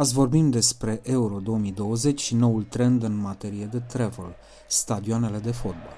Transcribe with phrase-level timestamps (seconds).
[0.00, 4.36] Azi vorbim despre Euro 2020 și noul trend în materie de travel,
[4.68, 5.96] stadioanele de fotbal.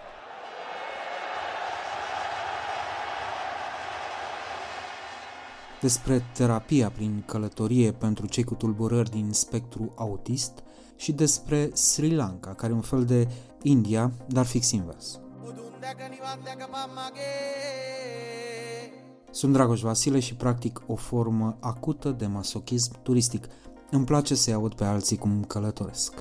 [5.81, 10.53] Despre terapia prin călătorie pentru cei cu tulburări din spectru autist
[10.97, 13.29] și despre Sri Lanka, care e un fel de
[13.63, 15.21] India, dar fix invers.
[19.31, 23.47] Sunt Dragoș Vasile și practic o formă acută de masochism turistic.
[23.95, 26.13] Îmi place să-i aud pe alții cum călătoresc.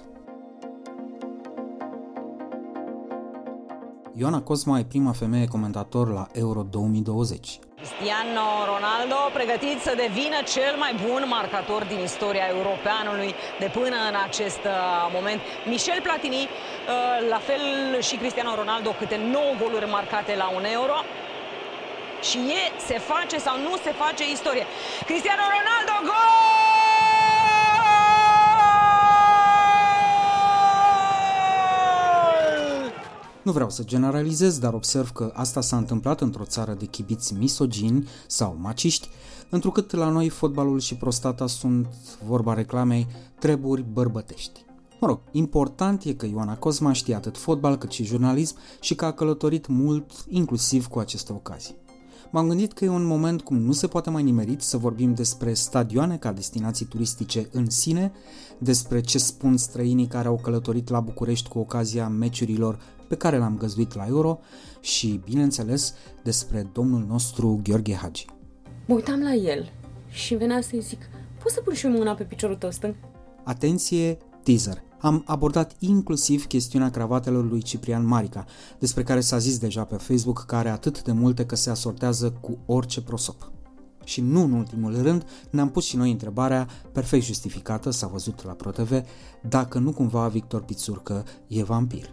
[4.20, 7.60] Ioana Cosma e prima femeie comentator la Euro 2020.
[7.76, 14.16] Cristiano Ronaldo pregătit să devină cel mai bun marcator din istoria europeanului de până în
[14.28, 15.40] acest uh, moment.
[15.72, 16.50] Michel Platini, uh,
[17.34, 17.64] la fel
[18.08, 20.98] și Cristiano Ronaldo, câte 9 goluri marcate la un euro.
[22.30, 24.66] Și e, se face sau nu se face istorie.
[25.10, 26.81] Cristiano Ronaldo, gol!
[33.44, 38.08] Nu vreau să generalizez, dar observ că asta s-a întâmplat într-o țară de chibiți misogini
[38.28, 39.10] sau maciști,
[39.50, 41.88] întrucât la noi fotbalul și prostata sunt,
[42.28, 43.08] vorba reclamei,
[43.40, 44.66] treburi bărbătești.
[45.00, 49.06] Mă rog, important e că Ioana Cosma știe atât fotbal cât și jurnalism și că
[49.06, 51.76] a călătorit mult, inclusiv cu aceste ocazii.
[52.32, 55.54] M-am gândit că e un moment cum nu se poate mai nimerit să vorbim despre
[55.54, 58.12] stadioane ca destinații turistice în sine,
[58.58, 62.80] despre ce spun străinii care au călătorit la București cu ocazia meciurilor
[63.12, 64.40] pe care l-am găzduit la Euro
[64.80, 68.26] și, bineînțeles, despre domnul nostru Gheorghe Hagi.
[68.86, 69.72] Mă uitam la el
[70.10, 71.00] și venea să-i zic,
[71.44, 72.96] poți să pun și mâna pe piciorul tău stâng?
[73.44, 74.84] Atenție, teaser!
[75.00, 78.46] Am abordat inclusiv chestiunea cravatelor lui Ciprian Marica,
[78.80, 82.32] despre care s-a zis deja pe Facebook că are atât de multe că se asortează
[82.32, 83.52] cu orice prosop.
[84.04, 88.52] Și nu în ultimul rând, ne-am pus și noi întrebarea, perfect justificată, s-a văzut la
[88.52, 89.02] ProTV,
[89.42, 92.10] dacă nu cumva Victor Pițurcă e vampir.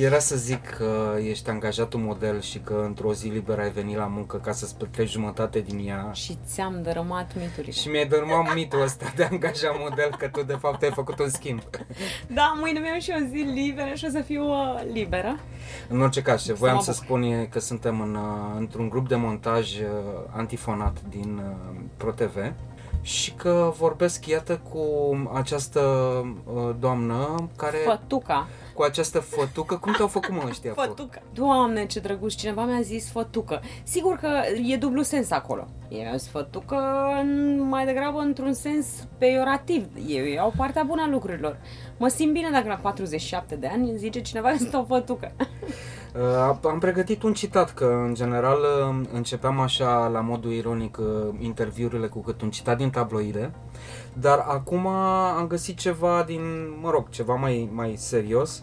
[0.00, 4.06] Era să zic că ești angajatul model și că într-o zi liberă ai venit la
[4.06, 6.10] muncă ca să-ți petreci jumătate din ea.
[6.12, 7.72] Și ți-am dărâmat miturile.
[7.72, 11.28] Și mi-ai dărâmat mitul ăsta de angajat model că tu de fapt ai făcut un
[11.28, 11.60] schimb.
[12.26, 15.38] Da, mâine mi și o zi liberă și o să fiu uh, liberă.
[15.88, 19.16] În orice caz, ce voiam să spun e că suntem în, uh, într-un grup de
[19.16, 19.86] montaj uh,
[20.30, 22.52] antifonat din uh, ProTV
[23.00, 24.82] și că vorbesc, iată, cu
[25.34, 25.80] această
[26.54, 27.76] uh, doamnă care...
[27.76, 28.46] Fătuca
[28.78, 29.76] cu această fătucă.
[29.76, 30.72] Cum te-au făcut mă ăștia?
[30.72, 31.22] Fătucă.
[31.32, 33.60] Doamne, ce drăguț, cineva mi-a zis fătucă.
[33.82, 34.28] Sigur că
[34.66, 35.66] e dublu sens acolo.
[35.88, 36.76] E fătucă
[37.58, 38.86] mai degrabă într-un sens
[39.18, 39.86] peiorativ.
[40.06, 41.58] Eu iau partea bună a lucrurilor.
[41.96, 45.32] Mă simt bine dacă la 47 de ani îmi zice cineva că sunt o fătucă.
[46.14, 51.06] Uh, am pregătit un citat, că în general uh, începeam așa la modul ironic uh,
[51.38, 53.50] interviurile cu cât un citat din tabloide,
[54.12, 56.42] dar acum am găsit ceva din,
[56.80, 58.62] mă rog, ceva mai, mai serios.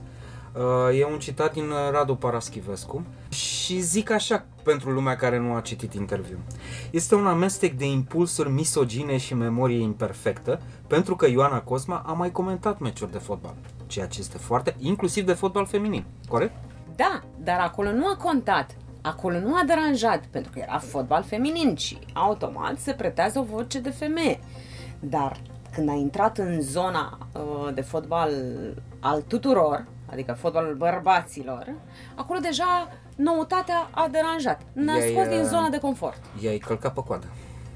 [0.94, 5.94] E un citat din Radu Paraschivescu și zic așa pentru lumea care nu a citit
[5.94, 6.40] interviul.
[6.92, 12.32] Este un amestec de impulsuri misogine și memorie imperfectă, pentru că Ioana Cosma a mai
[12.32, 13.54] comentat meciuri de fotbal,
[13.88, 16.56] ceea ce este foarte, inclusiv de fotbal feminin, corect?
[16.96, 18.76] Da, dar acolo nu a contat.
[19.02, 23.80] Acolo nu a deranjat, pentru că era fotbal feminin și automat se pretează o voce
[23.80, 24.40] de femeie.
[25.00, 25.38] Dar
[25.72, 28.32] când a intrat în zona uh, de fotbal
[29.00, 31.74] al tuturor, adică fotbalul bărbaților,
[32.16, 34.62] acolo deja noutatea a deranjat.
[34.74, 36.22] Ne-a scos din uh, zona de confort.
[36.42, 37.26] I-ai călcat pe coadă.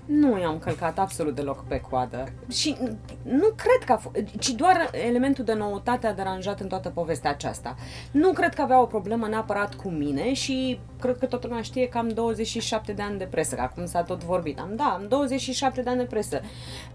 [0.09, 2.23] Nu i-am călcat absolut deloc pe coadă.
[2.47, 2.77] Și
[3.23, 7.29] nu cred că a fost, ci doar elementul de noutate a deranjat în toată povestea
[7.29, 7.75] aceasta.
[8.11, 11.87] Nu cred că avea o problemă neapărat cu mine și cred că toată lumea știe
[11.87, 14.59] că am 27 de ani de presă, că acum s-a tot vorbit.
[14.59, 16.41] Am, da, am 27 de ani de presă.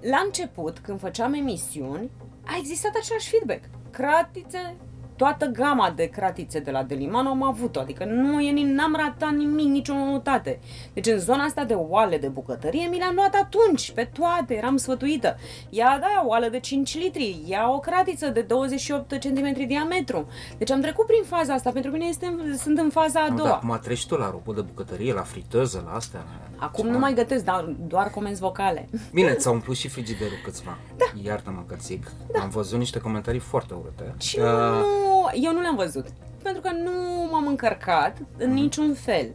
[0.00, 2.10] La început, când făceam emisiuni,
[2.44, 3.64] a existat același feedback.
[3.90, 4.76] Cratițe,
[5.16, 9.66] toată gama de cratițe de la Deliman am avut-o, adică nu e, n-am ratat nimic,
[9.66, 10.58] nicio noutate.
[10.93, 14.76] Deci în zona asta de oale de bucătărie mi le-am luat atunci, pe toate, eram
[14.76, 15.37] sfătuită.
[15.70, 20.28] Ia, da, o oală de 5 litri, ia o cratiță de 28 cm diametru.
[20.58, 23.49] Deci am trecut prin faza asta, pentru mine este, sunt în faza a Nu, doua.
[23.49, 26.25] dar acum treci tu la robot de bucătărie, la friteză, la astea.
[26.56, 28.88] Acum nu mai gătesc, dar doar comenzi vocale.
[29.12, 30.78] Bine, ți-au umplut și frigiderul câțiva.
[30.96, 31.05] Da.
[31.22, 32.10] Iartă-mă că zic.
[32.32, 32.40] Da.
[32.40, 34.14] Am văzut niște comentarii foarte urâte.
[34.19, 35.04] Și Uh, nu,
[35.35, 36.06] eu nu le-am văzut.
[36.43, 39.27] Pentru că nu m-am încărcat în niciun fel.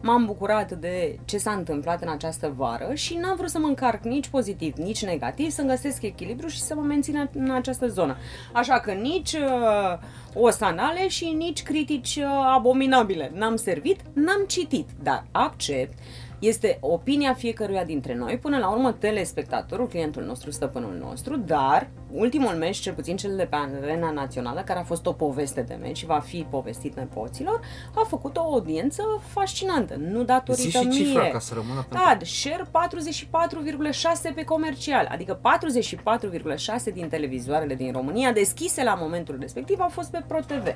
[0.00, 4.04] M-am bucurat de ce s-a întâmplat în această vară și n-am vrut să mă încarc
[4.04, 8.16] nici pozitiv, nici negativ, să găsesc echilibru și să mă mențin în această zonă.
[8.52, 9.98] Așa că nici uh,
[10.34, 13.30] osanale și nici critici uh, abominabile.
[13.34, 15.98] N-am servit, n-am citit, dar accept
[16.38, 22.54] este opinia fiecăruia dintre noi, până la urmă telespectatorul, clientul nostru, stăpânul nostru, dar ultimul
[22.54, 25.96] meci, cel puțin cel de pe arena națională, care a fost o poveste de meci
[25.96, 27.60] și va fi povestit nepoților,
[27.94, 31.30] a făcut o audiență fascinantă, nu datorită Zi și cifra mie.
[31.30, 38.32] ca să rămână pentru- Da, share 44,6 pe comercial, adică 44,6 din televizoarele din România
[38.32, 40.66] deschise la momentul respectiv au fost pe ProTV.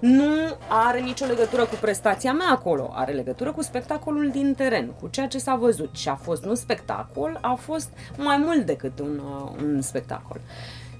[0.00, 0.32] Nu
[0.68, 5.26] are nicio legătură cu prestația mea acolo, are legătură cu spectacolul din teren, cu ceea
[5.26, 9.50] ce s-a văzut și a fost nu spectacol, a fost mai mult decât un, uh,
[9.62, 10.40] un spectacol.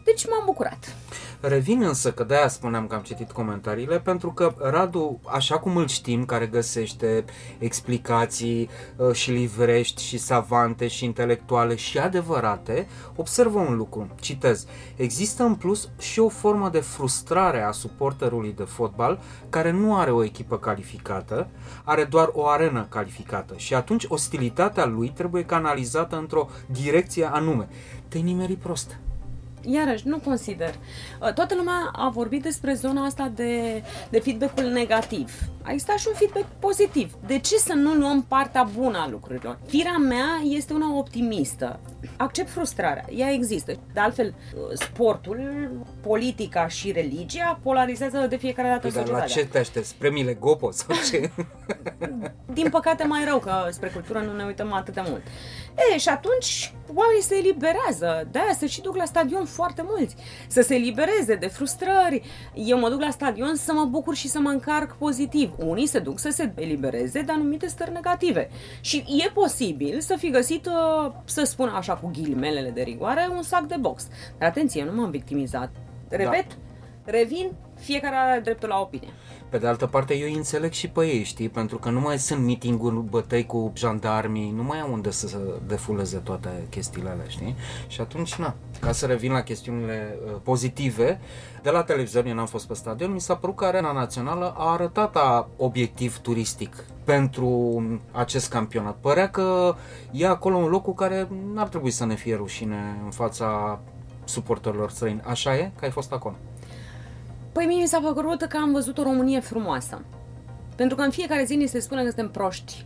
[0.04, 0.96] Deci m-am bucurat.
[1.40, 5.88] Revin însă, că de-aia spuneam că am citit comentariile, pentru că Radu, așa cum îl
[5.88, 7.24] știm, care găsește
[7.58, 12.86] explicații uh, și livrești și savante și intelectuale și adevărate,
[13.16, 14.66] observă un lucru, citez,
[14.96, 20.10] există în plus și o formă de frustrare a suporterului de fotbal care nu are
[20.10, 21.48] o echipă calificată,
[21.84, 27.68] are doar o arenă calificată și atunci ostilitatea lui trebuie canalizată într-o direcție anume.
[28.08, 28.98] Te-ai nimerit prost.
[29.66, 30.74] Iarăși, nu consider.
[31.20, 35.32] Uh, Toată lumea a vorbit despre zona asta de, de feedback-ul negativ.
[35.62, 37.12] A existat și un feedback pozitiv.
[37.26, 39.58] De ce să nu luăm partea bună a lucrurilor?
[39.66, 41.80] Firea mea este una optimistă.
[42.16, 43.04] Accept frustrarea.
[43.16, 43.72] Ea există.
[43.92, 45.70] De altfel, uh, sportul,
[46.02, 49.42] politica și religia polarizează de fiecare dată Păi, dar la societatea.
[49.42, 49.94] ce te aștepți?
[49.98, 51.30] Premiile Gopo sau ce?
[52.52, 55.22] Din păcate mai rău că spre cultură nu ne uităm atât de mult.
[55.92, 60.16] E, și atunci oamenii se eliberează, de-aia se și duc la stadion foarte mulți,
[60.46, 62.22] să se elibereze de frustrări.
[62.54, 65.54] Eu mă duc la stadion să mă bucur și să mă încarc pozitiv.
[65.58, 68.50] Unii se duc să se elibereze de anumite stări negative.
[68.80, 73.42] Și e posibil să fi găsit, uh, să spun așa cu ghilimelele de rigoare, un
[73.42, 74.08] sac de box.
[74.38, 75.70] Dar atenție, nu m-am victimizat.
[76.08, 76.46] Repet,
[77.04, 79.08] revin, fiecare are dreptul la opinie.
[79.54, 81.48] Pe de altă parte, eu îi înțeleg și pe ei, știi?
[81.48, 85.36] Pentru că nu mai sunt meeting-uri, bătăi cu jandarmii, nu mai au unde să se
[85.66, 87.56] defuleze toate chestiile alea, știi?
[87.86, 91.20] Și atunci, na, ca să revin la chestiunile uh, pozitive,
[91.62, 94.72] de la televizor, eu n-am fost pe stadion, mi s-a părut că Arena Națională a
[94.72, 98.96] arătat a obiectiv turistic pentru acest campionat.
[99.00, 99.74] Părea că
[100.10, 103.80] e acolo un loc cu care n-ar trebui să ne fie rușine în fața
[104.24, 105.20] suporterilor străini.
[105.24, 105.72] Așa e?
[105.78, 106.34] Că ai fost acolo.
[107.54, 110.04] Păi mie mi s-a părut că am văzut o Românie frumoasă.
[110.76, 112.84] Pentru că în fiecare zi ni se spune că suntem proști,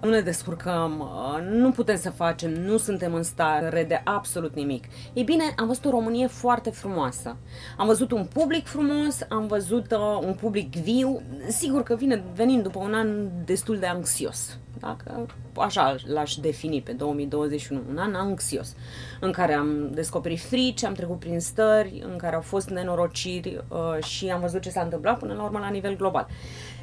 [0.00, 4.84] nu ne descurcăm, uh, nu putem să facem, nu suntem în stare de absolut nimic.
[5.12, 7.36] Ei bine, am văzut o Românie foarte frumoasă.
[7.76, 12.62] Am văzut un public frumos, am văzut uh, un public viu, sigur că vine venind
[12.62, 14.58] după un an destul de anxios.
[14.78, 15.26] Dacă
[15.56, 18.76] așa l-aș defini pe 2021, un an anxios,
[19.20, 24.04] în care am descoperit frici, am trecut prin stări, în care au fost nenorociri uh,
[24.04, 26.26] și am văzut ce s-a întâmplat până la urmă la nivel global.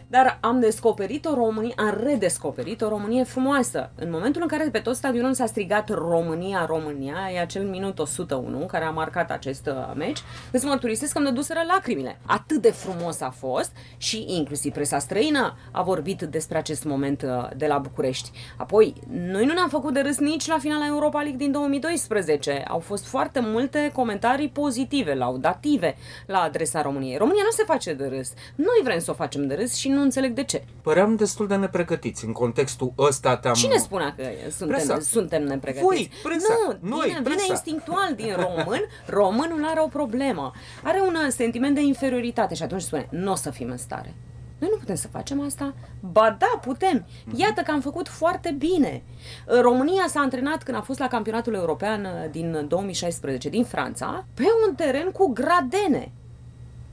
[0.10, 3.92] Dar am descoperit o Românie, am redescoperit o Românie frumoasă.
[3.96, 8.66] În momentul în care pe tot stadionul s-a strigat România, România, e acel minut 101
[8.66, 10.20] care a marcat acest uh, meci,
[10.52, 12.20] îți mărturisesc că îmi dăduseră lacrimile.
[12.26, 17.50] Atât de frumos a fost și inclusiv presa străină a vorbit despre acest moment uh,
[17.58, 18.32] de la București.
[18.58, 22.64] Apoi, noi nu ne-am făcut de râs nici la finala Europa League din 2012.
[22.68, 25.96] Au fost foarte multe comentarii pozitive, laudative
[26.26, 27.18] la adresa României.
[27.18, 28.34] România nu se face de râs.
[28.56, 30.64] Noi vrem să o facem de râs și nu înțeleg de ce.
[30.82, 33.54] Păream destul de nepregătiți în contextul ăsta te-am...
[33.54, 35.00] Cine spunea că suntem, Presa.
[35.00, 35.86] suntem nepregătiți?
[35.86, 36.54] Voi, presa.
[36.80, 37.46] Nu, Noi, vine, vine presa.
[37.50, 38.82] instinctual din român.
[39.06, 40.52] Românul are o problemă.
[40.84, 44.16] Are un uh, sentiment de inferioritate și atunci spune, nu o să fim în stare.
[44.60, 45.74] Noi nu putem să facem asta?
[46.12, 47.06] Ba da, putem.
[47.36, 49.04] Iată că am făcut foarte bine.
[49.48, 54.26] Uh, România s-a antrenat când a fost la campionatul european uh, din 2016 din Franța
[54.34, 56.12] pe un teren cu gradene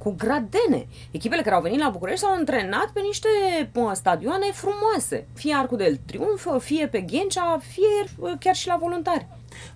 [0.04, 0.86] cu gradene.
[1.10, 3.28] Echipele care au venit la București s-au antrenat pe niște
[3.74, 5.26] mă, stadioane frumoase.
[5.34, 9.26] Fie Arcul del Triunf, fie pe Ghencea, fie uh, chiar și la voluntari.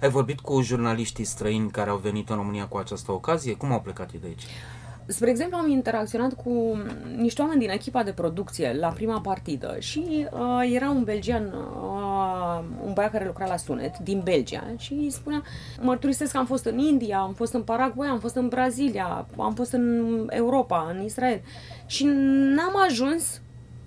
[0.01, 3.55] Ai vorbit cu jurnaliștii străini care au venit în România cu această ocazie?
[3.55, 4.43] Cum au plecat ei de aici?
[5.11, 6.77] Spre exemplu, am interacționat cu
[7.17, 12.65] niște oameni din echipa de producție la prima partidă și uh, era un belgian, uh,
[12.85, 15.43] un băiat care lucra la sunet din Belgia și îi spunea,
[15.81, 19.55] mărturisesc că am fost în India, am fost în Paraguay, am fost în Brazilia, am
[19.55, 21.41] fost în Europa, în Israel
[21.87, 22.05] și
[22.55, 23.41] n-am ajuns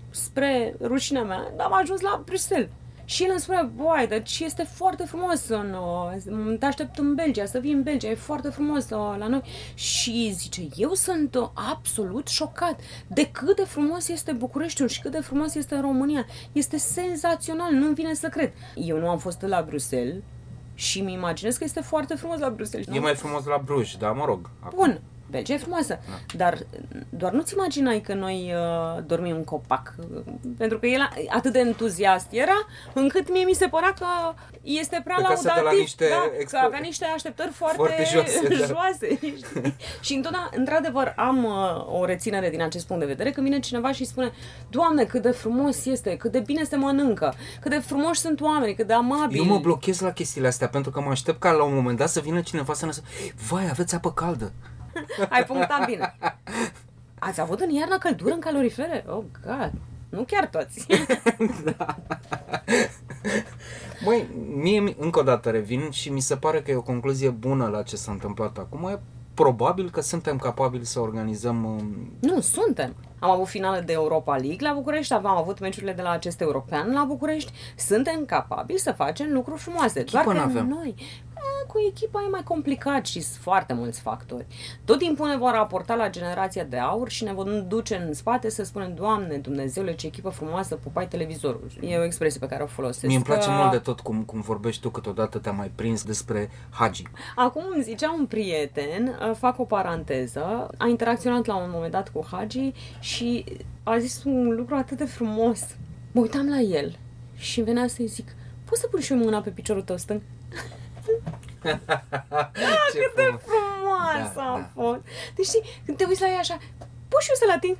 [0.10, 2.70] spre rușinea mea, am ajuns la Bruxelles.
[3.12, 7.46] Și el îmi spune, boai, deci este foarte frumos, în, uh, te aștept în Belgia,
[7.46, 9.42] să vii în Belgia, e foarte frumos uh, la noi.
[9.74, 15.12] Și zice, eu sunt uh, absolut șocat de cât de frumos este Bucureștiul și cât
[15.12, 16.26] de frumos este România.
[16.52, 18.54] Este senzațional, nu-mi vine să cred.
[18.76, 20.24] Eu nu am fost la Bruxelles,
[20.74, 22.96] și mi imaginez că este foarte frumos la Bruxelles.
[22.96, 24.50] E mai frumos la Bruj, da, mă rog.
[24.60, 24.78] Acum.
[24.78, 25.02] Bun,
[25.32, 26.38] Belgia e frumoasă, da.
[26.38, 26.58] dar
[27.10, 29.96] doar nu-ți imaginai că noi uh, dormim în copac.
[30.58, 34.06] Pentru că el atât de entuziast era, încât mie mi se părea că
[34.62, 35.64] este prea că laudativ.
[35.64, 38.48] La niște da, expo- că avea niște așteptări foarte, foarte joase.
[38.48, 38.66] Da.
[38.66, 39.20] joase
[40.02, 43.32] și întotdeauna, într-adevăr, am uh, o reținere din acest punct de vedere.
[43.32, 44.32] Când vine cineva și spune,
[44.70, 48.76] Doamne, cât de frumos este, cât de bine se mănâncă, cât de frumoși sunt oamenii,
[48.76, 49.40] cât de amabili.
[49.40, 52.10] Eu mă blochez la chestiile astea pentru că mă aștept ca la un moment dat
[52.10, 53.12] să vină cineva să ne spune,
[53.50, 54.52] vai, aveți apă caldă.
[55.30, 56.16] Ai punctat bine.
[57.20, 59.06] Ați avut în iarnă căldură în calorifere?
[59.08, 59.72] Oh, God.
[60.10, 60.88] Nu chiar toți.
[61.78, 61.98] da.
[64.06, 67.68] Măi, mie încă o dată revin și mi se pare că e o concluzie bună
[67.68, 68.88] la ce s-a întâmplat acum.
[68.88, 69.00] E
[69.34, 71.66] probabil că suntem capabili să organizăm...
[71.66, 72.96] Um, nu, suntem.
[73.20, 76.94] Am avut finale de Europa League la București, am avut meciurile de la acest european
[76.94, 77.52] la București.
[77.76, 80.00] Suntem capabili să facem lucruri frumoase.
[80.00, 80.68] Echipă Doar că n-avem.
[80.68, 80.96] noi
[81.72, 84.46] cu echipa e mai complicat și sunt foarte mulți factori.
[84.86, 88.50] Tot timpul ne vor raporta la generația de aur și ne vom duce în spate
[88.50, 91.72] să spunem, Doamne, Dumnezeule, ce echipă frumoasă, pupai televizorul.
[91.82, 93.06] E o expresie pe care o folosesc.
[93.06, 93.52] Mie îmi place că...
[93.52, 97.04] mult de tot cum, cum vorbești tu, câteodată te-am mai prins despre Hagi.
[97.36, 102.28] Acum îmi zicea un prieten, fac o paranteză, a interacționat la un moment dat cu
[102.32, 103.44] Hagi și
[103.84, 105.76] a zis un lucru atât de frumos.
[106.12, 106.98] Mă uitam la el
[107.36, 108.36] și venea să-i zic,
[108.66, 110.22] poți să pun și eu mâna pe piciorul tău stâng?
[112.94, 114.70] Ce Cât de frumoasă Da, a da.
[114.74, 115.00] fost.
[115.36, 116.58] Deci știi, când te uiți la ea așa,
[117.08, 117.78] poți și eu să-l ating?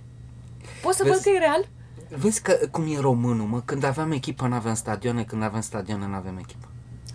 [0.82, 1.16] Poți să Vezi?
[1.16, 1.68] văd că e real?
[2.10, 3.62] Vezi că cum e românul, mă?
[3.66, 6.66] Când aveam echipă, n-aveam stadioane, când aveam stadioane, n-aveam echipă.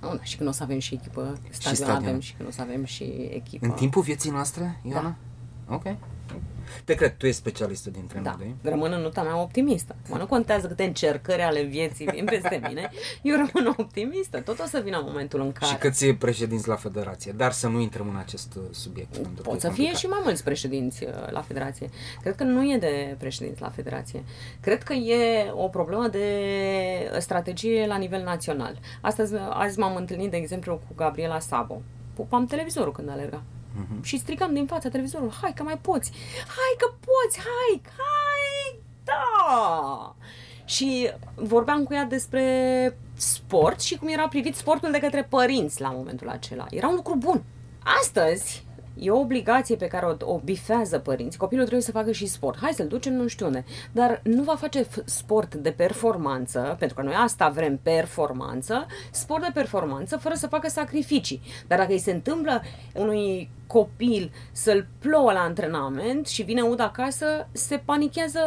[0.02, 2.08] Oh, da, și când o să avem și echipă, stadion stadion.
[2.08, 3.66] avem și când o să avem și echipă.
[3.66, 5.14] În timpul vieții noastre, Ioana?
[5.68, 5.82] Ok.
[6.85, 9.96] Te cred, tu ești specialistul dintre Da, noi, rămân în nota mea optimistă.
[10.08, 12.90] Mă, nu contează câte încercări ale vieții vin peste mine,
[13.23, 14.40] eu rămân optimistă.
[14.40, 15.73] Tot o să vină momentul în care...
[15.73, 19.12] Și câți președinți la federație, dar să nu intrăm în acest uh, subiect.
[19.12, 19.99] pentru că Pot e să fie complicat.
[20.00, 21.88] și mai mulți președinți uh, la federație.
[22.23, 24.25] Cred că nu e de președinți la federație.
[24.61, 26.25] Cred că e o problemă de
[27.18, 28.78] strategie la nivel național.
[29.00, 31.82] Astăzi, azi m-am întâlnit, de exemplu, cu Gabriela Sabo.
[32.14, 33.42] Pupam televizorul când alerga.
[33.76, 34.02] Mhm.
[34.02, 36.11] Și strigam din fața televizorului, hai că mai poți,
[36.47, 40.14] hai că poți, hai, hai, da!
[40.64, 45.90] Și vorbeam cu ea despre sport și cum era privit sportul de către părinți la
[45.90, 46.66] momentul acela.
[46.71, 47.42] Era un lucru bun.
[48.00, 48.66] Astăzi,
[48.99, 51.38] E o obligație pe care o, o bifează părinții.
[51.38, 52.59] Copilul trebuie să facă și sport.
[52.61, 53.64] Hai să-l ducem nu știu unde.
[53.92, 59.42] Dar nu va face f- sport de performanță, pentru că noi asta vrem, performanță, sport
[59.42, 61.40] de performanță fără să facă sacrificii.
[61.66, 62.62] Dar dacă îi se întâmplă
[62.95, 68.40] unui copil să-l plouă la antrenament și vine ud acasă, se panichează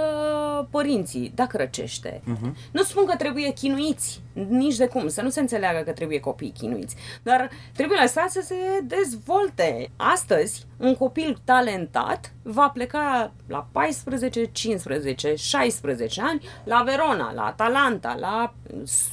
[0.70, 2.22] părinții, dacă răcește.
[2.22, 2.72] Uh-huh.
[2.72, 6.54] Nu spun că trebuie chinuiți, nici de cum, să nu se înțeleagă că trebuie copii
[6.58, 9.90] chinuiți, dar trebuie lăsat să se dezvolte.
[9.96, 18.16] Astăzi, un copil talentat va pleca la 14, 15, 16 ani la Verona, la Atalanta,
[18.20, 18.54] la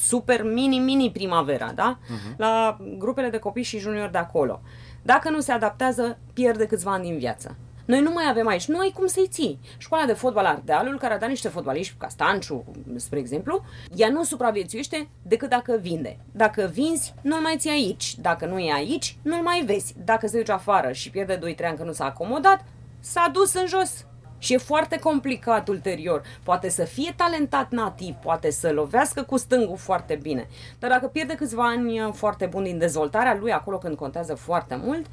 [0.00, 1.98] super mini-mini primavera, da?
[1.98, 2.36] Uh-huh.
[2.36, 4.60] La grupele de copii și juniori de acolo.
[5.02, 5.95] Dacă nu se adaptează,
[6.32, 7.56] pierde câțiva ani din viață.
[7.84, 9.58] Noi nu mai avem aici, nu ai cum să-i ții.
[9.78, 12.64] Școala de fotbal Ardealul, care a dat niște fotbaliști, ca Stanciu,
[12.96, 16.18] spre exemplu, ea nu supraviețuiește decât dacă vinde.
[16.32, 18.18] Dacă vinzi, nu-l mai ții aici.
[18.18, 19.94] Dacă nu e aici, nu-l mai vezi.
[20.04, 22.64] Dacă se duce afară și pierde 2-3 ani că nu s-a acomodat,
[23.00, 24.06] s-a dus în jos.
[24.38, 26.22] Și e foarte complicat ulterior.
[26.42, 30.48] Poate să fie talentat nativ, poate să lovească cu stângul foarte bine.
[30.78, 35.06] Dar dacă pierde câțiva ani foarte buni din dezvoltarea lui, acolo când contează foarte mult,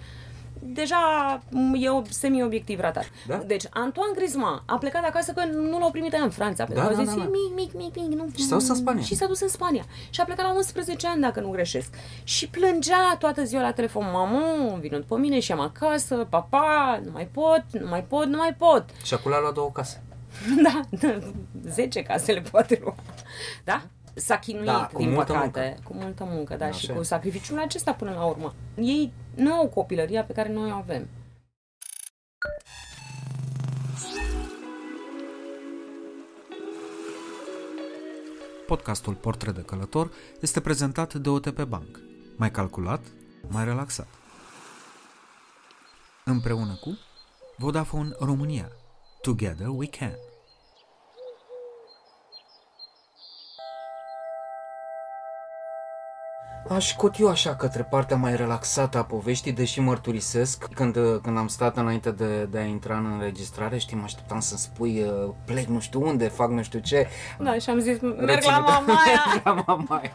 [0.65, 1.41] deja
[1.74, 3.12] e semi-obiectiv ratat.
[3.27, 3.36] Da?
[3.36, 6.63] Deci, Antoine Griezmann a plecat acasă că nu l-au primit aia în Franța.
[6.63, 7.29] Pentru Da, că au da, zis, da, da.
[7.29, 8.20] mic, mic, mic, mic.
[8.20, 9.03] Nu, Și s-a dus în Spania.
[9.03, 9.84] Și s-a dus în Spania.
[10.10, 11.93] Și a plecat la 11 ani, dacă nu greșesc.
[12.24, 17.12] Și plângea toată ziua la telefon, mamă, vină după mine și am acasă, papa, nu
[17.13, 18.86] mai pot, nu mai pot, nu mai pot.
[19.03, 20.03] Și acolo a luat două case.
[20.63, 20.82] Da,
[21.70, 22.96] 10 case le poate lua.
[23.63, 23.82] Da?
[24.13, 25.82] s-a chinuit, da, cu din multă păcate, muncă.
[25.84, 26.98] cu multă muncă, da, da și așa.
[26.98, 28.53] cu sacrificiul acesta până la urmă.
[28.75, 31.08] Ei nu au copilăria pe care noi o avem.
[38.67, 42.00] Podcastul Portret de Călător este prezentat de OTP Bank.
[42.36, 43.01] Mai calculat,
[43.48, 44.08] mai relaxat.
[46.25, 46.98] Împreună cu
[47.58, 48.72] Vodafone România.
[49.22, 50.15] Together we can.
[56.70, 61.48] Aș cot eu așa către partea mai relaxată a poveștii, deși mărturisesc, când, când am
[61.48, 65.65] stat înainte de, de a intra în înregistrare, știi, mă așteptam să-mi spui uh, plec
[65.65, 67.08] nu știu unde, fac nu știu ce.
[67.39, 69.41] Da, și am zis, merg Reținut- la Mamaia.
[69.43, 70.12] la Mamaia.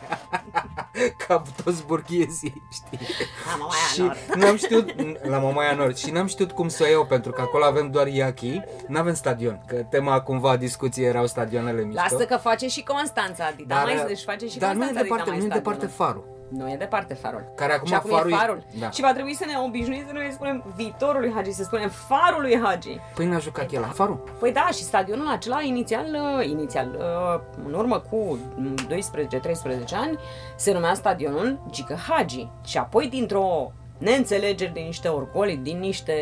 [1.27, 3.07] Ca toți burghezii, știi?
[3.47, 4.17] La Mamaia și Nord.
[4.45, 4.95] n-am știut,
[5.29, 8.07] la Mamaia Nord, și n-am știut cum să o iau, pentru că acolo avem doar
[8.07, 12.03] iachi, n-avem stadion, că tema cumva discuției erau stadionele mișto.
[12.11, 15.03] Lasă că face și Constanța, Dita, Dar, mai își face și dar nu e Constanța,
[15.03, 16.15] departe, Dita, nu e mai departe stadionul.
[16.23, 16.37] farul.
[16.49, 17.53] Nu e departe farul.
[17.55, 18.63] Care acum și acum farul e e- farul.
[18.79, 18.91] da.
[18.91, 22.41] Și va trebui să ne obișnuim să nu îi spunem viitorului Hagi, să spunem farul
[22.41, 23.01] lui Hagi.
[23.15, 24.23] Păi n-a jucat el la farul.
[24.39, 26.07] Păi da, și stadionul acela inițial,
[26.39, 28.39] uh, inițial uh, în urmă cu
[28.87, 30.19] 12-13 ani,
[30.57, 32.49] se numea stadionul Gică Hagi.
[32.65, 36.15] Și apoi dintr-o neînțelegeri, din niște orgoli, din niște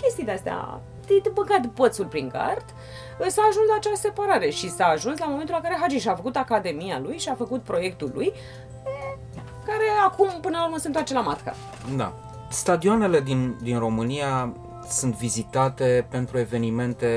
[0.00, 2.64] chestii de-astea, de, de băgat pățul prin gard,
[3.20, 6.14] uh, s-a ajuns la acea separare și s-a ajuns la momentul la care Hagi și-a
[6.14, 8.71] făcut academia lui și-a făcut proiectul lui, e,
[9.66, 11.54] care acum până la urmă se întoarce la matca.
[11.96, 12.12] Da.
[12.48, 14.52] Stadioanele din, din România
[14.88, 17.08] sunt vizitate pentru evenimente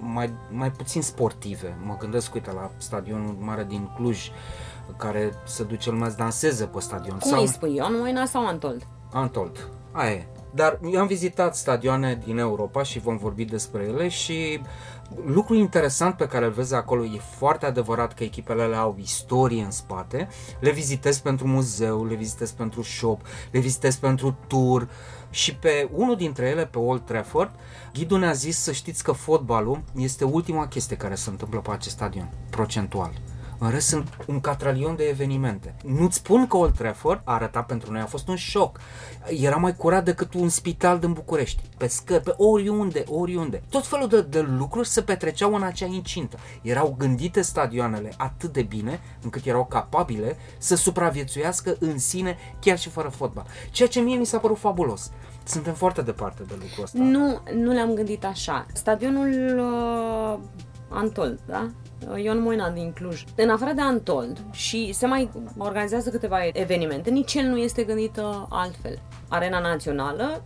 [0.00, 1.76] mai, mai puțin sportive.
[1.84, 4.30] Mă gândesc, uite, la stadionul mare din Cluj,
[4.96, 7.18] care se duce lumea să danseze pe stadion.
[7.18, 8.86] Cum îi spui, Ion Moina sau Antold?
[9.12, 9.68] Antold.
[9.92, 10.26] Aia e.
[10.54, 14.60] Dar eu am vizitat stadioane din Europa și vom vorbi despre ele și
[15.24, 19.62] lucrul interesant pe care îl vezi acolo e foarte adevărat că echipele alea au istorie
[19.62, 20.28] în spate.
[20.60, 23.20] Le vizitez pentru muzeu, le vizitez pentru shop,
[23.50, 24.88] le vizitez pentru tour
[25.30, 27.50] și pe unul dintre ele, pe Old Trafford,
[27.92, 31.94] ghidul ne-a zis să știți că fotbalul este ultima chestie care se întâmplă pe acest
[31.94, 33.12] stadion, procentual.
[33.62, 35.74] În rest sunt un catralion de evenimente.
[35.84, 38.80] Nu-ți spun că Old Trafford a arătat pentru noi, a fost un șoc.
[39.26, 41.62] Era mai curat decât un spital din București.
[41.76, 43.62] Pe scări, pe oriunde, oriunde.
[43.70, 46.36] Tot felul de, de lucruri se petreceau în acea incintă.
[46.62, 52.88] Erau gândite stadioanele atât de bine încât erau capabile să supraviețuiască în sine chiar și
[52.88, 53.46] fără fotbal.
[53.70, 55.10] Ceea ce mie mi s-a părut fabulos.
[55.44, 56.98] Suntem foarte departe de lucrul ăsta.
[56.98, 58.66] Nu, nu le-am gândit așa.
[58.72, 60.38] Stadionul uh,
[60.88, 61.70] Antold, da?
[62.16, 63.24] Ion Moina din Cluj.
[63.36, 68.16] În afară de Antold și se mai organizează câteva evenimente, nici el nu este gândit
[68.16, 68.98] uh, altfel.
[69.28, 70.42] Arena Națională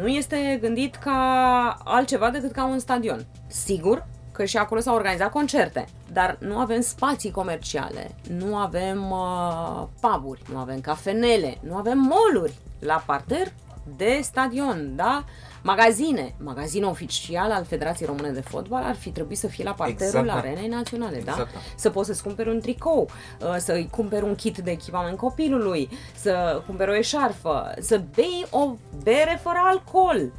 [0.00, 3.26] nu este gândit ca altceva decât ca un stadion.
[3.46, 9.86] Sigur că și acolo s-au organizat concerte, dar nu avem spații comerciale, nu avem uh,
[10.00, 13.52] puburi, nu avem cafenele, nu avem moluri la parter
[13.96, 15.24] de stadion, da?
[15.62, 16.34] Magazine.
[16.38, 20.26] Magazinul oficial al Federației Române de Fotbal ar fi trebuit să fie la parterul Exact,
[20.26, 20.34] da.
[20.34, 21.30] Arenei Naționale, da?
[21.30, 21.58] Exact, da.
[21.76, 26.62] Să poți să-ți cumperi un tricou, uh, să-i cumperi un kit de echipament copilului, să
[26.66, 30.32] cumperi o eșarfă, să bei o bere fără alcool.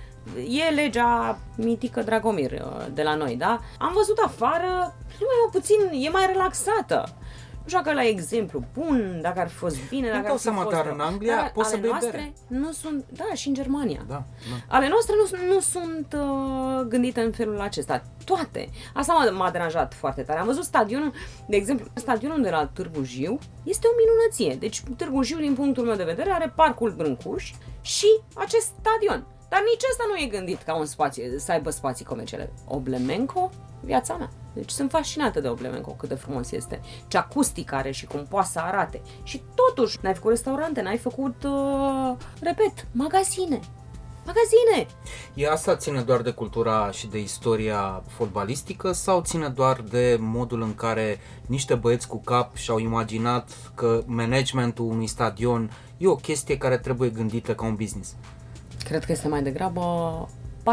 [0.49, 3.59] E legea mitică Dragomir uh, de la noi, da?
[3.79, 7.13] Am văzut afară, lumea e puțin, e mai relaxată.
[7.63, 10.43] Nu știu dacă la exemplu bun, dacă ar fi fost bine, dacă dau ar fi
[10.43, 10.93] seama, fost dar rău.
[10.93, 12.61] în Anglia Dar poți să ale bei noastre bere.
[12.61, 14.05] nu sunt, da, și în Germania.
[14.07, 14.75] Da, da.
[14.75, 18.03] Ale noastre nu, nu sunt uh, gândite în felul acesta.
[18.25, 18.69] Toate.
[18.93, 20.39] Asta m-a, m-a deranjat foarte tare.
[20.39, 21.11] Am văzut stadionul,
[21.47, 24.59] de exemplu, stadionul de la Târgu Jiu este o minunăție.
[24.59, 29.25] Deci Târgu Jiu, din punctul meu de vedere, are parcul Brâncuș și acest stadion.
[29.49, 32.51] Dar nici ăsta nu e gândit ca un spațiu, să aibă spații comerciale.
[32.67, 33.49] Oblemenco,
[33.81, 34.29] viața mea.
[34.59, 36.81] Deci sunt fascinată de Oblemenco, cât de frumos este.
[37.07, 39.01] Ce acustic are și cum poate să arate.
[39.23, 43.59] Și totuși, n-ai făcut restaurante, n-ai făcut, uh, repet, magazine.
[44.25, 44.87] Magazine!
[45.33, 50.61] E asta ține doar de cultura și de istoria fotbalistică sau ține doar de modul
[50.61, 56.57] în care niște băieți cu cap și-au imaginat că managementul unui stadion e o chestie
[56.57, 58.15] care trebuie gândită ca un business?
[58.83, 59.81] Cred că este mai degrabă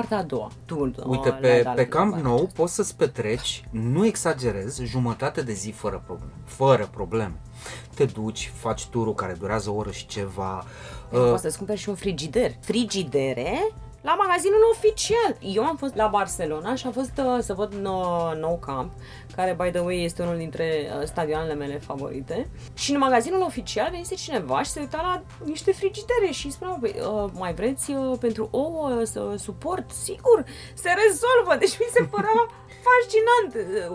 [0.00, 0.50] partea a doua.
[0.64, 2.60] Tu, Uite, uh, pe, le-ai dat pe la Camp întrebarea Nou aceasta.
[2.62, 6.32] poți să-ți petreci, nu exagerez, jumătate de zi fără probleme.
[6.44, 7.34] Fără probleme.
[7.94, 10.64] Te duci, faci turul care durează o oră și ceva.
[11.10, 12.52] Uh, Uh, Poți să-ți cumperi și un frigider.
[12.60, 13.72] Frigidere
[14.08, 15.36] la magazinul oficial.
[15.40, 18.92] Eu am fost la Barcelona și am fost uh, să văd nou, nou camp,
[19.36, 22.48] care, by the way, este unul dintre uh, stadioanele mele favorite.
[22.74, 26.76] Și în magazinul oficial venise cineva și se uita la niște frigidere și îi spunea,
[26.80, 29.90] "Păi, uh, mai vreți uh, pentru ouă să suport?
[29.90, 31.56] Sigur, se rezolvă.
[31.58, 32.46] Deci mi se părea
[32.86, 33.50] fascinant.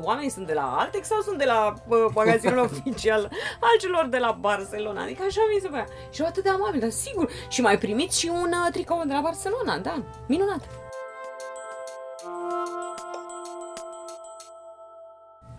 [0.06, 3.21] Oamenii sunt de la Altex sau sunt de la uh, magazinul oficial
[3.60, 5.02] al celor de la Barcelona?
[5.02, 5.88] Adică așa mi se părea.
[6.10, 7.30] Și erau atât de amabil, dar sigur.
[7.50, 10.68] Și mai primit și un uh, tricou de la Barcelona, da, minunat.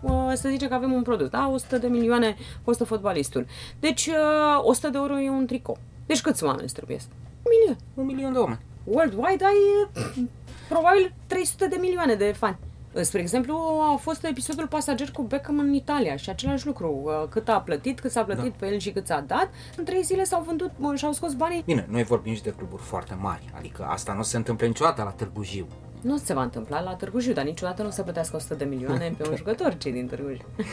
[0.01, 1.47] Uh, să zicem că avem un produs, da?
[1.47, 3.45] 100 de milioane costă fotbalistul.
[3.79, 5.77] Deci uh, 100 de euro e un tricou.
[6.05, 6.97] Deci câți oameni îți trebuie?
[7.43, 7.77] Un milion.
[7.93, 8.59] Un milion de oameni.
[8.83, 9.55] Worldwide ai
[9.95, 10.23] uh,
[10.69, 12.57] probabil 300 de milioane de fani.
[13.01, 13.57] Spre exemplu,
[13.93, 17.01] a fost episodul pasager cu Beckham în Italia și același lucru.
[17.03, 18.55] Uh, Cât a plătit, cât s-a plătit da.
[18.59, 19.49] pe el și cât s-a dat.
[19.77, 21.61] În trei zile s-au vândut mă, și-au scos banii.
[21.65, 25.09] Bine, noi vorbim și de cluburi foarte mari, adică asta nu se întâmplă niciodată la
[25.09, 25.67] Târgu Jiu.
[26.03, 28.65] Nu se va întâmpla la Târgu Jiu, dar niciodată nu o să plătească 100 de
[28.65, 30.45] milioane pe un jucător cei din Târgu Jiu.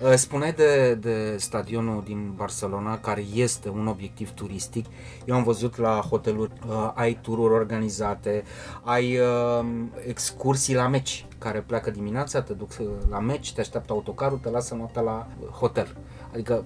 [0.00, 4.84] Uh, Spuneai de, de stadionul din Barcelona, care este un obiectiv turistic.
[5.24, 8.44] Eu am văzut la hoteluri, uh, ai tururi organizate,
[8.82, 9.66] ai uh,
[10.06, 14.50] excursii la meci, care pleacă dimineața, te duc uh, la meci, te așteaptă autocarul, te
[14.50, 15.96] lasă noaptea la hotel.
[16.38, 16.64] Adică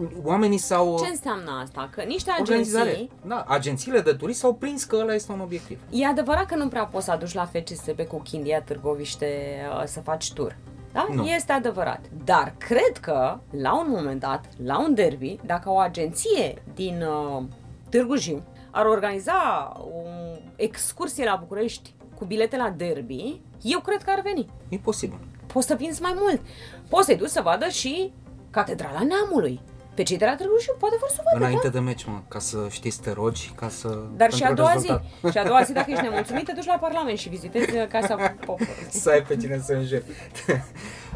[0.00, 0.98] uh, oamenii s-au...
[1.02, 1.88] Ce înseamnă asta?
[1.92, 2.88] Că niște Organizare.
[2.88, 3.10] agenții...
[3.26, 5.80] Da, agențiile de turism s-au prins că ăla este un obiectiv.
[5.90, 10.00] E adevărat că nu prea poți să aduci la FCSB cu Chindia Târgoviște uh, să
[10.00, 10.56] faci tur.
[10.92, 11.06] Da?
[11.12, 11.26] Nu.
[11.26, 12.00] Este adevărat.
[12.24, 17.42] Dar cred că, la un moment dat, la un derby, dacă o agenție din uh,
[17.88, 20.08] Târgu Jiu ar organiza o
[20.56, 24.46] excursie la București cu bilete la derby, eu cred că ar veni.
[24.68, 25.18] E posibil.
[25.46, 26.40] Poți să vinzi mai mult.
[26.88, 28.12] Poți să-i duci să vadă și
[28.60, 29.60] Catedrala Neamului.
[29.94, 31.72] Pe cei de la Târgu Jiu poate vor să o vadă, Înainte da?
[31.72, 33.98] de meci, mă, ca să știi să te rogi, ca să...
[34.16, 35.02] Dar și a pentru doua rezultat.
[35.24, 35.30] zi.
[35.30, 38.14] Și a doua zi, dacă ești nemulțumit, te duci la Parlament și vizitezi uh, Casa
[38.46, 38.86] Poporului.
[38.88, 40.04] să ai pe cine să înjuri.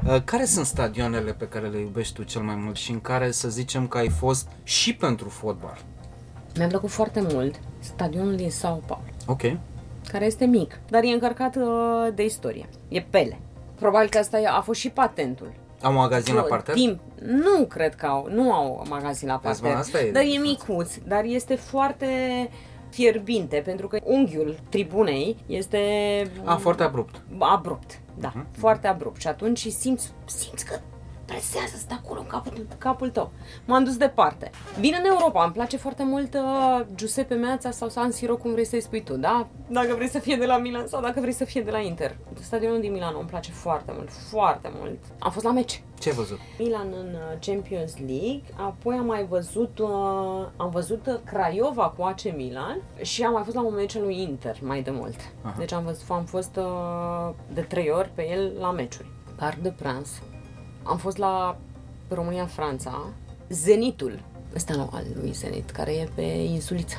[0.06, 3.30] Uh, care sunt stadioanele pe care le iubești tu cel mai mult și în care
[3.30, 5.78] să zicem că ai fost și pentru fotbal?
[6.56, 9.40] Mi-a plăcut foarte mult stadionul din Sao Paulo, Ok.
[10.12, 11.62] care este mic, dar e încărcat uh,
[12.14, 12.68] de istorie.
[12.88, 13.38] E pele.
[13.78, 15.52] Probabil că asta e- a fost și patentul.
[15.82, 16.74] Am un magazin la parter?
[16.74, 17.00] Timp.
[17.24, 19.84] Nu cred că au, nu au magazin la Vezi, mă, parter.
[19.86, 20.50] asta e dar e diferența.
[20.50, 22.06] micuț, dar este foarte
[22.90, 25.78] fierbinte, pentru că unghiul tribunei este
[26.44, 27.20] A, foarte abrupt.
[27.38, 28.46] abrupt, da, Mhm.
[28.58, 29.20] foarte abrupt.
[29.20, 30.78] Și atunci simți, simți că
[31.30, 33.30] presează să acolo în capul, capul tău.
[33.64, 34.50] M-am dus departe.
[34.78, 38.64] Vin în Europa, îmi place foarte mult uh, Giuseppe Meazza sau San Siro, cum vrei
[38.64, 39.46] să-i spui tu, da?
[39.68, 42.16] Dacă vrei să fie de la Milan sau dacă vrei să fie de la Inter.
[42.40, 44.98] Stadionul din Milano îmi place foarte mult, foarte mult.
[45.18, 45.82] Am fost la meci.
[45.98, 46.38] Ce ai văzut?
[46.58, 49.88] Milan în uh, Champions League, apoi am mai văzut, uh,
[50.56, 54.02] am văzut uh, Craiova cu AC Milan și am mai fost la un meci al
[54.02, 55.16] lui Inter mai de mult.
[55.42, 55.54] Aha.
[55.58, 59.10] Deci am, văzut, am fost uh, de trei ori pe el la meciuri.
[59.36, 60.22] Parc de Prans.
[60.82, 61.58] Am fost la
[62.08, 63.06] România-Franța.
[63.48, 64.22] Zenitul.
[64.54, 66.96] Ăsta al lui Zenit, care e pe insulița.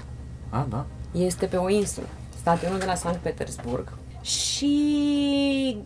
[0.50, 0.86] A, da.
[1.12, 2.08] Este pe o insulă.
[2.38, 3.94] Stadionul de la Sankt Petersburg.
[4.22, 5.78] Și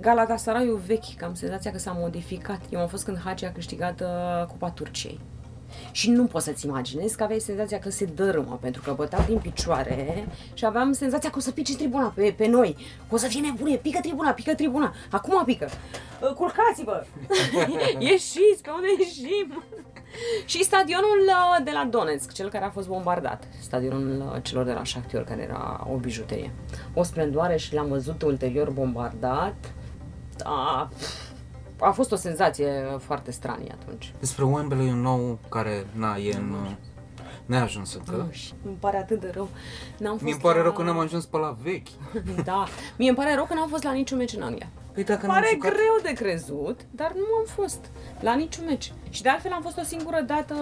[0.00, 2.60] Galatasarayul vechi, că am senzația că s-a modificat.
[2.70, 5.20] Eu am fost când Hagi a câștigat uh, Cupa Turciei.
[5.90, 9.38] Și nu poți să-ți imaginezi că aveai senzația că se dărâmă, pentru că băteau din
[9.38, 12.76] picioare și aveam senzația că o să pice tribuna pe, pe noi.
[13.08, 14.94] Că o să fie nebunie, pică tribuna, pică tribuna.
[15.10, 15.68] Acum pică.
[16.22, 17.04] Uh, Culcați-vă!
[17.98, 19.62] Ieșiți, pe unde ieșim?
[20.44, 23.44] și stadionul uh, de la Donetsk, cel care a fost bombardat.
[23.60, 26.52] Stadionul uh, celor de la Shakhtar, care era o bijuterie.
[26.94, 29.72] O splendoare și l-am văzut ulterior bombardat.
[30.44, 30.90] A,
[31.80, 34.12] a fost o senzație foarte stranie atunci.
[34.18, 36.50] Despre Wembley un nou care, na, e în...
[36.64, 36.70] uh,
[37.46, 38.16] Neajuns încă.
[38.16, 39.48] Nu, și îmi pare atât de rău.
[39.98, 40.62] N-am fost Mi îmi pare la...
[40.64, 41.88] rău că n-am ajuns pe la vechi.
[42.44, 42.64] Da,
[42.98, 44.68] mie îmi pare rău că n-am fost la niciun meci în Anglia.
[44.92, 45.70] Păi dacă n-am Pare jucat...
[45.72, 48.92] greu de crezut, dar nu am fost la niciun meci.
[49.10, 50.54] Și de altfel am fost o singură dată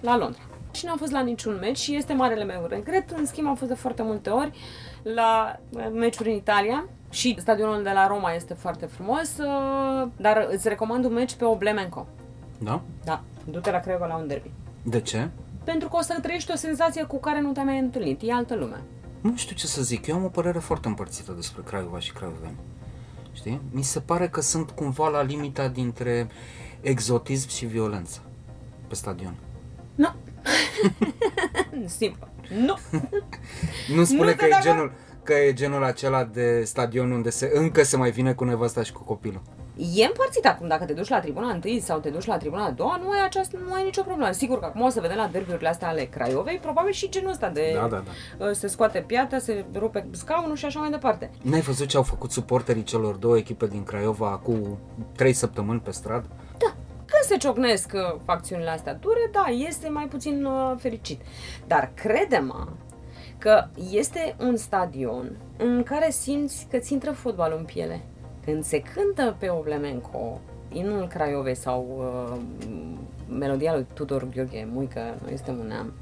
[0.00, 0.40] la Londra.
[0.72, 3.10] Și n-am fost la niciun meci și este marele meu regret.
[3.10, 4.50] În schimb am fost de foarte multe ori
[5.02, 10.48] la uh, meciuri în Italia și stadionul de la Roma este foarte frumos, uh, dar
[10.50, 12.06] îți recomand un meci pe Oblemenco.
[12.58, 12.82] Da?
[13.04, 14.50] Da, du-te la Craiova la un derby.
[14.82, 15.28] De ce?
[15.64, 18.20] Pentru că o să trăiești o senzație cu care nu te-ai mai întâlnit.
[18.22, 18.80] E altă lume.
[19.20, 20.06] Nu știu ce să zic.
[20.06, 22.56] Eu am o părere foarte împărțită despre Craiova și Craioveni.
[23.32, 23.60] Știi?
[23.70, 26.28] Mi se pare că sunt cumva la limita dintre
[26.80, 28.20] exotism și violență
[28.86, 29.34] pe stadion.
[29.94, 30.14] Nu.
[31.98, 32.28] Simplu.
[32.64, 32.78] Nu.
[33.96, 34.92] Nu spune Nu că e, te genul,
[35.28, 38.92] că e genul acela de stadion unde se, încă se mai vine cu nevasta și
[38.92, 39.42] cu copilul.
[39.94, 42.70] E împărțit acum, dacă te duci la tribuna întâi sau te duci la tribuna a
[42.70, 44.32] doua, nu ai, această, nu ai nicio problemă.
[44.32, 47.48] Sigur că acum o să vedem la derbiurile astea ale Craiovei, probabil și genul ăsta
[47.48, 48.02] de Da, da,
[48.38, 51.30] uh, se scoate piatra, se rupe scaunul și așa mai departe.
[51.42, 54.78] N-ai văzut ce au făcut suporterii celor două echipe din Craiova cu
[55.16, 56.26] trei săptămâni pe stradă?
[56.58, 61.20] Da, când se ciocnesc uh, facțiunile astea dure, da, este mai puțin uh, fericit.
[61.66, 62.66] Dar crede-mă
[63.38, 68.00] că este un stadion în care simți că ți intră fotbalul în piele.
[68.44, 70.40] Când se cântă pe Oblemenco,
[70.72, 72.40] inul Craiovei sau uh,
[73.28, 75.92] melodia lui Tudor Gheorghe, Muică, noi suntem un neam,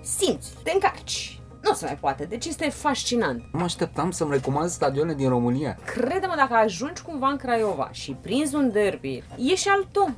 [0.00, 1.40] simți, te încarci.
[1.62, 2.24] Nu se mai poate.
[2.24, 3.42] Deci este fascinant.
[3.52, 5.78] Nu mă așteptam să-mi recomand stadioane din România.
[5.84, 10.10] Crede-mă, dacă ajungi cumva în Craiova și prinzi un derby, e și al tău.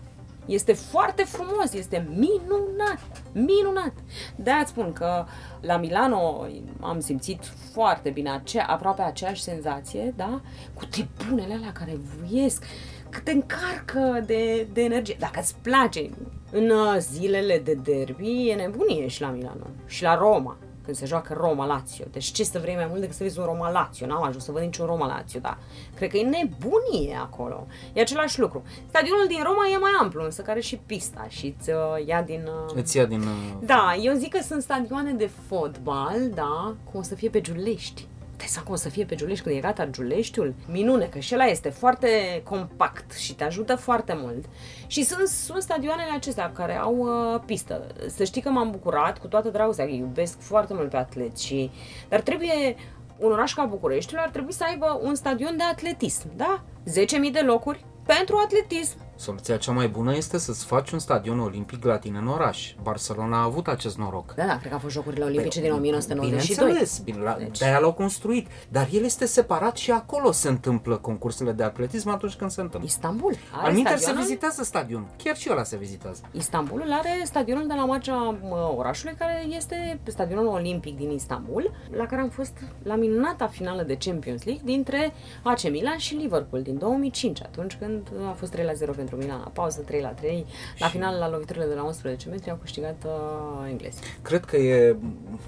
[0.49, 3.01] Este foarte frumos, este minunat,
[3.33, 3.93] minunat.
[4.37, 5.25] de aia spun că
[5.61, 6.47] la Milano
[6.81, 10.41] am simțit foarte bine, acea, aproape aceeași senzație, da?
[10.75, 12.65] Cu tribunele alea care vuiesc,
[13.09, 15.17] cât te încarcă de, de energie.
[15.19, 16.11] Dacă îți place,
[16.51, 20.57] în uh, zilele de derby e nebunie și la Milano și la Roma
[20.89, 22.05] când se joacă Roma-Lazio.
[22.11, 24.07] Deci ce să vrei mai mult decât să vezi un Roma-Lazio?
[24.07, 25.59] N-am ajuns să văd niciun Roma-Lazio, da.
[25.95, 27.67] Cred că e nebunie acolo.
[27.93, 28.63] E același lucru.
[28.89, 32.49] Stadionul din Roma e mai amplu, însă care și pista și îți uh, ia din...
[32.67, 32.75] Uh...
[32.75, 33.21] Îți ia din...
[33.21, 33.27] Uh...
[33.61, 38.07] Da, eu zic că sunt stadioane de fotbal, da, cum o să fie pe Giulești
[38.39, 40.55] dai seama cum o să fie pe Giulești când e gata Giuleștiul?
[40.67, 42.09] Minune, că și ăla este foarte
[42.45, 44.45] compact și te ajută foarte mult.
[44.87, 47.87] Și sunt, sunt stadioanele acestea care au uh, pistă.
[48.07, 51.71] Să știi că m-am bucurat cu toată dragostea, că iubesc foarte mult pe atleți și...
[52.09, 52.77] Dar trebuie
[53.19, 56.65] un oraș ca Bucureștiul ar trebui să aibă un stadion de atletism, da?
[57.27, 58.97] 10.000 de locuri pentru atletism.
[59.19, 62.75] Soluția cea mai bună este să-ți faci un stadion olimpic la tine în oraș.
[62.83, 64.35] Barcelona a avut acest noroc.
[64.35, 66.67] Da, da, cred că a fost Jocurile Olimpice din 1992.
[66.67, 67.59] Bineînțeles, bine, la, deci...
[67.59, 68.49] de-aia l-au construit.
[68.69, 72.89] Dar el este separat și acolo se întâmplă concursurile de atletism atunci când se întâmplă.
[72.89, 73.35] Istanbul.
[73.53, 74.21] Are Alminter stadionul...
[74.21, 75.07] se vizitează stadionul.
[75.23, 76.21] Chiar și ăla se vizitează.
[76.33, 78.39] Istanbulul are stadionul de la marginea
[78.77, 82.53] orașului, care este stadionul olimpic din Istanbul, la care am fost
[82.83, 88.09] la minunata finală de Champions League dintre AC Milan și Liverpool din 2005, atunci când
[88.29, 90.81] a fost 3 la 0 pentru Milan, la pauză 3 la 3, și...
[90.83, 94.03] la final la loviturile de la 11 metri au câștigat uh, englezii.
[94.23, 94.97] Cred că e,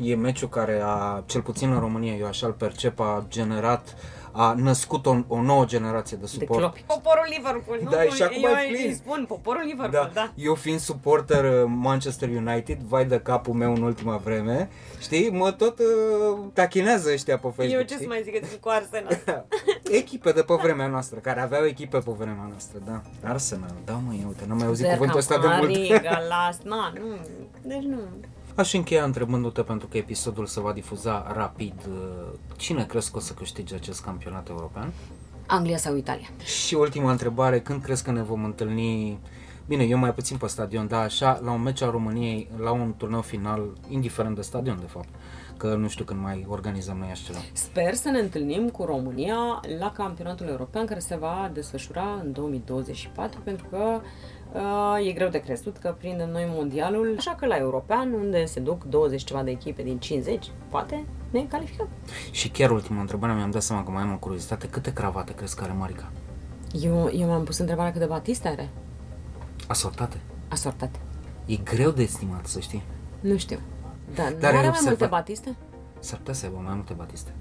[0.01, 3.96] e meciul care a, cel puțin în România, eu așa-l percep, a generat
[4.32, 6.74] a născut o, o nouă generație de suport.
[6.74, 7.90] De poporul Liverpool, nu?
[7.90, 10.20] Da, și acum eu îi spun, poporul Liverpool, da.
[10.20, 10.32] da.
[10.34, 15.52] Eu fiind suporter uh, Manchester United, vai de capul meu în ultima vreme, știi, mă
[15.52, 19.44] tot uh, tachinează ăștia pe Facebook, Eu ce să mai zic, că cu Arsenal.
[20.00, 23.02] echipe de pe vremea noastră, care aveau echipe pe vremea noastră, da.
[23.28, 26.02] Arsenal, da mă, uite, n-am mai auzit cuvântul ăsta de mult.
[26.02, 27.16] Galas, na, nu,
[27.62, 27.98] deci nu.
[28.61, 33.20] Aș încheia întrebându-te, pentru că episodul se va difuza rapid, uh, cine crezi că o
[33.20, 34.92] să câștige acest campionat european?
[35.46, 36.29] Anglia sau Italia.
[36.44, 39.18] Și ultima întrebare, când crezi că ne vom întâlni
[39.66, 42.94] Bine, eu mai puțin pe stadion, dar așa, la un meci al României, la un
[42.96, 45.09] turneu final, indiferent de stadion, de fapt,
[45.61, 47.38] că nu știu când mai organizăm noi așa ceva.
[47.53, 53.40] Sper să ne întâlnim cu România la campionatul european care se va desfășura în 2024,
[53.44, 54.01] pentru că
[54.53, 58.61] Uh, e greu de crezut că prindem noi mondialul, așa că la european, unde se
[58.61, 61.88] duc 20 ceva de echipe din 50, poate ne calificăm.
[62.31, 64.68] Și chiar ultima întrebare, mi-am dat seama că mai am o curiozitate.
[64.68, 66.11] Câte cravate crezi că are Marica?
[66.73, 68.68] Eu, eu m-am pus întrebarea câte batiste are.
[69.66, 70.20] Asortate?
[70.49, 70.99] Asortate.
[71.46, 72.83] E greu de estimat, să știi.
[73.20, 73.59] Nu știu.
[74.14, 75.57] Dar, Dar nu are mai multe batiste?
[75.99, 77.35] S-ar putea să aibă mai multe batiste.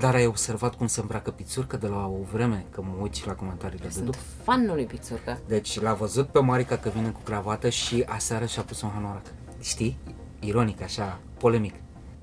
[0.00, 3.26] Dar ai observat cum se îmbracă Pițurcă de la o vreme, că mă uit și
[3.26, 4.16] la comentariile de după.
[4.42, 5.38] fanul lui Pițurcă.
[5.46, 9.26] Deci l-a văzut pe Marica că vine cu cravată și aseară și-a pus un hanorac.
[9.60, 9.98] Știi?
[10.40, 11.74] Ironic, așa, polemic.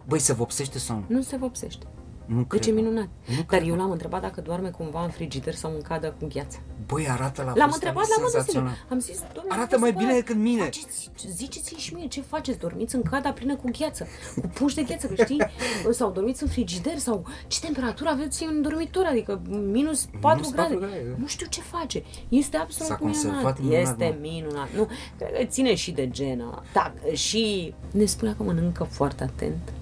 [0.08, 1.16] Băi, se vopsește sau nu?
[1.16, 1.86] Nu se vopsește.
[2.30, 3.08] Nu deci e minunat.
[3.28, 3.68] Nu Dar cred.
[3.68, 6.58] eu l-am întrebat dacă doarme cumva în frigider sau în cadă cu gheață.
[6.86, 10.62] Băi, arată la L-am întrebat la modul Am zis, Arată mai bine decât mine.
[10.62, 12.58] Faceți, ziceți-mi și mie ce faceți?
[12.58, 14.08] Dormiți în cada plină cu gheață,
[14.42, 15.46] cu puși de gheață, că știi?
[15.92, 20.74] sau dormiți în frigider sau ce temperatură aveți în dormitor, adică minus 4 minus grade.
[20.74, 21.16] 4 grade.
[21.18, 22.04] Nu știu ce face.
[22.30, 23.60] Este absolut minunat.
[23.60, 23.82] minunat.
[23.82, 24.68] Este minunat.
[24.76, 24.88] Nu,
[25.18, 26.64] cred că ține și de genă.
[26.74, 29.74] Da, și ne spunea că mănâncă foarte atent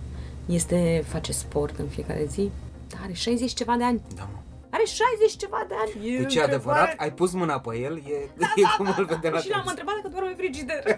[0.48, 2.52] este, face sport în fiecare zi,
[2.88, 4.02] dar are 60 ceva de ani.
[4.16, 4.40] Da, mă.
[4.70, 6.16] Are 60 ceva de ani.
[6.16, 6.94] E deci e adevărat?
[6.98, 7.98] Ai pus mâna pe el?
[7.98, 8.96] E, da, e da, cum da.
[8.98, 10.84] îl vedem la Și l-am întrebat dacă doarme frigider.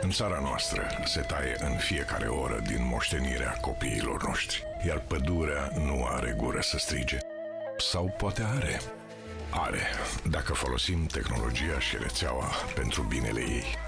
[0.00, 6.04] În țara noastră se taie în fiecare oră din moștenirea copiilor noștri, iar pădurea nu
[6.04, 7.18] are gură să strige.
[7.76, 8.80] Sau poate are.
[9.50, 9.80] Are,
[10.30, 13.87] dacă folosim tehnologia și rețeaua pentru binele ei.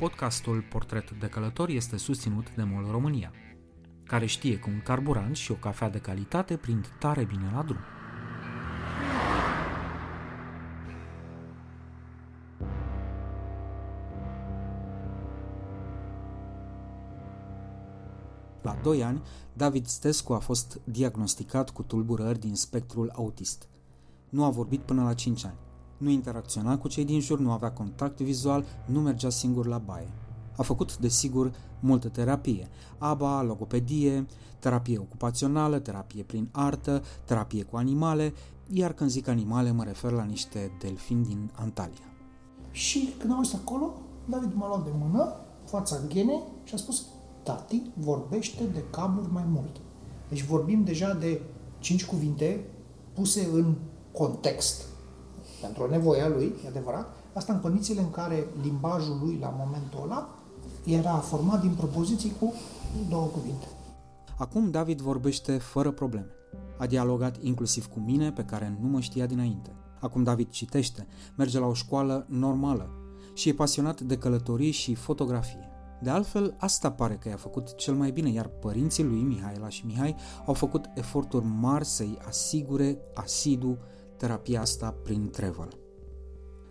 [0.00, 3.32] Podcastul Portret de Călător este susținut de MOL România,
[4.04, 7.78] care știe că un carburant și o cafea de calitate prind tare bine la drum.
[18.62, 23.68] La 2 ani, David Stescu a fost diagnosticat cu tulburări din spectrul autist.
[24.28, 25.58] Nu a vorbit până la 5 ani.
[26.00, 30.08] Nu interacționa cu cei din jur, nu avea contact vizual, nu mergea singur la baie.
[30.56, 32.68] A făcut, desigur, multă terapie.
[32.98, 34.26] ABA, logopedie,
[34.58, 38.34] terapie ocupațională, terapie prin artă, terapie cu animale,
[38.70, 42.12] iar când zic animale mă refer la niște delfini din Antalya.
[42.70, 43.92] Și când am ajuns acolo,
[44.24, 45.34] David m-a luat de mână,
[45.64, 47.06] fața ghenei și a spus
[47.42, 49.80] Tati vorbește de cabluri mai mult.
[50.28, 51.42] Deci vorbim deja de
[51.78, 52.64] cinci cuvinte
[53.12, 53.74] puse în
[54.12, 54.89] context
[55.60, 60.28] pentru nevoia lui, e adevărat, asta în condițiile în care limbajul lui la momentul ăla
[60.84, 62.54] era format din propoziții cu
[63.08, 63.66] două cuvinte.
[64.38, 66.30] Acum David vorbește fără probleme.
[66.78, 69.74] A dialogat inclusiv cu mine, pe care nu mă știa dinainte.
[70.00, 72.90] Acum David citește, merge la o școală normală
[73.34, 75.68] și e pasionat de călătorii și fotografie.
[76.02, 79.86] De altfel, asta pare că i-a făcut cel mai bine, iar părinții lui, Mihaela și
[79.86, 83.78] Mihai, au făcut eforturi mari să-i asigure asidu
[84.20, 85.68] terapia asta prin travel.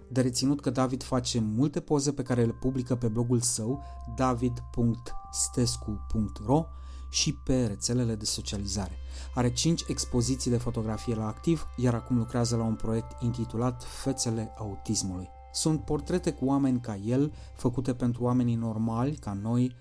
[0.07, 3.83] De reținut că David face multe poze pe care le publică pe blogul său
[4.15, 6.65] david.stescu.ro
[7.09, 8.97] și pe rețelele de socializare.
[9.35, 14.53] Are 5 expoziții de fotografie la activ, iar acum lucrează la un proiect intitulat Fețele
[14.57, 15.29] autismului.
[15.51, 19.75] Sunt portrete cu oameni ca el, făcute pentru oamenii normali, ca noi,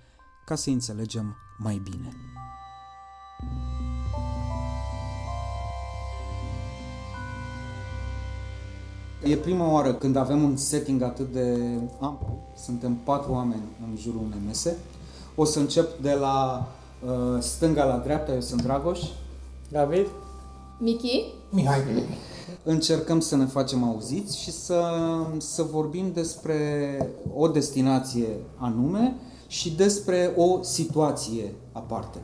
[0.44, 2.12] ca să înțelegem mai bine.
[9.24, 11.58] E prima oară când avem un setting atât de
[12.00, 12.38] amplu.
[12.64, 14.76] Suntem patru oameni în jurul unei mese.
[15.34, 16.68] O să încep de la
[17.04, 18.32] uh, stânga la dreapta.
[18.32, 19.00] Eu sunt Dragoș.
[19.68, 20.06] David?
[20.78, 21.24] Michi?
[21.50, 21.80] Mihai,
[22.62, 24.82] Încercăm să ne facem auziți și să,
[25.38, 26.58] să vorbim despre
[27.34, 29.14] o destinație anume
[29.46, 32.18] și despre o situație aparte.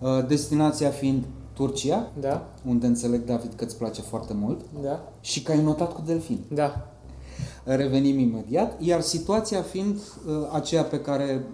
[0.00, 5.42] Uh, Destinația fiind Turcia, Da, unde înțeleg, David, că îți place foarte mult, da, și
[5.42, 6.40] că ai notat cu delfin.
[6.48, 6.88] da.
[7.64, 11.44] Revenim imediat, iar situația fiind uh, aceea pe care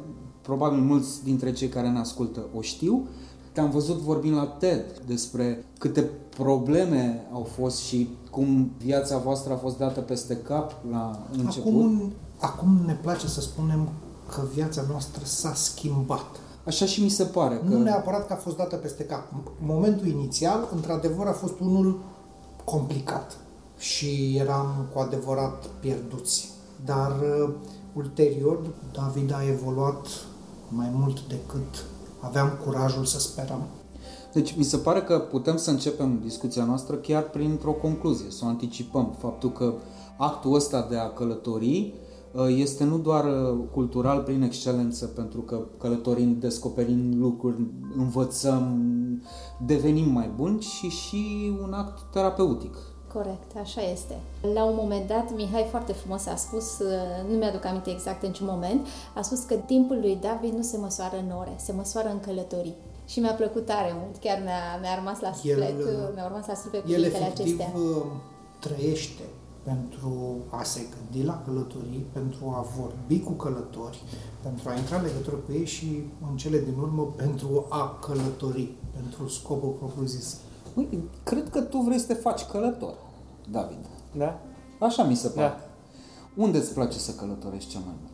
[0.42, 3.08] probabil mulți dintre cei care ne ascultă o știu,
[3.52, 9.56] te-am văzut vorbind la TED despre câte probleme au fost și cum viața voastră a
[9.56, 11.72] fost dată peste cap la început.
[11.72, 13.88] acum, acum ne place să spunem
[14.28, 16.39] că viața noastră s-a schimbat.
[16.64, 17.74] Așa și mi se pare că...
[17.74, 19.32] Nu neapărat că a fost dată peste cap.
[19.58, 22.00] Momentul inițial, într-adevăr, a fost unul
[22.64, 23.36] complicat
[23.78, 26.50] și eram cu adevărat pierduți.
[26.84, 27.54] Dar uh,
[27.92, 28.58] ulterior,
[28.92, 30.06] David a evoluat
[30.68, 31.84] mai mult decât
[32.20, 33.62] aveam curajul să sperăm.
[34.32, 38.48] Deci mi se pare că putem să începem discuția noastră chiar printr-o concluzie, să o
[38.48, 39.14] anticipăm.
[39.18, 39.74] Faptul că
[40.16, 42.09] actul ăsta de a călători uh,
[42.48, 47.56] este nu doar uh, cultural prin excelență, pentru că călătorind, descoperim lucruri,
[47.96, 48.82] învățăm,
[49.66, 52.76] devenim mai buni, ci și un act terapeutic.
[53.12, 54.20] Corect, așa este.
[54.54, 58.32] La un moment dat, Mihai foarte frumos a spus, uh, nu mi-aduc aminte exact în
[58.32, 62.08] ce moment, a spus că timpul lui David nu se măsoară în ore, se măsoară
[62.08, 62.74] în călătorii.
[63.06, 66.46] Și mi-a plăcut tare mult, chiar mi-a, mi-a rămas la suflet, El, uh, mi-a rămas
[66.46, 67.72] la suflet El cuvintele efectiv acestea.
[67.74, 68.02] uh,
[68.60, 69.22] trăiește
[69.62, 74.02] pentru a se gândi la călătorii, pentru a vorbi cu călători,
[74.42, 78.72] pentru a intra în legătură cu ei și, în cele din urmă, pentru a călători,
[78.96, 80.36] pentru scopul propriu-zis.
[80.74, 82.94] Ui, cred că tu vrei să te faci călător,
[83.50, 83.86] David.
[84.16, 84.40] Da?
[84.78, 85.48] Așa mi se pare.
[85.48, 85.64] Da.
[86.42, 88.12] Unde îți place să călătorești cel mai mult?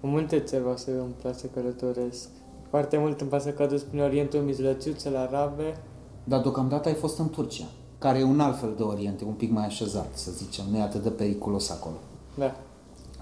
[0.00, 2.28] În multe țări o să îmi place să călătoresc.
[2.68, 5.76] Foarte mult îmi place că dus prin Orientul Mijlociu, cel arabe.
[6.24, 7.66] Dar deocamdată ai fost în Turcia,
[8.02, 10.76] care e un alt fel de orient, e un pic mai așezat, să zicem, nu
[10.76, 11.94] e atât de periculos acolo.
[12.38, 12.54] Da.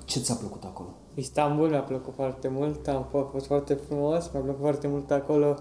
[0.04, 0.88] Ce ți-a plăcut acolo?
[1.14, 5.10] Istanbul mi-a plăcut foarte mult, am fost, a fost foarte frumos, mi-a plăcut foarte mult
[5.10, 5.56] acolo.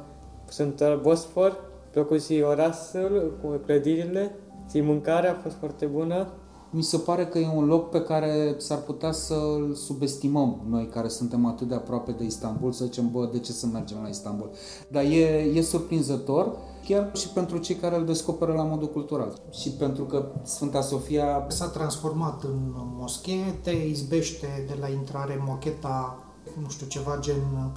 [0.49, 4.35] Sunt la Bosfor, mi-a plăcut și orașul cu clădirile,
[4.71, 6.27] și mâncarea a fost foarte bună.
[6.71, 11.07] Mi se pare că e un loc pe care s-ar putea să-l subestimăm noi care
[11.07, 14.49] suntem atât de aproape de Istanbul, să zicem, bă, de ce să mergem la Istanbul?
[14.87, 16.57] Dar e, e surprinzător,
[16.89, 19.41] chiar și pentru cei care îl descoperă la modul cultural.
[19.51, 26.23] Și pentru că Sfânta Sofia S-a transformat în moschee, te izbește de la intrare mocheta,
[26.61, 27.71] nu știu, ceva gen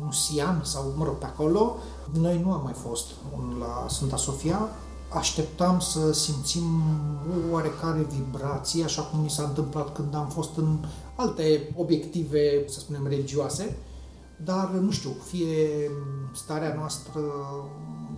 [0.00, 1.76] Nusian sau, mă rog, pe acolo.
[2.20, 3.06] Noi nu am mai fost
[3.58, 4.68] la Sfânta Sofia.
[5.12, 6.82] Așteptam să simțim
[7.28, 10.78] o oarecare vibrație, așa cum mi s-a întâmplat când am fost în
[11.16, 13.76] alte obiective, să spunem, religioase.
[14.44, 15.90] Dar, nu știu, fie
[16.34, 17.20] starea noastră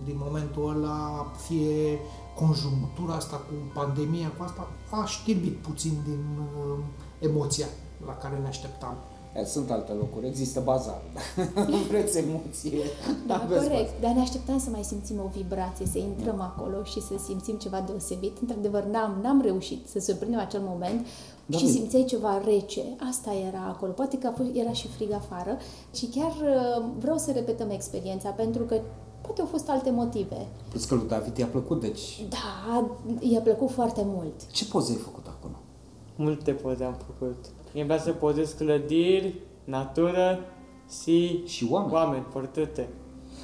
[0.05, 1.99] din momentul ăla, fie
[2.35, 6.77] conjunctura asta cu pandemia, cu asta, a știrbit puțin din uh,
[7.19, 7.65] emoția
[8.05, 8.95] la care ne așteptam.
[9.35, 11.01] E, sunt alte locuri, există bazar.
[11.89, 12.79] Vreți emoție.
[13.27, 13.83] Da, aveți corect.
[13.83, 13.99] bazar.
[14.01, 17.81] Dar ne așteptam să mai simțim o vibrație, să intrăm acolo și să simțim ceva
[17.87, 18.37] deosebit.
[18.41, 21.05] Într-adevăr, n-am, n-am reușit să surprindem acel moment
[21.45, 21.77] Da, și bine.
[21.77, 22.81] simțeai ceva rece.
[23.09, 23.91] Asta era acolo.
[23.91, 25.57] Poate că a fost, era și frig afară.
[25.93, 28.81] Și chiar uh, vreau să repetăm experiența, pentru că
[29.23, 30.47] poate au fost alte motive.
[30.69, 32.87] Plus că lui David i-a plăcut, deci Da,
[33.19, 34.51] i-a plăcut foarte mult.
[34.51, 35.53] ce poze ai făcut acolo?
[36.15, 37.35] Multe poze am făcut.
[37.73, 40.39] Mie îmi place să pozez clădiri, natură
[41.01, 41.93] și Și oameni.
[41.93, 42.89] oameni, portrete.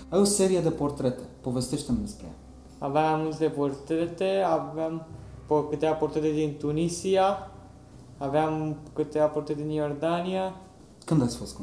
[0.09, 2.33] Ai o serie de portrete, povestește-mi despre ea.
[2.87, 5.05] Aveam multe portrete, aveam
[5.45, 7.51] po- câteva portrete din Tunisia,
[8.17, 10.55] aveam câteva portrete din Iordania.
[11.05, 11.61] Când ați fost cu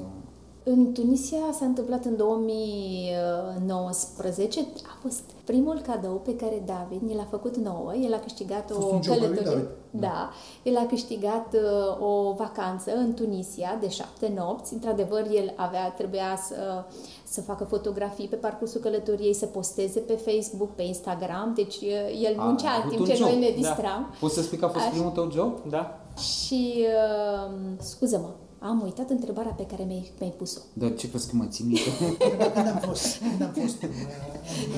[0.69, 4.61] În Tunisia s-a întâmplat în 2019.
[4.87, 7.95] A fost primul cadou pe care David ni l-a făcut nouă.
[7.95, 9.53] El a câștigat fost o un job al lui călătorie.
[9.91, 10.01] David.
[10.11, 10.31] Da,
[10.63, 11.61] el a câștigat uh,
[12.07, 14.73] o vacanță în Tunisia de șapte nopți.
[14.73, 16.85] Într-adevăr, el avea, trebuia să,
[17.25, 21.53] să facă fotografii pe parcursul călătoriei, să posteze pe Facebook, pe Instagram.
[21.55, 23.41] Deci uh, el A, muncea a în avut timp un ce noi job.
[23.41, 23.55] ne Da.
[23.57, 24.15] distram.
[24.21, 24.91] Poți să spui că a fost Așa.
[24.93, 25.59] primul tău job?
[25.69, 26.01] Da?
[26.19, 28.29] Și, uh, scuză-mă,
[28.69, 30.61] am uitat întrebarea pe care mi-ai, mi-ai pus-o.
[30.73, 31.91] Dar ce crezi că mă țin minte?
[32.55, 33.91] Când am fost, când am fost în,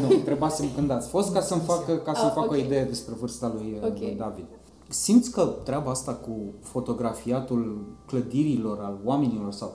[0.08, 2.50] nu, întrebasem când ați fost ca să-mi fac, ca să-mi Ah, fac ok.
[2.50, 3.98] o idee despre vârsta lui, uh, Ok.
[3.98, 4.44] lui David.
[4.90, 6.30] Simți că treaba asta cu
[6.60, 9.72] fotografiatul clădirilor, al oamenilor sau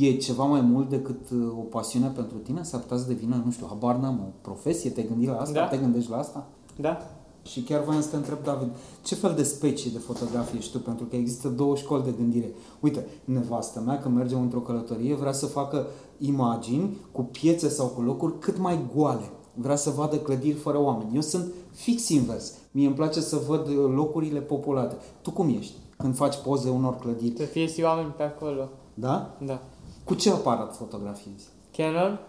[0.00, 2.62] e ceva mai mult decât uh, o pasiune pentru tine?
[2.62, 4.90] S-ar putea să devină, nu știu, habar n-am, o profesie?
[4.90, 5.54] Te gândi la asta?
[5.60, 5.66] Da.
[5.68, 6.46] Te gândești la asta?
[6.80, 6.98] Da?
[7.44, 8.68] Și chiar voiam să te întreb, David,
[9.02, 10.78] ce fel de specie de fotografie ești tu?
[10.78, 12.54] Pentru că există două școli de gândire.
[12.80, 15.86] Uite, nevastă mea, când mergem într-o călătorie, vrea să facă
[16.18, 19.30] imagini cu piețe sau cu locuri cât mai goale.
[19.54, 21.14] Vrea să vadă clădiri fără oameni.
[21.14, 22.52] Eu sunt fix invers.
[22.70, 24.96] Mie îmi place să văd uh, locurile populate.
[25.22, 27.36] Tu cum ești când faci poze unor clădiri?
[27.36, 28.68] Să fie și oameni pe acolo.
[28.94, 29.36] Da?
[29.40, 29.62] Da.
[30.04, 31.48] Cu ce aparat fotografiezi?
[31.76, 32.20] Canon?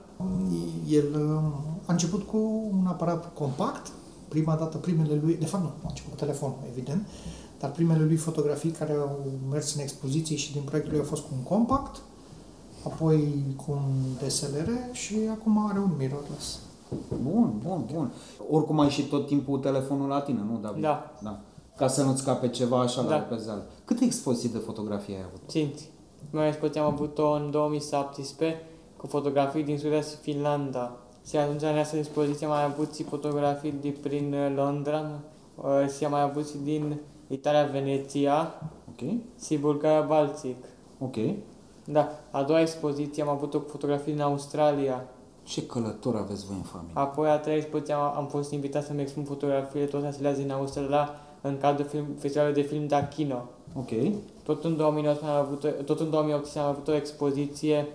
[0.88, 2.38] El uh, a început cu
[2.72, 3.92] un aparat compact,
[4.36, 7.08] prima dată, primele lui, de fapt nu, a început cu telefon, evident,
[7.60, 11.22] dar primele lui fotografii care au mers în expoziții și din proiectul lui au fost
[11.22, 12.02] cu un compact,
[12.86, 13.86] apoi cu un
[14.24, 16.60] DSLR și acum are un mirrorless.
[17.24, 18.12] Bun, bun, bun.
[18.50, 20.82] Oricum ai și tot timpul telefonul la tine, nu, David?
[20.82, 21.12] Da.
[21.24, 21.40] da.
[21.78, 23.16] Ca să nu-ți scape ceva așa la Da.
[23.16, 23.66] repezeală.
[23.86, 25.50] Câte expoziții de fotografie ai avut?
[25.50, 25.80] Cinci.
[26.32, 28.62] Mai expoziție am avut-o în 2017
[28.98, 30.98] cu fotografii din Suedia și Finlanda.
[31.30, 35.10] Și atunci în această expoziție am mai avut și fotografii de prin uh, Londra
[35.56, 36.98] uh, și am mai avut și din
[37.28, 38.54] Italia, Veneția
[38.90, 39.10] Ok,
[39.46, 40.56] și Bulgaria, Baltic.
[41.00, 41.16] ok.
[41.86, 45.06] Da, a doua expoziție am avut-o cu fotografii din Australia.
[45.44, 46.92] Ce călători aveți voi în familie?
[46.94, 51.10] Apoi a treia expoziție am, am fost invitat să-mi expun fotografiile tot acelea din Australia
[51.42, 53.42] în cadrul film, festivalului de film Dakino.
[53.76, 53.90] Ok,
[54.44, 57.88] Tot în 2018 am avut, o- tot în 2018 am avut o expoziție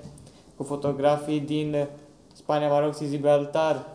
[0.57, 1.89] cu fotografii din
[2.43, 3.86] Spania, Maroc și Gibraltar.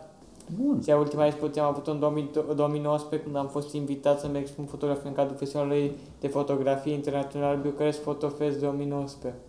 [0.60, 0.80] bun.
[0.82, 5.08] Și ultima expoziție am avut în 2000 2019 când am fost invitat să-mi expun fotografii
[5.08, 9.40] în cadrul festivalului de fotografie internațional Bucharest Photo Fest 2019.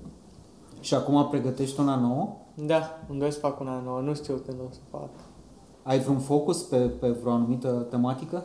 [0.79, 2.35] Și acum pregătești una nouă?
[2.53, 5.09] Da, îmi doresc să fac una nouă, nu știu când o să fac.
[5.83, 8.43] Ai vreun focus pe, pe vreo anumită tematică?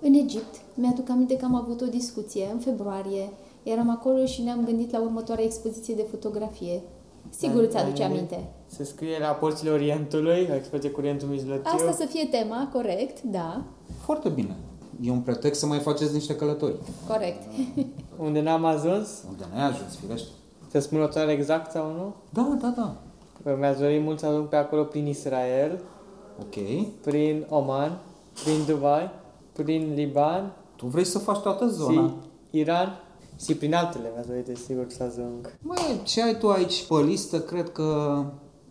[0.00, 3.30] În Egipt, mi-aduc aminte că am avut o discuție în februarie.
[3.62, 6.82] Eram acolo și ne-am gândit la următoarea expoziție de fotografie.
[7.30, 8.48] Sigur îți aduce aminte.
[8.66, 11.62] Se scrie la porțile Orientului, o expoziție cu Orientul Mijlociu.
[11.64, 13.62] Asta să fie tema, corect, da,
[14.04, 14.56] Foarte bine.
[15.02, 16.74] E un pretext să mai faceți niște călători.
[17.08, 17.42] corect.
[18.26, 20.28] Unde n-am ajuns, Unde n-ai ajuns, firește.
[20.70, 22.14] să spun o țară exact sau nu?
[22.30, 22.96] Da, da, da.
[23.58, 25.80] Mi-ați dorit mult să ajung pe acolo prin Israel,
[26.40, 26.86] Ok.
[27.00, 27.98] prin Oman,
[28.44, 29.10] prin Dubai,
[29.52, 32.06] prin Liban Tu vrei să faci toată zona.
[32.50, 33.00] și Iran
[33.44, 35.58] și prin altele mi-ați dorit desigur să ajung.
[35.62, 38.22] Măi, ce ai tu aici pe listă, cred că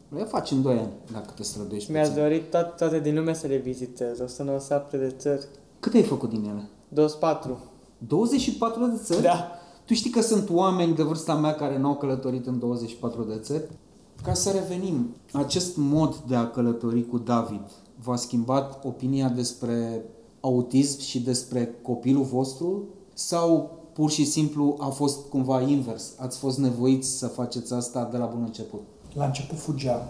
[0.09, 2.23] le faci în 2 ani, dacă te străduiești Mi-ați puțin.
[2.23, 5.47] dorit toate, toate din lume să le vizitez, 197 de țări,
[5.79, 6.69] Cât ai făcut din ele?
[6.87, 7.57] 24.
[7.97, 9.21] 24 de țări?
[9.21, 9.51] Da.
[9.85, 13.63] Tu știi că sunt oameni de vârsta mea care n-au călătorit în 24 de țări?
[14.23, 17.61] Ca să revenim, acest mod de a călători cu David
[18.03, 20.05] v-a schimbat opinia despre
[20.39, 22.83] autism și despre copilul vostru?
[23.13, 26.13] Sau pur și simplu a fost cumva invers?
[26.17, 28.81] Ați fost nevoiți să faceți asta de la bun început?
[29.13, 30.01] La început fugeam,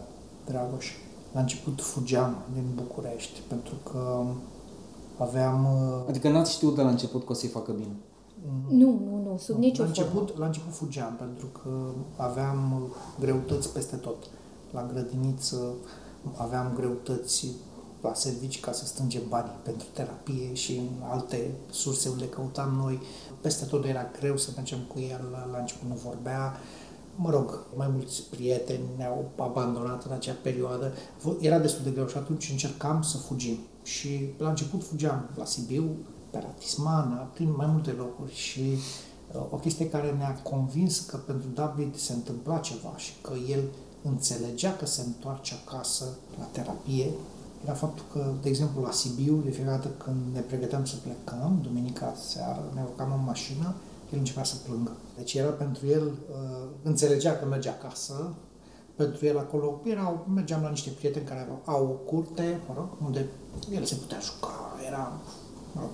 [0.45, 0.91] Dragoș.
[1.33, 4.23] La început fugeam din București, pentru că
[5.17, 5.65] aveam...
[5.65, 7.95] uh, Adică n-ați știut de la început că o să-i facă bine.
[8.69, 10.05] Nu, nu, nu, sub nicio la formă.
[10.07, 11.69] început, la început fugeam, pentru că
[12.15, 14.23] aveam uh, greutăți peste tot.
[14.71, 15.73] La grădiniță
[16.36, 17.47] aveam greutăți
[18.01, 22.99] la servici ca să strângem banii pentru terapie și în alte surse unde căutam noi.
[23.46, 26.60] Peste tot era greu să mergem cu el, la, la început nu vorbea.
[27.16, 30.93] mă rog, mai mulți prieteni ne-au abandonat în acea perioadă.
[31.39, 33.58] Era destul de greu și atunci încercam să fugim.
[33.84, 35.96] Și la început fugeam la Sibiu,
[36.30, 41.18] pe la Tismana, prin mai multe locuri și uh, o chestie care ne-a convins că
[41.18, 43.64] pentru David se întâmpla ceva și că el
[44.02, 46.06] înțelegea că se întoarce acasă
[46.39, 47.10] la terapie,
[47.66, 51.59] era faptul că, de exemplu, la Sibiu, de fiecare dată când ne pregăteam să plecăm,
[51.61, 53.76] duminica seara, ne urcam în mașină,
[54.11, 54.91] el începea să plângă.
[55.18, 58.34] Deci era pentru el, uh, înțelegea că merge acasă,
[58.95, 62.88] pentru el acolo erau, mergeam la niște prieteni care au, au o curte, mă rog,
[63.05, 63.26] unde
[63.72, 65.11] el se putea juca, era,
[65.74, 65.91] mă rog,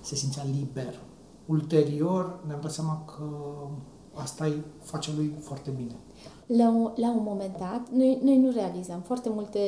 [0.00, 0.98] se simțea liber.
[1.46, 3.24] Ulterior ne-am dat seama că
[4.14, 5.96] asta îi face lui foarte bine
[6.46, 9.60] la un, la un moment dat, noi, noi nu realizam foarte multe,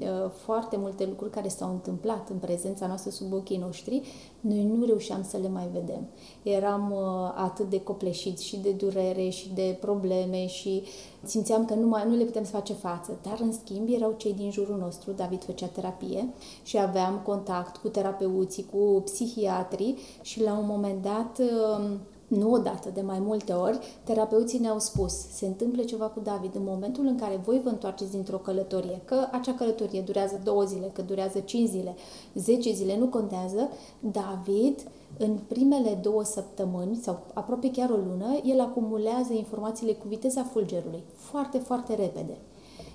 [0.00, 4.02] uh, foarte multe lucruri care s-au întâmplat în prezența noastră sub ochii noștri,
[4.40, 6.08] noi nu reușeam să le mai vedem.
[6.42, 10.82] Eram uh, atât de copleșiți și de durere și de probleme și
[11.22, 13.18] simțeam că nu, mai, nu le putem să face față.
[13.22, 16.28] Dar, în schimb, erau cei din jurul nostru, David făcea terapie
[16.62, 21.90] și aveam contact cu terapeuții, cu psihiatrii și la un moment dat uh,
[22.28, 26.62] nu odată, de mai multe ori, terapeuții ne-au spus, se întâmplă ceva cu David în
[26.64, 31.02] momentul în care voi vă întoarceți dintr-o călătorie, că acea călătorie durează două zile, că
[31.02, 31.94] durează cinci zile,
[32.34, 33.68] zece zile, nu contează,
[34.00, 34.80] David
[35.18, 41.02] în primele două săptămâni sau aproape chiar o lună, el acumulează informațiile cu viteza fulgerului,
[41.16, 42.38] foarte, foarte repede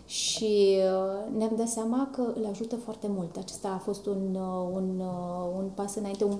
[0.05, 3.37] și uh, ne-am dat seama că îl ajută foarte mult.
[3.37, 6.23] Acesta a fost un, uh, un, uh, un pas înainte.
[6.23, 6.37] Un,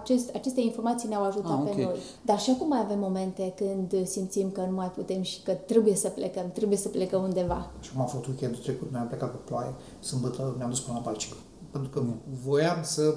[0.00, 1.74] acest, aceste informații ne-au ajutat ah, okay.
[1.74, 1.96] pe noi.
[2.22, 5.94] Dar și acum mai avem momente când simțim că nu mai putem și că trebuie
[5.94, 7.70] să plecăm, trebuie să plecăm undeva.
[7.80, 10.96] Și cum a fost weekendul trecut, noi am plecat pe ploaie, sâmbătă ne-am dus până
[10.96, 11.34] la Balcic.
[11.70, 12.02] Pentru că
[12.44, 13.14] voiam să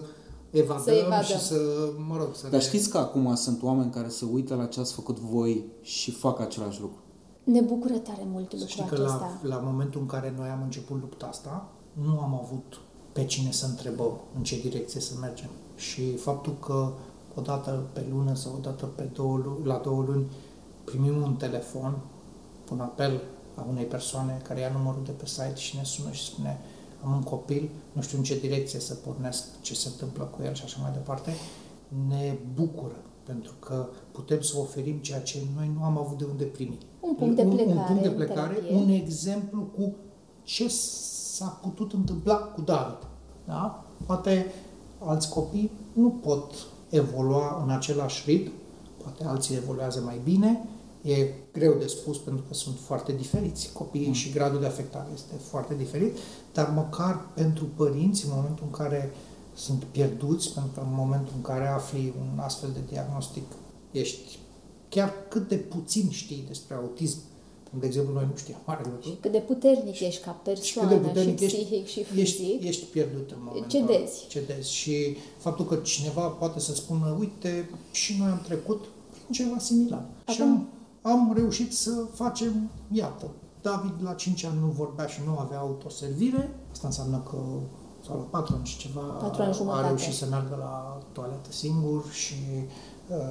[0.50, 1.56] evadăm, să evadăm și să,
[2.08, 2.68] mă rog, să Dar ne...
[2.68, 6.40] știți că acum sunt oameni care se uită la ce ați făcut voi și fac
[6.40, 7.01] același lucru?
[7.44, 9.40] Ne bucură tare mult lucrul Știi că acesta.
[9.42, 12.80] La, la momentul în care noi am început lupta asta, nu am avut
[13.12, 15.50] pe cine să întrebăm în ce direcție să mergem.
[15.76, 16.92] Și faptul că
[17.36, 20.26] o dată pe lună sau o dată pe două, la două luni
[20.84, 21.98] primim un telefon,
[22.72, 23.22] un apel
[23.56, 26.60] a unei persoane care ia numărul de pe site și ne sună și spune
[27.04, 30.54] am un copil, nu știu în ce direcție să pornesc, ce se întâmplă cu el
[30.54, 31.34] și așa mai departe,
[32.08, 36.44] ne bucură pentru că putem să oferim ceea ce noi nu am avut de unde
[36.44, 36.78] primi.
[37.00, 37.70] Un punct de plecare.
[37.70, 39.96] Un, un punct de plecare, un exemplu cu
[40.44, 43.08] ce s-a putut întâmpla cu David.
[43.46, 43.86] Da?
[44.06, 44.46] Poate
[45.00, 46.54] alți copii nu pot
[46.90, 48.52] evolua în același ritm,
[49.04, 50.66] poate alții evoluează mai bine,
[51.02, 54.14] e greu de spus pentru că sunt foarte diferiți copiii mm.
[54.14, 56.18] și gradul de afectare este foarte diferit,
[56.54, 59.14] dar măcar pentru părinți, în momentul în care
[59.54, 63.44] sunt pierduți, pentru că în momentul în care afli un astfel de diagnostic,
[63.92, 64.40] ești
[64.92, 67.18] chiar cât de puțin știi despre autism,
[67.80, 69.10] de exemplu, noi nu știam mare lucru.
[69.10, 72.22] Și cât de puternic ești ca persoană, și, cât de puternic și psihic și fizic.
[72.22, 74.28] Ești, ești pierdut în momentul Cedezi.
[74.28, 74.74] Cedezi.
[74.74, 80.06] Și faptul că cineva poate să spună, uite, și noi am trecut prin ceva similar.
[80.22, 80.34] Acum...
[80.34, 80.70] Și am,
[81.02, 83.30] am reușit să facem, iată,
[83.62, 86.50] David la 5 ani nu vorbea și nu avea autoservire.
[86.72, 87.38] Asta înseamnă că
[88.06, 92.12] sau la patru ani și ceva, patru ani a reușit să meargă la toaletă singur
[92.12, 92.64] și uh,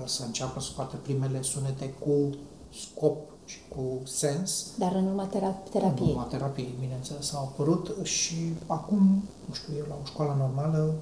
[0.04, 2.30] să înceapă să facă primele sunete cu
[2.72, 4.66] scop și cu sens.
[4.78, 6.06] Dar în urma terapiei.
[6.06, 10.94] În urma terapiei, bineînțeles, au apărut și acum, nu știu, el la o școală normală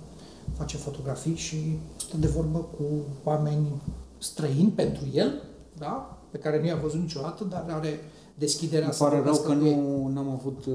[0.56, 2.84] face fotografii și stă de vorbă cu
[3.24, 3.66] oameni
[4.18, 5.42] străini pentru el,
[5.78, 6.18] da?
[6.30, 8.00] pe care nu i-a văzut niciodată, dar are
[8.38, 10.74] deschiderea Îmi pare rău că nu am avut uh,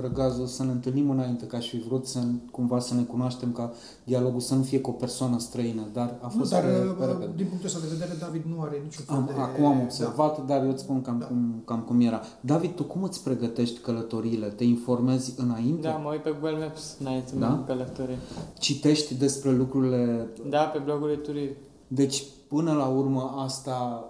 [0.00, 3.72] răgazul să ne întâlnim înainte, ca și fi vrut să, cumva să ne cunoaștem ca
[4.04, 7.04] dialogul să nu fie cu o persoană străină, dar a fost nu, dar, pe, pe
[7.04, 9.40] uh, din punctul ăsta de vedere, David nu are niciun fel am, de...
[9.40, 10.54] Acum am observat, da.
[10.54, 11.26] dar eu îți spun cam, da.
[11.26, 12.20] cum, cam cum era.
[12.40, 14.46] David, tu cum îți pregătești călătoriile?
[14.46, 15.88] Te informezi înainte?
[15.88, 17.64] Da, mă uit pe Google Maps înainte da?
[17.66, 18.18] călătorie.
[18.58, 20.28] Citești despre lucrurile...
[20.48, 21.54] Da, pe blogurile turism.
[21.88, 24.04] Deci, până la urmă, asta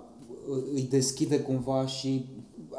[0.74, 2.26] îi deschide cumva și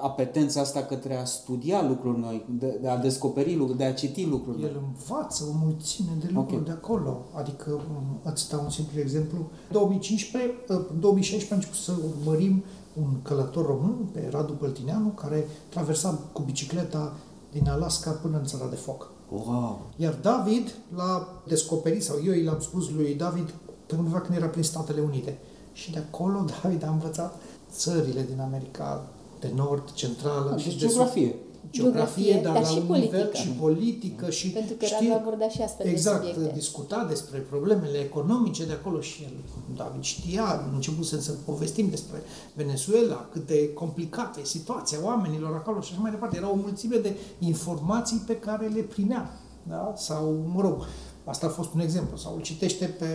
[0.02, 4.26] apetența asta către a studia lucruri noi, de, de a descoperi lucruri, de a citi
[4.26, 6.66] lucruri El învață o mulțime de lucruri okay.
[6.66, 7.26] de acolo.
[7.34, 9.38] Adică, um, îți dau un simplu exemplu.
[9.38, 15.08] În 2015, uh, în 2016 am început să urmărim un călător român pe Radu Păltineanu
[15.08, 17.14] care traversa cu bicicleta
[17.52, 19.12] din Alaska până în țara de foc.
[19.30, 19.82] Wow.
[19.96, 23.54] Iar David l-a descoperit, sau eu i-am spus lui David,
[23.86, 25.38] pe undeva când era prin Statele Unite.
[25.74, 27.36] Și de acolo David a învățat
[27.72, 29.08] țările din America,
[29.42, 30.52] de nord, centrală.
[30.56, 31.28] Ah, și deci de geografie.
[31.28, 31.40] Sud.
[31.72, 33.16] geografie, dar, dar la și un politică.
[33.16, 36.54] nivel și politică și Pentru că știe- Radu aborda și astfel de exact, subiecte.
[36.54, 39.32] discuta despre problemele economice de acolo și el,
[39.76, 42.18] David știa, am început să, să povestim despre
[42.54, 46.38] Venezuela, cât de complicată e situația oamenilor acolo și așa mai departe.
[46.38, 49.94] Era o mulțime de informații pe care le primea, da?
[49.98, 50.86] sau, mă rog,
[51.24, 53.08] asta a fost un exemplu, sau îl citește pe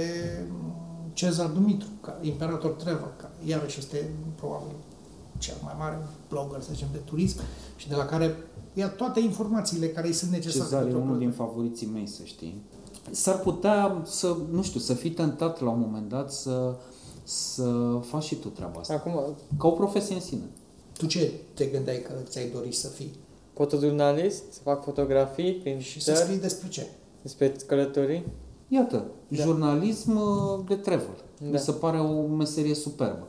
[1.13, 4.75] Cezar Dumitru, ca imperator Trevor, care iarăși este probabil
[5.39, 7.39] cel mai mare blogger, să zicem, de turism
[7.77, 8.37] și de la care
[8.75, 10.65] ia toate informațiile care îi sunt necesare.
[10.65, 12.63] Cezar e pentru unul a- din favoriții mei, să știi.
[13.11, 16.75] S-ar putea să, nu știu, să fii tentat la un moment dat să,
[17.23, 18.95] să faci și tu treaba asta.
[18.95, 19.13] Acum,
[19.59, 20.43] Ca o profesie în sine.
[20.97, 23.13] Tu ce te gândeai că ți-ai dori să fii?
[23.55, 26.87] fotojurnalist, să fac fotografii prin Și să țări, scrii despre ce?
[27.23, 28.25] despre călătorii.
[28.69, 29.43] Iată, da.
[29.43, 31.07] jurnalism uh, de travel.
[31.39, 31.47] Da.
[31.47, 31.59] Mi Da.
[31.59, 33.27] se pare o meserie superbă.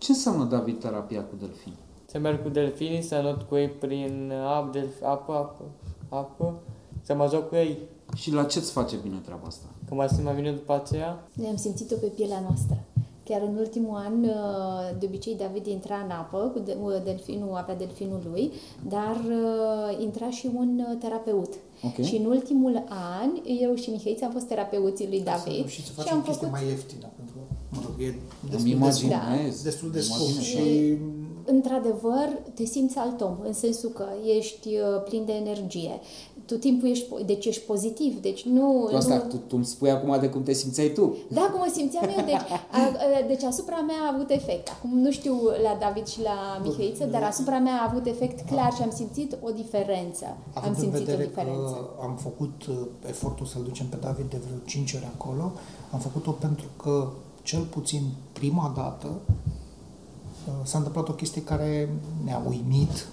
[0.00, 1.74] Ce înseamnă, David, terapia cu delfini?
[2.06, 5.64] Să merg cu delfinii, să not cu ei prin apă, delf, apă, apă,
[6.08, 6.54] apă,
[7.02, 7.78] să mă joc cu ei.
[8.16, 9.64] Și la ce îți face bine treaba asta?
[9.88, 12.76] Că mă simt mai bine după aceea, Ne-am simțit-o pe pielea noastră.
[13.24, 17.54] Chiar în ultimul an, uh, de obicei, David intra în apă cu de- uh, delfinul,
[17.54, 18.52] avea delfinul lui,
[18.88, 21.52] dar uh, intra și un uh, terapeut.
[21.82, 22.04] Ok.
[22.04, 22.84] Și în ultimul
[23.20, 23.30] an,
[23.60, 26.60] eu și Mihaița am fost terapeuții lui David Și să și facem am chestii făcut
[26.60, 27.39] mai ieftină, pentru că,
[27.70, 29.62] mă rog, e Îmi destul de, imaginez.
[29.62, 30.44] destul de îmi scump imaginez.
[30.46, 30.98] și
[31.44, 34.04] Într-adevăr, te simți alt om, în sensul că
[34.38, 36.00] ești uh, plin de energie.
[36.46, 38.86] Tot timpul ești, po- deci ești pozitiv, deci nu...
[38.90, 39.20] Tu asta, nu...
[39.20, 41.16] tu, tu îmi spui acum de cum te simțeai tu.
[41.28, 42.34] Da, cum mă simțeam eu, deci,
[42.76, 44.68] a, a, deci asupra mea a avut efect.
[44.68, 48.72] Acum nu știu la David și la Mihăiță, dar asupra mea a avut efect clar
[48.76, 50.24] și am simțit o diferență.
[50.26, 51.60] am Având în simțit o vedere diferență.
[51.98, 52.74] că am făcut uh,
[53.08, 55.52] efortul să-l ducem pe David de vreo 5 ori acolo,
[55.92, 57.08] am făcut-o pentru că,
[57.42, 61.88] cel puțin prima dată, uh, s-a întâmplat o chestie care
[62.24, 63.08] ne-a uimit,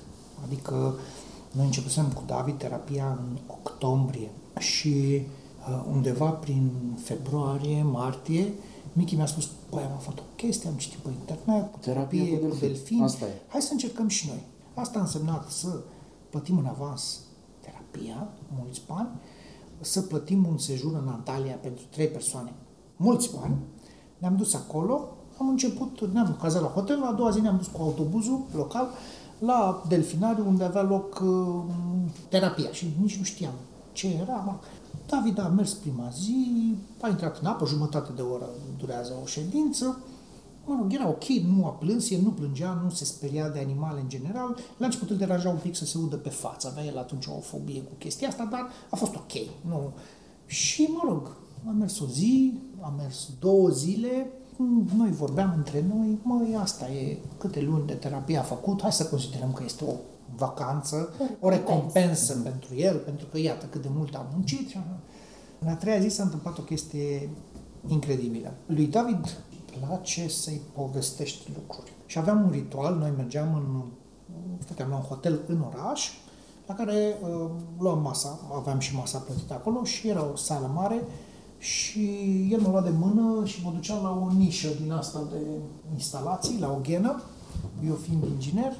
[0.45, 0.93] adică
[1.51, 5.21] noi începusem cu David terapia în octombrie și
[5.69, 6.71] uh, undeva prin
[7.03, 8.53] februarie, martie,
[8.93, 12.45] Michi mi-a spus, băi, am aflat o chestie, am citit pe internet, Terapie terapie cu
[12.45, 12.71] cu delfini.
[12.73, 13.31] delfini, Asta e.
[13.47, 14.43] hai să încercăm și noi.
[14.73, 15.79] Asta a însemnat să
[16.29, 17.19] plătim în avans
[17.59, 18.27] terapia,
[18.59, 19.09] mulți bani,
[19.79, 22.53] să plătim un sejur în Antalya pentru trei persoane,
[22.95, 23.55] mulți bani.
[24.17, 25.07] Ne-am dus acolo,
[25.39, 28.89] am început, ne-am cazat la hotel, a doua zi ne-am dus cu autobuzul local
[29.39, 31.63] la delfinariu unde avea loc uh,
[32.29, 33.53] terapia și nici nu știam
[33.91, 34.33] ce era.
[34.45, 34.53] Mă.
[35.07, 38.45] David a mers prima zi, a intrat în apă, jumătate de oră
[38.77, 39.97] durează o ședință,
[40.69, 43.99] Mă rog, era ok, nu a plâns, el nu plângea, nu se speria de animale
[43.99, 44.57] în general.
[44.77, 47.39] La început îl deranja un pic să se udă pe față, avea el atunci o
[47.39, 49.31] fobie cu chestia asta, dar a fost ok.
[49.61, 49.93] Nu.
[50.45, 51.35] Și, mă rog,
[51.67, 54.31] a mers o zi, a mers două zile,
[54.95, 59.05] noi vorbeam între noi, măi, asta e câte luni de terapie a făcut, hai să
[59.05, 59.93] considerăm că este o
[60.35, 64.69] vacanță, o recompensă pentru el, pentru că iată cât de mult a muncit.
[64.69, 64.99] Și așa.
[65.59, 67.29] În a treia zi s-a întâmplat o chestie
[67.87, 68.53] incredibilă.
[68.65, 69.37] Lui David
[69.79, 71.91] place să-i povestești lucruri.
[72.05, 73.81] Și aveam un ritual, noi mergeam în,
[74.63, 76.11] stăteam la un hotel în oraș,
[76.67, 77.49] la care uh,
[77.79, 81.03] luam masa, aveam și masa plătită acolo și era o sală mare
[81.57, 82.09] și
[82.51, 85.41] el mă lua de mână și mă ducea la o nișă din asta de
[85.93, 87.21] instalații, la o ghenă,
[87.87, 88.77] eu fiind inginer,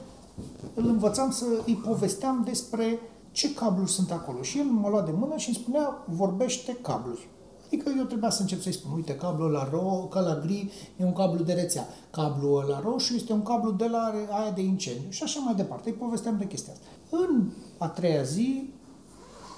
[0.74, 3.00] îl învățam să îi povesteam despre
[3.32, 4.42] ce cabluri sunt acolo.
[4.42, 7.28] Și el mă lua de mână și îmi spunea, vorbește cabluri.
[7.66, 11.04] Adică eu trebuia să încep să-i spun, uite, cablul la ro, ca la gri e
[11.04, 15.10] un cablu de rețea, cablul la roșu este un cablu de la aia de incendiu
[15.10, 15.90] și așa mai departe.
[15.90, 16.86] Îi povesteam de chestia asta.
[17.10, 18.70] În a treia zi,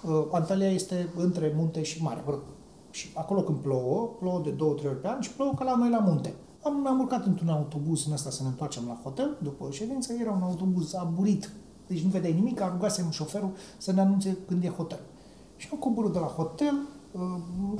[0.03, 2.23] uh, Antalya este între munte și mare.
[2.89, 5.53] Mă rog, Și acolo când plouă, plouă de două, trei ori pe an și plouă
[5.53, 6.33] ca la noi la munte.
[6.63, 10.13] Am, am urcat într-un autobuz în asta să ne întoarcem la hotel, după o ședință,
[10.13, 11.51] era un autobuz aburit,
[11.87, 14.99] deci nu vedeai nimic, rugasem șoferul să ne anunțe când e hotel.
[15.55, 16.75] Și am coborât de la hotel,
[17.11, 17.21] uh,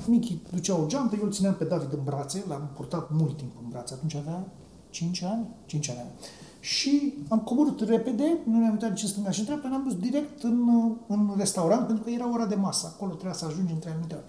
[0.07, 3.51] Michi ducea o geantă, eu îl țineam pe David în brațe, l-am purtat mult timp
[3.64, 4.45] în brațe, atunci avea
[4.89, 5.99] 5 ani, 5 ani.
[5.99, 6.12] avea.
[6.60, 9.95] Și am coborât repede, nu ne-am uitat nici în stânga și în dreapta, ne-am dus
[9.95, 13.76] direct în, uh, în restaurant, pentru că era ora de masă, acolo trebuia să ajungem
[13.76, 14.26] între anumite ori.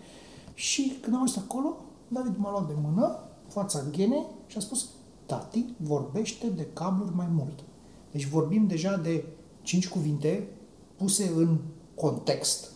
[0.60, 1.76] Și când am ajuns acolo,
[2.08, 4.88] David m-a luat de mână, fața ghenei și a spus,
[5.26, 7.64] tati vorbește de cabluri mai mult.
[8.10, 9.24] Deci vorbim deja de
[9.62, 10.48] cinci cuvinte
[10.96, 11.58] puse în
[11.94, 12.70] context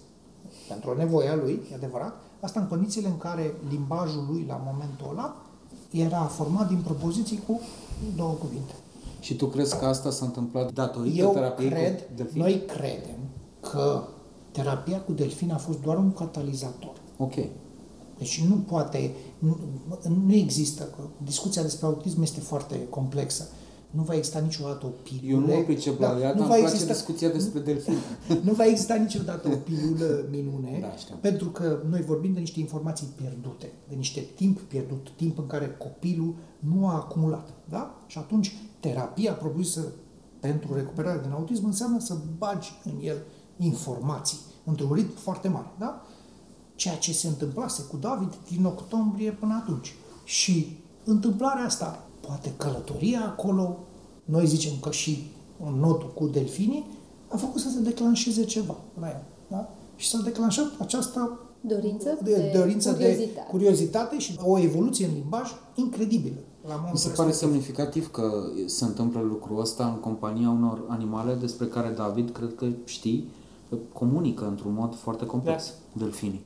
[0.68, 4.62] pentru o nevoie a lui, e adevărat, asta în condițiile în care limbajul lui la
[4.64, 5.37] momentul ăla
[5.91, 7.61] era format din propoziții cu
[8.16, 8.72] două cuvinte.
[9.20, 12.41] Și tu crezi că asta s-a întâmplat datorită Eu terapiei cred, cu delfini?
[12.41, 13.18] noi credem
[13.61, 14.03] că
[14.51, 16.93] terapia cu delfin a fost doar un catalizator.
[17.16, 17.35] Ok.
[18.19, 19.59] Deci nu poate, nu,
[20.27, 23.49] nu există, că discuția despre autism este foarte complexă.
[23.91, 25.31] nu va exista niciodată o pilulă.
[25.31, 27.97] Eu nu mă pricep la ea, dar nu îmi va place exista, discuția despre delfini.
[28.47, 31.15] nu va exista niciodată o pilulă minune, Da, știu.
[31.21, 35.77] pentru că noi vorbim de niște informații pierdute, de niște timp pierdut, timp în care
[35.79, 37.49] copilul nu a acumulat.
[37.69, 38.03] Da?
[38.07, 39.93] Și atunci terapia propusă
[40.41, 43.17] pentru recuperare din autism înseamnă să bagi în el
[43.57, 45.73] informații într-un ritm foarte mare.
[45.79, 46.03] Da?
[46.75, 49.95] Ceea ce se întâmplase cu David din octombrie până atunci.
[50.25, 53.79] Și întâmplarea asta, poate călătoria acolo,
[54.25, 55.31] noi zicem că și
[55.66, 56.87] în notul cu delfinii,
[57.29, 59.22] a făcut să se declanșeze ceva la el.
[59.49, 59.70] Da?
[59.97, 63.33] Și s-a declanșat această Dorință de, de dorință curiozitate.
[63.35, 66.35] de curiozitate și o evoluție în limbaj incredibilă.
[66.66, 67.49] La Mi momentul se pare respectiv.
[67.49, 72.66] semnificativ că se întâmplă lucrul ăsta în compania unor animale despre care David cred că
[72.85, 73.29] știi,
[73.68, 76.45] că comunică într-un mod foarte complex, delfinii.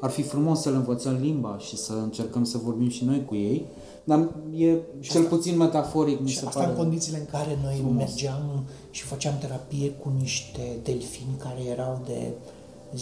[0.00, 3.34] Ar fi frumos să le învățăm limba și să încercăm să vorbim și noi cu
[3.34, 3.66] ei,
[4.04, 6.70] dar e cel puțin metaforic, mi Și se asta pare.
[6.72, 7.94] în condițiile în care noi frumos.
[7.96, 12.32] mergeam și făceam terapie cu niște delfini care erau de
[12.96, 13.00] 10-12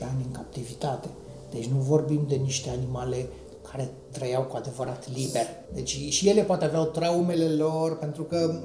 [0.00, 1.08] ani în captivitate.
[1.50, 3.28] Deci nu vorbim de niște animale
[3.70, 5.46] care trăiau cu adevărat liber.
[5.74, 8.60] Deci și ele poate aveau traumele lor, pentru că,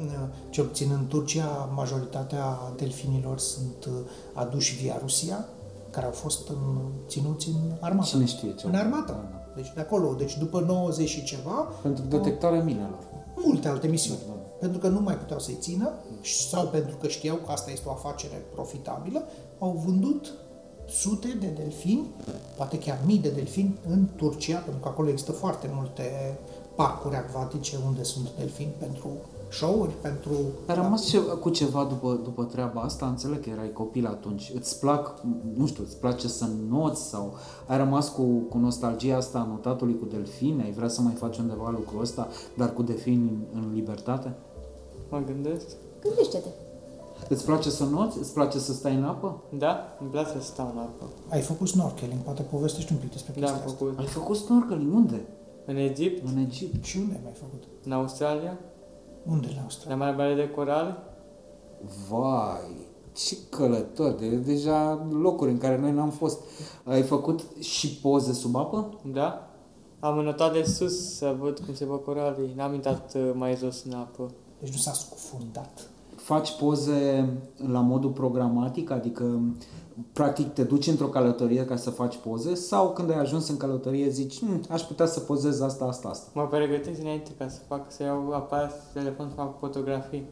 [0.50, 3.94] ce puțin în Turcia, majoritatea delfinilor sunt uh,
[4.34, 5.46] aduși via Rusia,
[5.92, 6.56] care au fost în,
[7.08, 8.08] ținuți în armată.
[8.10, 9.12] Cine știe ce În au- armată.
[9.12, 9.46] Da, da.
[9.56, 10.14] Deci de acolo.
[10.14, 13.00] Deci după 90 și ceva, Pentru detectarea minelor.
[13.36, 14.20] multe alte misiuni.
[14.28, 14.40] Da, da.
[14.60, 15.92] Pentru că nu mai puteau să-i țină
[16.50, 19.24] sau pentru că știau că asta este o afacere profitabilă,
[19.60, 20.34] au vândut
[20.90, 22.06] sute de delfini,
[22.58, 26.38] poate chiar mii de delfini în Turcia, pentru că acolo există foarte multe
[26.76, 29.08] parcuri acvatice unde sunt delfini pentru
[29.52, 30.32] show-uri, pentru...
[30.68, 33.06] Ai rămas ce, cu ceva după, după treaba asta?
[33.06, 34.52] Înțeleg că erai copil atunci.
[34.56, 35.22] Îți plac,
[35.56, 37.34] nu știu, îți place să noți sau
[37.68, 40.62] ai rămas cu, cu nostalgia asta a notatului cu delfini?
[40.64, 42.28] Ai vrea să mai faci undeva lucrul ăsta,
[42.58, 44.34] dar cu delfini în, în libertate?
[45.10, 45.66] Mă gândesc.
[46.02, 46.48] Gândește-te.
[47.30, 48.18] Îți place să noți?
[48.18, 49.38] Îți place să stai în apă?
[49.58, 51.04] Da, îmi place să stau în apă.
[51.30, 53.78] Ai făcut snorkeling, poate povestești un pic despre Da, chestia am asta.
[53.78, 54.00] făcut.
[54.00, 54.94] Ai făcut snorkeling?
[54.94, 55.22] Unde?
[55.66, 56.84] În Egipt, În Egipt.
[56.86, 57.64] Și unde ai mai făcut?
[57.86, 58.58] în Australia,
[59.26, 59.96] Unde la Australia?
[59.98, 61.04] la Marea Baie de Coral.
[62.10, 66.40] Vai, ce călător, de, deja locuri în care noi n-am fost.
[66.84, 69.00] Ai făcut și poze sub apă?
[69.14, 69.50] Da.
[70.00, 72.54] Am înotat de sus să văd cum se văd coralii.
[72.56, 74.32] N-am intrat uh, mai jos în apă.
[74.60, 75.90] Deci nu s-a scufundat.
[76.16, 77.30] Faci poze
[77.72, 79.42] la modul programatic, adică
[80.14, 84.10] practic te duci într-o călătorie ca să faci poze sau când ai ajuns în călătorie
[84.10, 86.28] zici hm, aș putea să pozez asta, asta, asta.
[86.34, 90.26] Mă pregătesc înainte ca să fac, să iau aparat telefon să fac fotografii.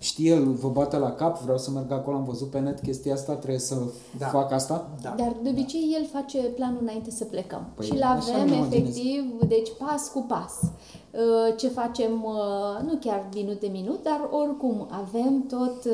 [0.00, 3.14] Știe el, vă bate la cap, vreau să merg acolo, am văzut pe net chestia
[3.14, 3.76] asta, trebuie să
[4.18, 4.26] Da.
[4.26, 4.88] fac asta?
[5.02, 5.14] Da.
[5.16, 7.66] Dar de obicei el face planul înainte să plecăm.
[7.74, 8.72] Păi, și îl așa avem îmi imaginez.
[8.88, 10.52] efectiv, deci pas cu pas.
[10.62, 15.84] Uh, Ce facem, uh, nu chiar minut de minut, dar oricum avem tot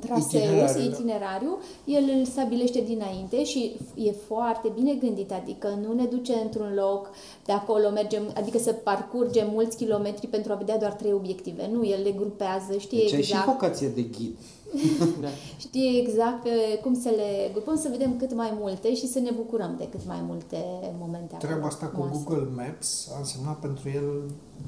[0.00, 0.96] uh, traseul, Itinerariul, da.
[0.96, 6.74] itinerariu, el îl stabilește dinainte și e foarte bine gândit, adică nu ne duce într-un
[6.74, 7.10] loc,
[7.44, 11.68] de acolo mergem, adică să parcurgem mulți kilometri pentru a vedea doar trei obiective.
[11.72, 13.46] Nu, el le grupează, știe Deci ai și exact.
[13.46, 14.36] vocație de ghid.
[15.20, 15.28] Da.
[15.58, 19.30] Știe exact uh, cum să le grupăm, să vedem cât mai multe și să ne
[19.30, 20.56] bucurăm de cât mai multe
[20.98, 22.24] momente Treaba acolo asta cu frumoase.
[22.24, 24.22] Google Maps a însemnat pentru el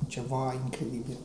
[0.06, 1.16] ceva incredibil.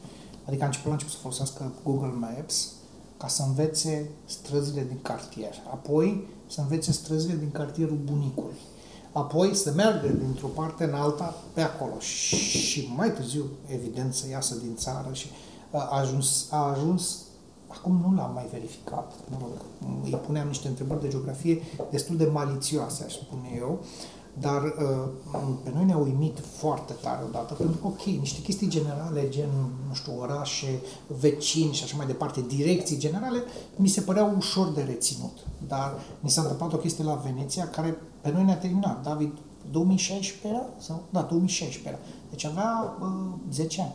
[0.47, 2.74] Adică a început la început să folosească Google Maps
[3.22, 5.53] ca să învețe străzile din cartier.
[5.72, 8.55] Apoi să învețe străzile din cartierul bunicului.
[9.11, 11.99] Apoi să meargă dintr-o parte în alta pe acolo.
[11.99, 15.28] Și mai târziu, evident, să iasă din țară și
[15.72, 17.17] a ajuns, a ajuns
[17.78, 19.49] Acum nu l-am mai verificat, mă rog,
[20.03, 21.61] îi puneam niște întrebări de geografie
[21.91, 23.80] destul de malițioase, aș spune eu,
[24.39, 29.29] dar uh, pe noi ne-a uimit foarte tare odată, pentru că, ok, niște chestii generale,
[29.29, 29.49] gen,
[29.88, 30.82] nu știu, orașe,
[31.19, 33.43] vecini și așa mai departe, direcții generale,
[33.75, 35.38] mi se păreau ușor de reținut.
[35.67, 39.03] Dar mi s-a întâmplat o chestie la Veneția care pe noi ne-a terminat.
[39.03, 39.32] David,
[39.71, 40.65] 2016 era?
[40.77, 41.03] Sau?
[41.09, 41.97] Da, 2016 era.
[42.29, 43.07] Deci avea uh,
[43.51, 43.93] 10 ani.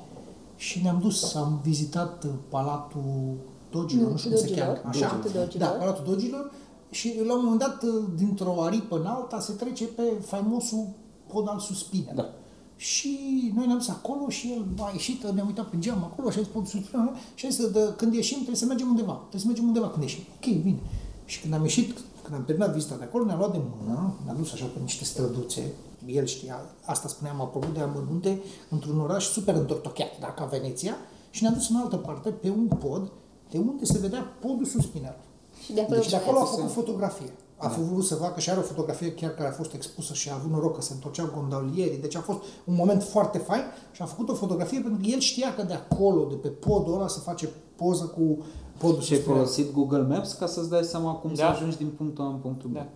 [0.56, 3.34] Și ne-am dus, am vizitat uh, Palatul
[3.70, 4.88] Dogilor, Nu, nu știu cum se Dogilor, cheamă.
[4.88, 5.06] Așa.
[5.06, 5.68] Palatul Dogilor.
[5.68, 6.50] Da, Palatul Dogilor.
[6.96, 10.86] Și la un moment dat, uh, dintr-o aripă în alta, se trece pe faimosul
[11.26, 12.14] pod al suspinelor.
[12.14, 12.34] Da.
[12.76, 13.18] Și
[13.54, 16.42] noi ne-am dus acolo și el a ieșit, ne-am uitat pe geam acolo și a
[16.42, 19.46] zis, pod suspinelor, și a zis, de, când ieșim trebuie să mergem undeva, trebuie să
[19.46, 20.22] mergem undeva când ieșim.
[20.36, 20.78] Ok, bine.
[21.24, 24.34] Și când am ieșit, când am terminat vizita de acolo, ne-a luat de mână, ne-a
[24.34, 25.72] dus așa pe niște străduțe,
[26.06, 30.94] el știa, asta spuneam apropo de amănunte, într-un oraș super întortocheat, da, ca Veneția,
[31.30, 33.12] și ne-a dus în altă parte, pe un pod,
[33.50, 35.25] de unde se vedea podul suspinelor.
[35.66, 37.32] Și de acolo, Deci de acolo a Poate să- făcut fotografie.
[37.58, 40.34] A vrut să facă și are o fotografie chiar care a fost expusă și a
[40.34, 41.98] avut noroc că se întorceau gondolierii.
[41.98, 43.62] Deci a fost un moment foarte fain
[43.92, 46.94] și a făcut o fotografie pentru că el știa că de acolo, de pe podul
[46.94, 48.38] ăla, se face poză cu
[48.78, 51.36] podul Și ai spre- folosit Google Maps ca să-ți dai seama cum Da.
[51.36, 52.74] să ajungi din punctul A în punctul B.
[52.74, 52.86] Da.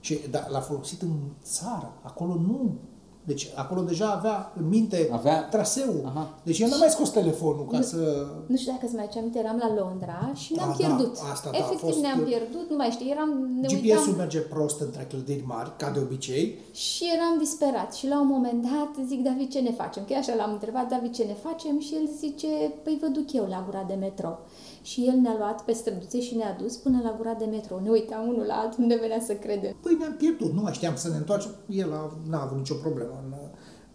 [0.00, 1.12] Și da, l-a folosit în
[1.42, 1.92] țară.
[2.02, 2.74] Acolo nu.
[3.28, 6.02] Deci acolo deja avea în minte Avea- traseul.
[6.06, 6.34] Aha.
[6.42, 8.26] Deci el n-a mai scos telefonul ca să...
[8.46, 11.16] Nu știu dacă îți mai aduce aminte, eram la Londra și ne-am Da, da, pierdut.
[11.32, 13.28] asta, da, a Efectiv fost- ne-am pierdut, nu mai știu, eram,
[13.60, 16.58] ne GPS-ul uitam merge prost între clădiri mari, ca de obicei.
[16.72, 17.94] și eram disperat.
[17.94, 20.02] Și la un moment dat zic, David, ce ne facem?
[20.06, 21.80] Că eu așa l-am întrebat, David, ce ne facem?
[21.80, 22.46] Și el zice,
[22.84, 24.38] păi vă duc eu la gura de metro.
[24.82, 27.80] Și el ne-a luat pe străduțe și ne-a dus până la gura de metro.
[27.82, 29.76] Ne uitam unul la altul, nu ne venea să credem.
[29.82, 31.50] Păi ne-am pierdut, nu mai știam să ne întoarcem.
[31.66, 33.34] El a, n-a avut nicio problemă în,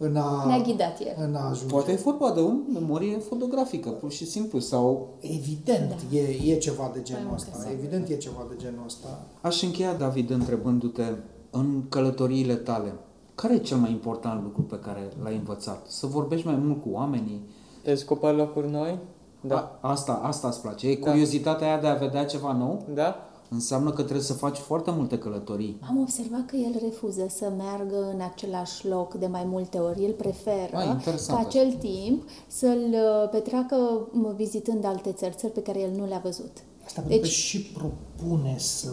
[0.07, 0.43] în a...
[0.47, 1.25] Ne-a ghidat el.
[1.27, 1.73] În a ajunge.
[1.73, 6.17] Poate e vorba de o memorie fotografică, pur și simplu, sau Evident, Da.
[6.17, 7.49] e, e ceva de genul Mai ăsta.
[7.53, 9.07] mult că Evident e ceva de genul ăsta.
[9.41, 11.03] Aș încheia, David, întrebându-te,
[11.49, 12.93] în călătoriile tale,
[13.35, 15.85] care e cel mai important lucru pe care l-ai învățat?
[15.87, 17.41] Să vorbești mai mult cu oamenii?
[17.83, 18.99] Descoperi locuri noi?
[19.47, 19.77] Da.
[19.81, 20.87] A, asta, asta îți place.
[20.87, 22.85] E curiozitatea aia de a vedea ceva nou?
[22.93, 23.15] Da?
[23.49, 25.79] Înseamnă că trebuie să faci foarte multe călătorii.
[25.89, 30.03] Am observat că el refuză să meargă în același loc de mai multe ori.
[30.03, 31.57] El preferă Ah, interesant ca asta.
[31.59, 33.75] acel timp să-l uh, petreacă
[34.11, 36.51] m, vizitând alte țări, țări pe care el nu le-a văzut.
[36.85, 38.87] Asta pentru că Deci, și propune să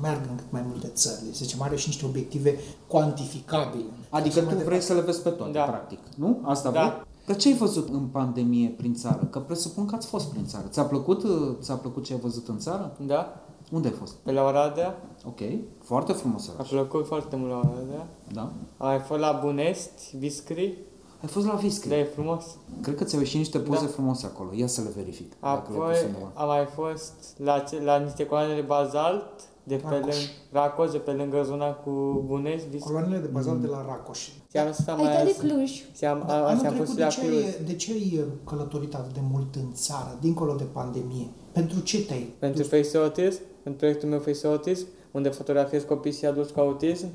[0.00, 1.24] meargă în cât mai multe țări.
[1.24, 3.84] Deci, zicem, are și niște obiective cuantificabile.
[4.10, 5.62] Adică tu vrei să le vezi pe toate, Da.
[5.62, 6.38] practic, nu?
[6.42, 6.80] Asta Da.
[6.80, 6.92] vrei?
[7.26, 9.26] Dar ce ai văzut în pandemie prin țară?
[9.30, 10.64] Că presupun că ați fost prin țară.
[10.68, 12.96] Ți-a plăcut, uh, ți-a plăcut ce ai văzut în țară?
[13.00, 13.40] Da?
[13.72, 14.12] Unde ai fost?
[14.14, 15.02] Pe la Oradea?
[15.26, 15.38] Ok,
[15.82, 16.68] foarte frumos A oraș.
[16.68, 18.06] plăcut foarte mult la Oradea.
[18.32, 18.40] Da?
[18.76, 20.78] Am mai fost la Bunesti, Viscri.
[21.22, 21.88] Ai fost la Viscri.
[21.88, 22.44] Da, e frumos.
[22.80, 23.90] Cred că ți-au ieșit niște poze Da.
[23.90, 24.50] frumoase acolo.
[24.54, 25.32] Ia să le verific.
[25.40, 26.30] dacă le-ai Apoi pus undeva.
[26.34, 29.24] am mai fost la, ce, la niște coloane de bazalt
[29.64, 30.00] de pe Racoș.
[30.00, 30.14] lângă,
[30.52, 31.90] Racoș, de pe lângă zona cu
[32.26, 32.78] Bunesc, Viscri.
[32.92, 34.18] Coloanele de bazalt de la Racoș.
[34.50, 35.38] Și am stat ai mai dat de azi.
[35.38, 35.70] Cluj.
[35.96, 37.44] Și am, Dar a, anul și am fost trecut, și la de ce, Cluj.
[37.44, 41.26] ai, de ce ai uh, călătorit atât de mult în țară, dincolo de pandemie?
[41.52, 42.34] Pentru ce te-ai?
[42.38, 47.06] Pentru Face Autism, în proiectul meu Face Autism, unde fotografiez copii și adulți cu autism,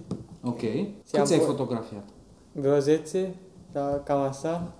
[0.43, 0.63] Ok.
[0.63, 2.03] am Câți ai po- fotografiat?
[2.51, 3.35] vreo 10,
[3.71, 4.71] da, cam așa.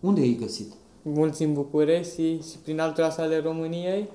[0.00, 0.72] Unde ai găsit?
[1.06, 4.08] mulți în București și, și prin alte orașe ale României,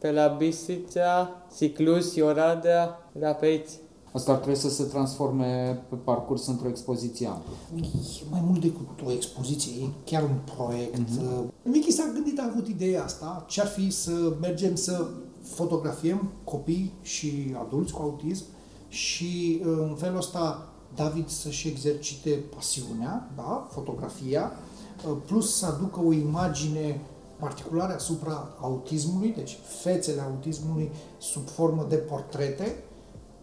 [0.00, 3.70] pe la Bistrița, și Cluj, și Oradea, de pe aici.
[4.12, 7.52] Asta ar trebui să se transforme pe parcurs într-o expoziție amplă.
[7.74, 10.98] E mai mult decât o expoziție, e chiar un proiect.
[10.98, 11.62] Mm-hmm.
[11.62, 15.06] Michi s-a gândit, a avut ideea asta, ce ar fi să mergem să
[15.42, 18.44] fotografiem copii și adulți cu autism
[18.88, 24.52] și uh, în felul ăsta David să-și exercite pasiunea, da, fotografia,
[25.10, 27.00] uh, plus să aducă o imagine
[27.40, 32.76] particulară asupra autismului, deci fețele autismului sub formă de portrete,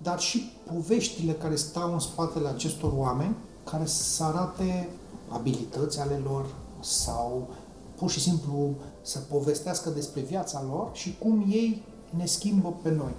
[0.01, 4.89] dar și poveștile care stau în spatele acestor oameni, care să arate
[5.29, 6.45] abilități ale lor
[6.79, 7.47] sau
[7.95, 8.69] pur și simplu
[9.01, 13.13] să povestească despre viața lor și cum ei ne schimbă pe noi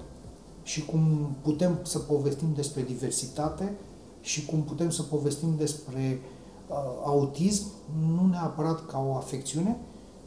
[0.63, 3.73] și cum putem să povestim despre diversitate
[4.21, 6.21] și cum putem să povestim despre
[6.69, 7.65] uh, autism,
[8.17, 9.79] nu neapărat ca o afecțiune,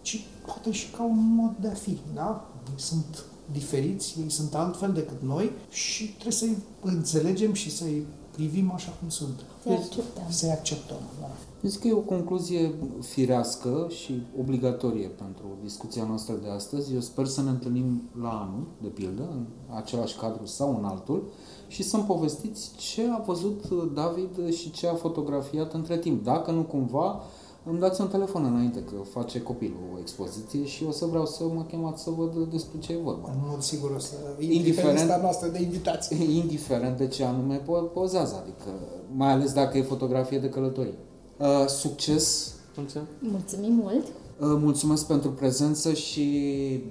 [0.02, 2.50] ci poate și ca un mod de a fi, da?
[2.70, 8.72] Ei sunt diferiți, ei sunt altfel decât noi și trebuie să-i înțelegem și să-i privim
[8.72, 9.40] așa cum sunt.
[9.64, 10.24] Să-i acceptăm.
[10.30, 11.28] Să-i acceptăm, da.
[11.68, 16.94] Zic că e o concluzie firească și obligatorie pentru discuția noastră de astăzi.
[16.94, 19.46] Eu sper să ne întâlnim la anul, de pildă, în
[19.76, 21.32] același cadru sau în altul,
[21.68, 26.24] și să-mi povestiți ce a văzut David și ce a fotografiat între timp.
[26.24, 27.22] Dacă nu cumva,
[27.70, 31.44] îmi dați un telefon înainte că face copilul o expoziție și o să vreau să
[31.56, 33.30] mă chemați să văd despre ce e vorba.
[33.32, 36.36] În mod sigur o să Indiferent- indiferent lista noastră de invitații.
[36.44, 38.70] Indiferent de ce anume po- pozează, adică
[39.16, 40.98] mai ales dacă e fotografie de călătorie.
[41.38, 42.54] Uh, succes!
[42.76, 43.10] Mulțumesc.
[43.20, 44.06] Mulțumim mult!
[44.06, 46.28] Uh, mulțumesc pentru prezență și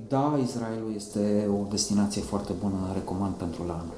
[0.08, 3.94] da, Israelul este o destinație foarte bună, recomand pentru la anul.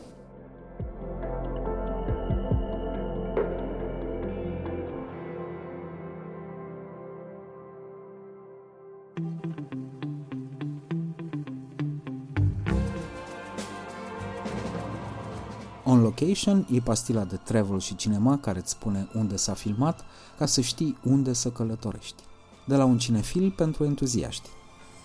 [16.22, 20.04] Location e pastila de travel și cinema care îți spune unde s-a filmat
[20.38, 22.22] ca să știi unde să călătorești.
[22.64, 24.48] De la un cinefil pentru entuziaști.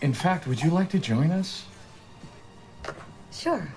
[0.01, 1.47] In fact, would you like to join us?
[3.29, 3.75] Sure.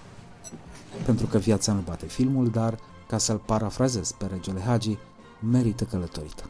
[1.05, 4.99] Pentru că viața nu bate filmul, dar, ca să-l parafrazez pe regele Hagi,
[5.51, 6.45] merită călătorită.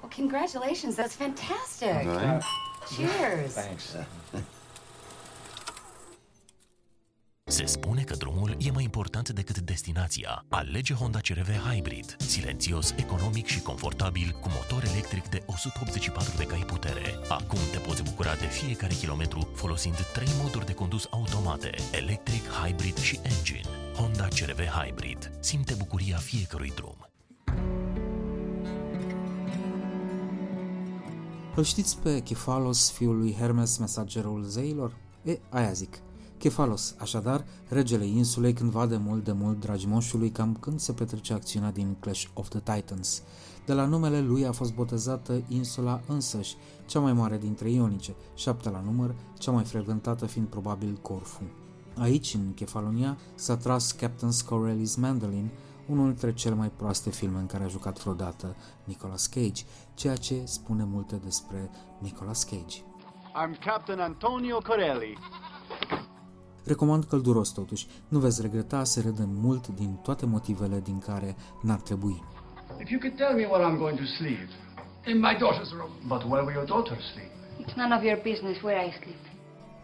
[0.00, 0.94] Well, congratulations.
[0.94, 2.22] That's fantastic.
[2.96, 3.52] Cheers.
[3.52, 3.84] Thanks.
[7.52, 10.44] Se spune că drumul e mai important decât destinația.
[10.48, 16.64] Alege Honda CRV Hybrid, silențios, economic și confortabil, cu motor electric de 184 de cai
[16.66, 17.18] putere.
[17.28, 22.96] Acum te poți bucura de fiecare kilometru folosind trei moduri de condus automate, electric, hybrid
[22.98, 23.68] și engine.
[23.96, 25.30] Honda CRV Hybrid.
[25.40, 27.06] Simte bucuria fiecărui drum.
[31.54, 34.96] Îl știți pe Chefalos, fiul lui Hermes, mesagerul zeilor?
[35.22, 36.02] E, aia zic.
[36.42, 41.32] Chefalos, așadar, regele insulei cândva de mult de mult dragi moșului cam când se petrece
[41.32, 43.22] acțiunea din Clash of the Titans.
[43.66, 48.70] De la numele lui a fost botezată insula însăși, cea mai mare dintre ionice, șapte
[48.70, 51.42] la număr, cea mai frecventată fiind probabil Corfu.
[51.98, 55.50] Aici, în Kefalonia, s-a tras Captain Scorelli's Mandolin,
[55.86, 59.62] unul dintre cele mai proaste filme în care a jucat vreodată Nicolas Cage,
[59.94, 62.78] ceea ce spune multe despre Nicolas Cage.
[63.34, 65.18] I'm Captain Antonio Corelli.
[66.64, 71.80] Recomand călduros totuși, nu veți regreta să râdem mult din toate motivele din care n-ar
[71.80, 72.22] trebui.
[72.80, 74.38] If you could tell me where I'm going to sleep.
[75.06, 75.92] In my daughter's room.
[76.06, 77.30] But where will your daughter sleep?
[77.62, 79.22] It's none of your business where I sleep.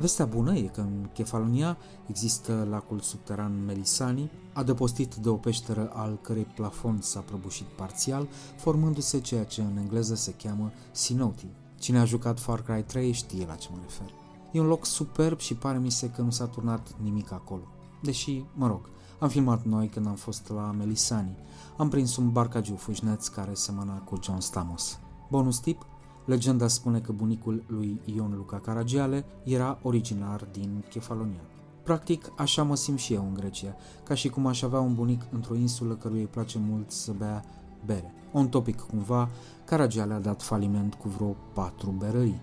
[0.00, 1.76] Vestea bună e că în Kefalonia
[2.06, 9.20] există lacul subteran Melisani, adăpostit de o peșteră al cărei plafon s-a prăbușit parțial, formându-se
[9.20, 11.46] ceea ce în engleză se cheamă Sinoti.
[11.78, 14.12] Cine a jucat Far Cry 3 știe la ce mă refer.
[14.52, 17.62] E un loc superb și pare mi se că nu s-a turnat nimic acolo.
[18.02, 18.80] Deși, mă rog,
[19.18, 21.36] am filmat noi când am fost la Melisani.
[21.76, 24.98] Am prins un barcagiu fâșneț care semăna cu John Stamos.
[25.30, 25.86] Bonus tip,
[26.24, 31.40] legenda spune că bunicul lui Ion Luca Caragiale era originar din Kefalonia.
[31.82, 35.22] Practic, așa mă simt și eu în Grecia, ca și cum aș avea un bunic
[35.32, 37.44] într-o insulă căruia îi place mult să bea
[37.86, 38.12] bere.
[38.32, 39.28] On topic cumva,
[39.64, 42.40] Caragiale a dat faliment cu vreo patru berării.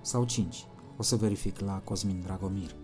[0.00, 0.66] Sau cinci.
[0.96, 2.74] O să verific la Cosmin Dragomir.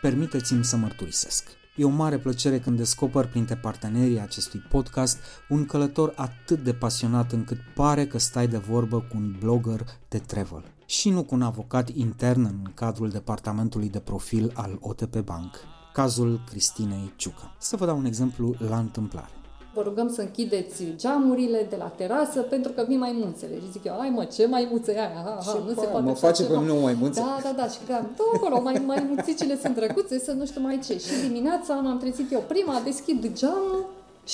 [0.00, 1.48] Permiteți-mi să mărturisesc.
[1.76, 5.18] E o mare plăcere când descoper printre partenerii acestui podcast
[5.48, 10.18] un călător atât de pasionat încât pare că stai de vorbă cu un blogger de
[10.18, 15.54] travel și nu cu un avocat intern în cadrul departamentului de profil al OTP Bank,
[15.92, 17.54] cazul Cristinei Ciucă.
[17.58, 19.30] Să vă dau un exemplu la întâmplare
[19.74, 23.54] vă rugăm să închideți geamurile de la terasă pentru că vin maimuțele.
[23.54, 25.22] Și zic eu, ai mă, ce maimuțe e aia?
[25.24, 27.20] Ha, ha, nu se poate mă face pe mine o maimuță?
[27.20, 27.68] Da, da, da.
[27.68, 30.98] Și cream, da, acolo, mai, maimuțicile sunt drăguțe, să nu știu mai ce.
[30.98, 33.84] Și dimineața am trezit eu prima, deschid geamul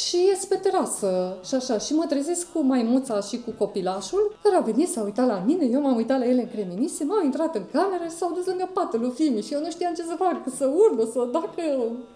[0.02, 1.78] și ies pe terasă și așa.
[1.78, 5.64] Și mă trezesc cu maimuța și cu copilașul, care a venit, s-a uitat la mine,
[5.64, 9.00] eu m-am uitat la ele încremenise, m-au intrat în cameră și s-au dus lângă patul
[9.00, 11.62] lui Fimi și eu nu știam ce să fac, să urlu, să dacă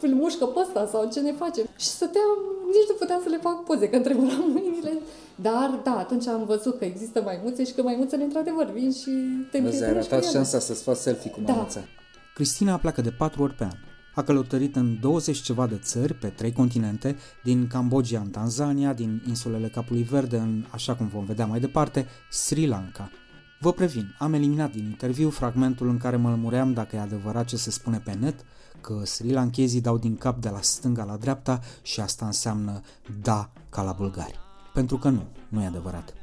[0.00, 1.60] îl mușcă pe ăsta sau ce ne face.
[1.76, 2.30] Și stăteam,
[2.66, 4.92] nici nu puteam să le fac poze, că întreburam mâinile.
[5.34, 9.10] Dar, da, atunci am văzut că există maimuțe și că maimuțele într-adevăr vin și
[9.50, 11.80] te Vezi, ai ratat șansa să-ți faci selfie cu maimuța.
[11.80, 11.86] Da.
[12.34, 13.87] Cristina pleacă de patru ori pe an
[14.18, 19.22] a călătorit în 20 ceva de țări pe trei continente, din Cambodgia în Tanzania, din
[19.26, 23.10] insulele Capului Verde în, așa cum vom vedea mai departe, Sri Lanka.
[23.60, 27.56] Vă previn, am eliminat din interviu fragmentul în care mă lămuream dacă e adevărat ce
[27.56, 28.44] se spune pe net,
[28.80, 32.80] că Sri Lankezii dau din cap de la stânga la dreapta și asta înseamnă
[33.22, 34.38] da ca la bulgari.
[34.74, 36.17] Pentru că nu, nu e adevărat.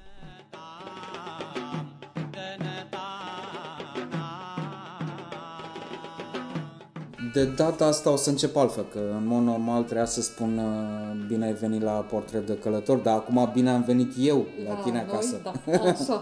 [7.36, 11.26] De data asta o să încep altfel, că în mod normal trebuia să spun uh,
[11.28, 14.80] bine ai venit la portret de călător, dar acum bine am venit eu la da,
[14.80, 15.42] tine acasă.
[15.44, 16.22] Noi, da, așa.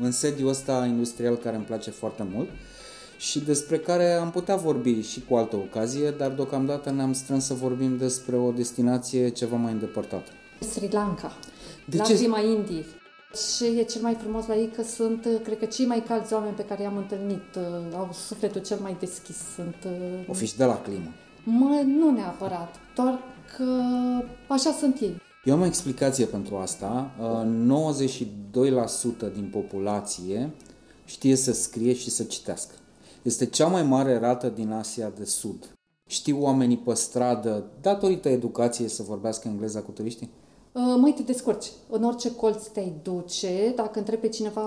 [0.00, 2.48] în sediul ăsta industrial care îmi place foarte mult
[3.16, 7.54] și despre care am putea vorbi și cu altă ocazie, dar deocamdată ne-am strâns să
[7.54, 10.30] vorbim despre o destinație ceva mai îndepărtată.
[10.58, 11.32] Sri Lanka.
[11.84, 12.14] De la ce?
[12.14, 12.84] prima Indiei.
[13.32, 16.32] Ce e cel mai frumos la ei că sunt, uh, cred că, cei mai calzi
[16.32, 17.54] oameni pe care i-am întâlnit.
[17.56, 19.36] Uh, au sufletul cel mai deschis.
[19.54, 19.76] Sunt...
[19.84, 21.12] Uh, o fi de la climă.
[21.44, 23.18] Mă, nu neapărat, doar
[23.56, 23.64] că
[24.48, 25.20] așa sunt ei.
[25.44, 27.10] Eu am o explicație pentru asta.
[29.28, 30.50] 92% din populație
[31.04, 32.74] știe să scrie și să citească.
[33.22, 35.70] Este cea mai mare rată din Asia de Sud.
[36.06, 40.30] Știu oamenii pe stradă, datorită educației, să vorbească engleza cu turiștii?
[40.72, 41.66] Uh, măi, te descurci.
[41.88, 44.60] În orice colț te-ai duce, dacă întrebi pe cineva,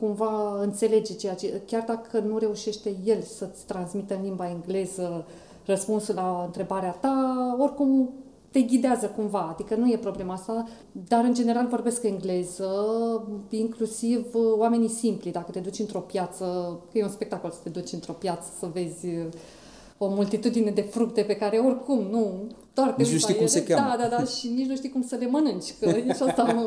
[0.00, 1.62] cumva înțelege ceea ce...
[1.66, 5.24] Chiar dacă nu reușește el să-ți transmită în limba engleză
[5.64, 8.10] răspunsul la întrebarea ta, oricum
[8.50, 10.68] te ghidează cumva, adică nu e problema asta,
[11.08, 12.72] dar în general vorbesc engleză,
[13.48, 14.26] inclusiv
[14.58, 18.12] oamenii simpli, dacă te duci într-o piață, că e un spectacol să te duci într-o
[18.12, 19.06] piață să vezi
[20.02, 23.64] o multitudine de fructe pe care oricum nu, doar că nici nu știi cum se
[23.64, 23.96] cheamă.
[23.96, 26.54] Da, da, da, și nici nu știi cum să le mănânci, că e și asta
[26.56, 26.62] o,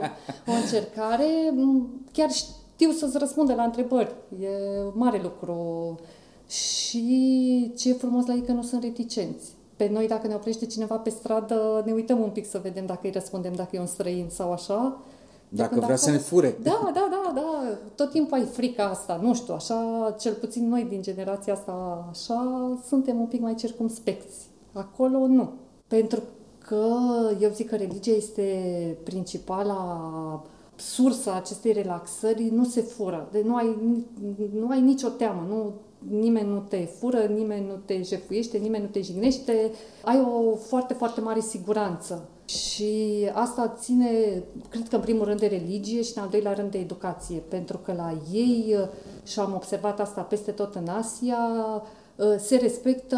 [0.52, 1.54] o încercare.
[2.12, 4.16] Chiar știu să-ți răspunde la întrebări.
[4.42, 4.48] E
[4.94, 5.96] mare lucru.
[6.48, 9.52] Și ce e frumos la ei că nu sunt reticenți.
[9.76, 13.00] Pe noi, dacă ne oprește cineva pe stradă, ne uităm un pic să vedem dacă
[13.04, 15.02] îi răspundem, dacă e un străin sau așa.
[15.56, 16.58] Dacă vrea să ne fure.
[16.64, 17.78] Da, da, da, da.
[17.95, 19.20] Tot timpul ai frica asta.
[19.22, 24.47] Nu știu, așa, cel puțin noi din generația asta, așa, suntem un pic mai circumspecți.
[24.74, 25.51] Acolo nu.
[25.88, 26.24] Pentru
[26.58, 26.86] că
[27.39, 28.43] eu zic că religia este
[29.04, 30.43] principala
[30.76, 33.28] sursa acestei relaxări, nu se fură.
[33.32, 33.78] De nu ai,
[34.54, 35.74] nu ai nicio teamă, nu
[36.18, 39.72] nimeni nu te fură, nimeni nu te jefuiește, nimeni nu te jignește,
[40.04, 42.28] ai o foarte, foarte mare siguranță.
[42.46, 42.94] Și
[43.34, 46.78] asta ține, cred că în primul rând de religie și în al doilea rând de
[46.78, 48.76] educație, pentru că la ei,
[49.24, 51.38] și am observat asta peste tot în Asia,
[52.39, 53.18] se respectă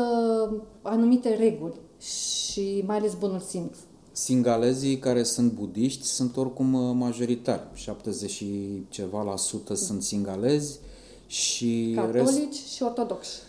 [0.82, 3.78] anumite reguli și mai ales bunul simț.
[4.12, 10.80] Singalezii care sunt budiști sunt oricum majoritari, 70 și ceva la sută sunt singalezi,
[11.28, 12.68] și Catolici rest...
[12.68, 13.40] și ortodoxi.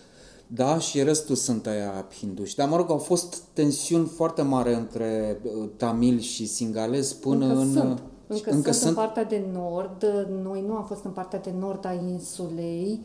[0.47, 2.55] Da, și restul sunt aia hinduși.
[2.55, 7.61] Dar, mă rog, au fost tensiuni foarte mari între uh, tamil și singalezi până încă
[7.61, 7.72] în...
[7.72, 8.03] Sunt.
[8.26, 10.26] Încă, încă sunt, sunt în partea de nord.
[10.42, 13.01] Noi nu am fost în partea de nord a insulei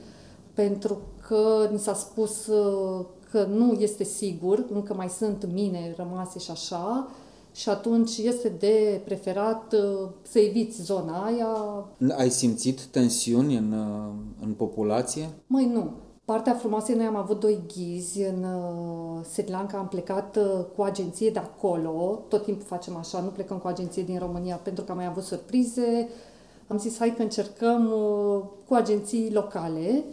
[0.53, 6.39] pentru că ni s-a spus uh, că nu este sigur, încă mai sunt mine rămase
[6.39, 7.07] și așa,
[7.51, 11.47] și atunci este de preferat uh, să eviți zona aia.
[12.17, 15.29] Ai simțit tensiuni în, uh, în populație?
[15.47, 15.91] Mai nu.
[16.25, 20.37] Partea frumoasă, noi am avut doi ghizi în uh, Sri Lanka, am plecat
[20.75, 24.83] cu agenție de acolo, tot timpul facem așa, nu plecăm cu agenție din România pentru
[24.83, 26.09] că am mai avut surprize.
[26.67, 27.87] Am zis, hai că încercăm
[28.67, 30.03] cu agenții locale.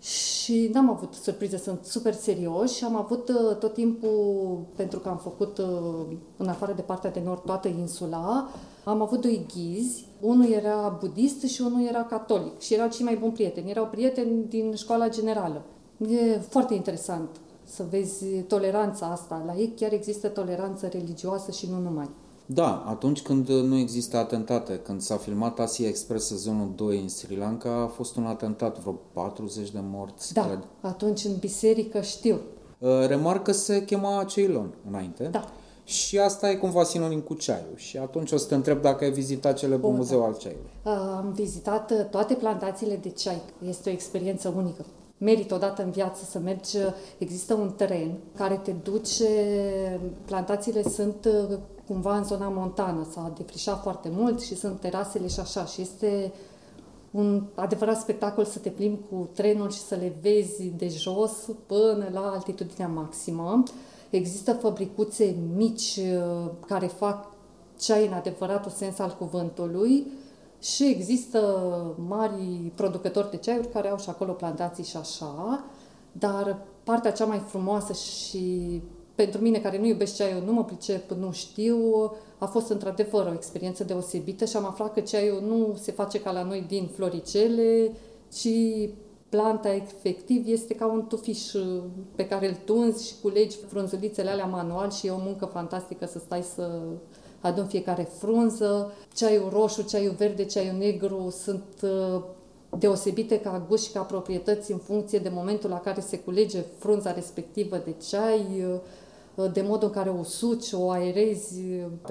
[0.00, 2.74] Și n-am avut surprize, sunt super serioși.
[2.74, 7.10] Și am avut uh, tot timpul, pentru că am făcut uh, în afară de partea
[7.10, 8.48] de nord toată insula,
[8.84, 13.16] am avut doi ghizi, unul era budist și unul era catolic și erau cei mai
[13.16, 15.62] buni prieteni, erau prieteni din școala generală.
[16.08, 17.28] E foarte interesant
[17.64, 19.42] să vezi toleranța asta.
[19.46, 22.08] La ei chiar există toleranță religioasă și nu numai.
[22.46, 27.36] Da, atunci când nu există atentate, când s-a filmat Asia Express sezonul 2 în Sri
[27.36, 30.66] Lanka, a fost un atentat, vreo 40 de morți, Da, cred.
[30.80, 32.40] atunci în biserică știu.
[32.78, 35.24] Uh, remarcă se chema Ceylon înainte.
[35.30, 35.44] Da.
[35.84, 37.76] Și asta e cumva sinonim cu ceaiul.
[37.76, 40.24] Și atunci o să te întreb dacă ai vizitat celebrul Bun, muzeu da.
[40.24, 40.70] al ceaiului.
[40.84, 43.42] Uh, Am vizitat uh, toate plantațiile de ceai.
[43.68, 44.84] Este o experiență unică.
[45.18, 46.76] Merită odată în viață să mergi.
[47.18, 49.28] Există un teren care te duce,
[50.24, 55.40] plantațiile sunt uh, cumva în zona montană, s-a defrișat foarte mult și sunt terasele și
[55.40, 55.64] așa.
[55.64, 56.32] Și este
[57.10, 61.32] un adevărat spectacol să te plimbi cu trenul și să le vezi de jos
[61.66, 63.62] până la altitudinea maximă.
[64.16, 67.32] Există fabricuțe mici uh, care fac
[67.78, 70.06] ceai în adevăratul sens al cuvântului
[70.60, 71.40] și există
[72.08, 75.64] mari producători de ceaiuri care au și acolo plantații și așa,
[76.12, 78.82] dar partea cea mai frumoasă și
[79.14, 81.78] pentru mine care nu iubesc ceaiul, nu mă pricep, nu știu,
[82.38, 86.30] a fost într-adevăr o experiență deosebită și am aflat că ceaiul nu se face ca
[86.30, 87.92] la noi din floricele,
[88.32, 88.48] ci
[89.28, 91.40] planta efectiv este ca un tufiș
[92.14, 96.18] pe care îl tunzi și culegi frunzulițele alea manual și e o muncă fantastică să
[96.18, 96.80] stai să
[97.40, 98.92] adun fiecare frunză.
[99.14, 102.22] Ceaiul roșu, ceaiul verde, ceaiul negru sunt uh,
[102.78, 107.12] deosebite ca gust și ca proprietăți în funcție de momentul la care se culege frunza
[107.12, 108.80] respectivă de ceai, uh,
[109.52, 111.60] de modul în care o suci, o aerezi.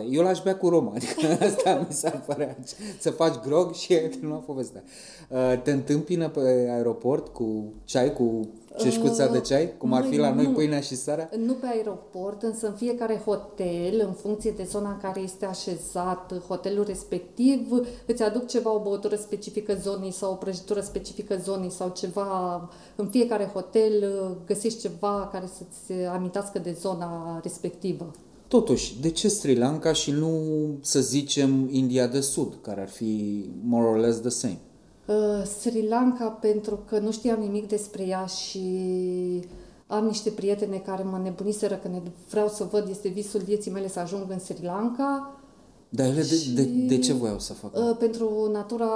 [0.10, 2.58] Eu l-aș bea cu rom, adică asta mi s-ar părea.
[3.00, 4.84] Să faci grog și e terminat povestea.
[5.30, 8.48] Uh, Te întâmpină pe aeroport cu ceai, cu
[8.78, 10.52] ceșcuța de ceai, cum ar fi la noi nu.
[10.52, 11.30] pâinea și sarea?
[11.38, 16.34] Nu pe aeroport, însă în fiecare hotel, în funcție de zona în care este așezat
[16.48, 21.92] hotelul respectiv, îți aduc ceva, o băutură specifică zonei sau o prăjitură specifică zonei sau
[21.96, 22.70] ceva.
[22.96, 23.92] În fiecare hotel
[24.46, 28.12] găsești ceva care să-ți amintească de zona respectivă.
[28.48, 30.40] Totuși, de ce Sri Lanka și nu,
[30.82, 34.60] să zicem, India de Sud, care ar fi more or less the same?
[35.06, 38.62] Uh, Sri Lanka pentru că nu știam nimic despre ea și
[39.88, 43.88] am niște prietene care mă nebuniseră că ne vreau să văd, este visul vieții mele
[43.88, 45.38] să ajung în Sri Lanka.
[45.90, 47.80] Dar ele de, Și- de, de ce voiau să facă?
[47.80, 48.90] Uh, Pentru natura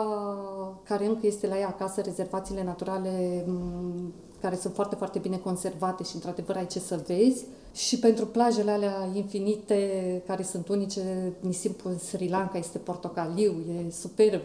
[0.84, 6.04] care încă este la ea acasă, rezervațiile naturale m, care sunt foarte, foarte bine conservate
[6.04, 9.78] și într-adevăr ai ce să vezi și pentru plajele alea infinite
[10.28, 13.54] care sunt unice, nisipul în Sri Lanka este portocaliu,
[13.88, 14.42] e superb.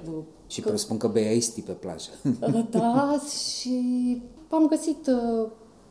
[0.53, 2.11] Și presupun că beai sti pe plajă.
[2.41, 5.49] Uh, Da, și am găsit uh,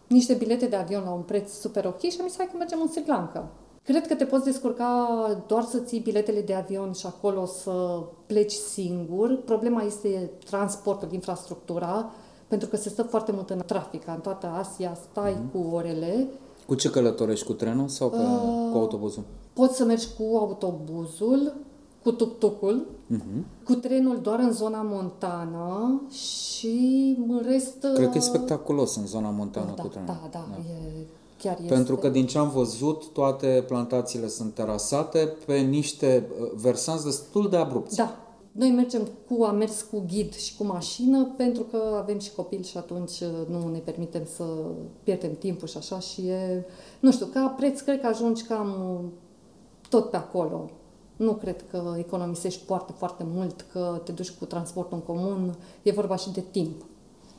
[0.08, 2.80] niște bilete de avion la un preț super ok și am zis hai că mergem
[2.82, 3.50] în Sri Lanka.
[3.84, 8.52] Cred că te poți descurca doar să ții biletele de avion și acolo să pleci
[8.52, 9.36] singur.
[9.36, 12.12] Problema este transportul, infrastructura,
[12.48, 14.08] pentru că se stă foarte mult în trafic.
[14.08, 15.52] În toată Asia stai mm-hmm.
[15.52, 16.28] cu orele.
[16.68, 17.46] Cu ce călătorești?
[17.46, 19.24] Cu trenul sau pe, uh, cu autobuzul?
[19.54, 21.54] Poți să mergi cu autobuzul,
[22.04, 23.64] cu tuk-tukul, uh-huh.
[23.64, 27.88] cu trenul doar în zona montană și în rest...
[27.94, 30.08] Cred că e spectaculos în zona montană da, cu trenul.
[30.08, 30.58] Da, da, da.
[30.58, 31.06] E,
[31.38, 32.06] chiar Pentru este...
[32.06, 37.58] că din ce am văzut, toate plantațiile sunt terasate pe niște uh, versanți destul de
[37.58, 37.96] abrupți.
[37.96, 38.16] Da.
[38.52, 42.64] Noi mergem cu, am mers cu ghid și cu mașină pentru că avem și copil
[42.64, 44.44] și atunci uh, nu ne permitem să
[45.04, 46.66] pierdem timpul și așa și e,
[47.00, 49.02] nu știu, ca preț cred că ajungi cam
[49.90, 50.70] tot pe acolo.
[51.22, 55.56] Nu cred că economisești foarte, foarte mult, că te duci cu transportul în comun.
[55.82, 56.86] E vorba și de timp.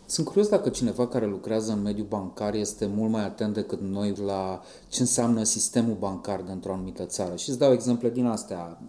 [0.07, 4.15] Sunt curios dacă cineva care lucrează în mediul bancar este mult mai atent decât noi
[4.27, 7.37] la ce înseamnă sistemul bancar dintr-o anumită țară.
[7.37, 8.83] Și îți dau exemple din astea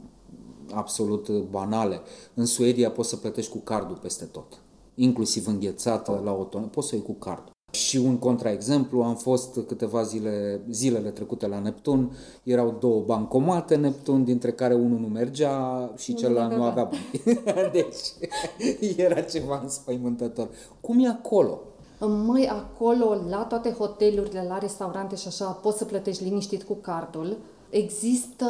[0.74, 2.02] absolut banale.
[2.34, 4.62] În Suedia poți să plătești cu cardul peste tot.
[4.96, 7.53] Inclusiv înghețată la o tonă, poți să iei cu card.
[7.74, 12.12] Și un contraexemplu, am fost câteva zile, zilele trecute la Neptun,
[12.44, 17.42] erau două bancomate Neptun, dintre care unul nu mergea și celălalt nu avea bani.
[17.72, 20.50] deci era ceva înspăimântător.
[20.82, 21.60] Cum e acolo?
[22.00, 27.38] Măi, acolo, la toate hotelurile, la restaurante și așa, poți să plătești liniștit cu cardul.
[27.70, 28.46] Există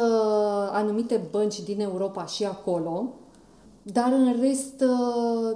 [0.72, 3.12] anumite bănci din Europa și acolo,
[3.82, 4.84] dar în rest,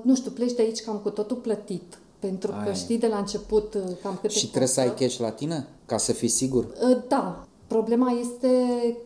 [0.02, 2.74] nu știu, pleci de aici cam cu totul plătit pentru că Ai.
[2.74, 5.66] știi de la început uh, cam câte Și trebuie să ai cash la tine?
[5.86, 6.64] Ca să fii sigur?
[6.64, 7.42] Uh, da.
[7.66, 8.48] Problema este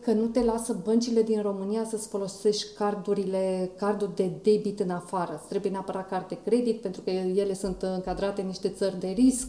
[0.03, 5.33] că nu te lasă băncile din România să-ți folosești cardurile, cardul de debit în afară.
[5.39, 9.47] Îți trebuie neapărat carte credit pentru că ele sunt încadrate în niște țări de risc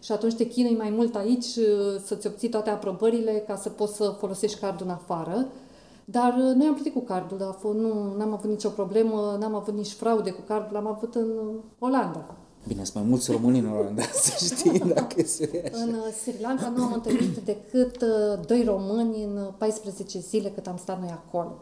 [0.00, 3.96] și atunci te chinui mai mult aici uh, să-ți obții toate aprobările ca să poți
[3.96, 5.46] să folosești cardul în afară.
[6.04, 9.74] Dar noi am plătit cu cardul, a fost, nu am avut nicio problemă, n-am avut
[9.74, 11.28] nici fraude cu cardul, l-am avut în
[11.78, 12.36] Olanda.
[12.66, 16.68] Bine, sunt mai mulți români în Olanda, să știi, dacă se În uh, Sri Lanka
[16.68, 21.56] nu am întâlnit decât uh, doi români în 14 zile cât am stat noi acolo.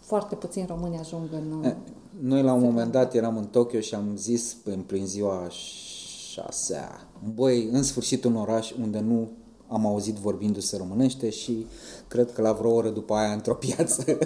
[0.00, 1.64] Foarte puțini români ajung în...
[1.64, 1.74] Eh,
[2.20, 7.08] noi la un moment dat eram în Tokyo și am zis în prin ziua șasea,
[7.34, 9.28] băi, în sfârșit un oraș unde nu
[9.70, 11.66] am auzit vorbindu-se românește și
[12.08, 14.18] cred că la vreo oră după aia într-o piață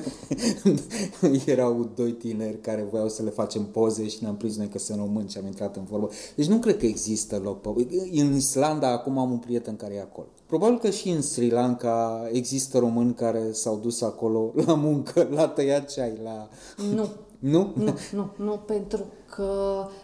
[1.46, 4.98] erau doi tineri care voiau să le facem poze și ne-am prins noi că sunt
[4.98, 6.10] români și am intrat în vorbă.
[6.36, 7.86] Deci nu cred că există loc pe...
[8.12, 10.26] În Islanda acum am un prieten care e acolo.
[10.46, 15.48] Probabil că și în Sri Lanka există români care s-au dus acolo la muncă, la
[15.48, 16.48] tăiat ceai, la...
[16.94, 17.08] Nu.
[17.38, 17.72] Nu?
[17.74, 19.04] Nu, nu, nu, pentru
[19.34, 19.48] că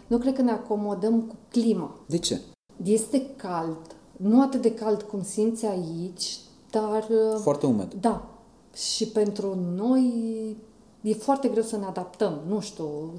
[0.07, 1.99] nu cred că ne acomodăm cu clima.
[2.05, 2.41] De ce?
[2.83, 6.39] Este cald, nu atât de cald cum simți aici,
[6.71, 7.07] dar...
[7.09, 7.93] Uh, foarte umed.
[8.01, 8.27] Da.
[8.73, 10.03] Și pentru noi
[11.01, 12.39] e foarte greu să ne adaptăm.
[12.47, 13.13] Nu știu,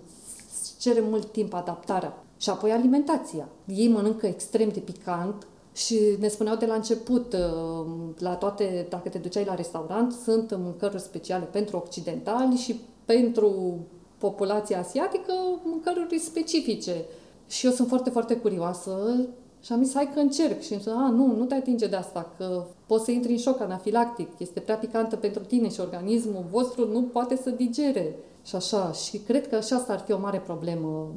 [0.78, 2.24] cere mult timp adaptarea.
[2.36, 3.48] Și apoi alimentația.
[3.66, 7.86] Ei mănâncă extrem de picant și ne spuneau de la început, uh,
[8.18, 13.78] la toate, dacă te duceai la restaurant, sunt mâncăruri speciale pentru occidentali și pentru
[14.18, 15.32] populația asiatică
[15.64, 17.04] mâncăruri specifice.
[17.48, 19.26] Și eu sunt foarte, foarte curioasă
[19.62, 20.60] și am zis, hai că încerc.
[20.60, 23.38] Și am zis, a, nu, nu te atinge de asta, că poți să intri în
[23.38, 28.14] șoc anafilactic, este prea picantă pentru tine și organismul vostru nu poate să digere.
[28.44, 31.14] Și așa, și cred că și asta ar fi o mare problemă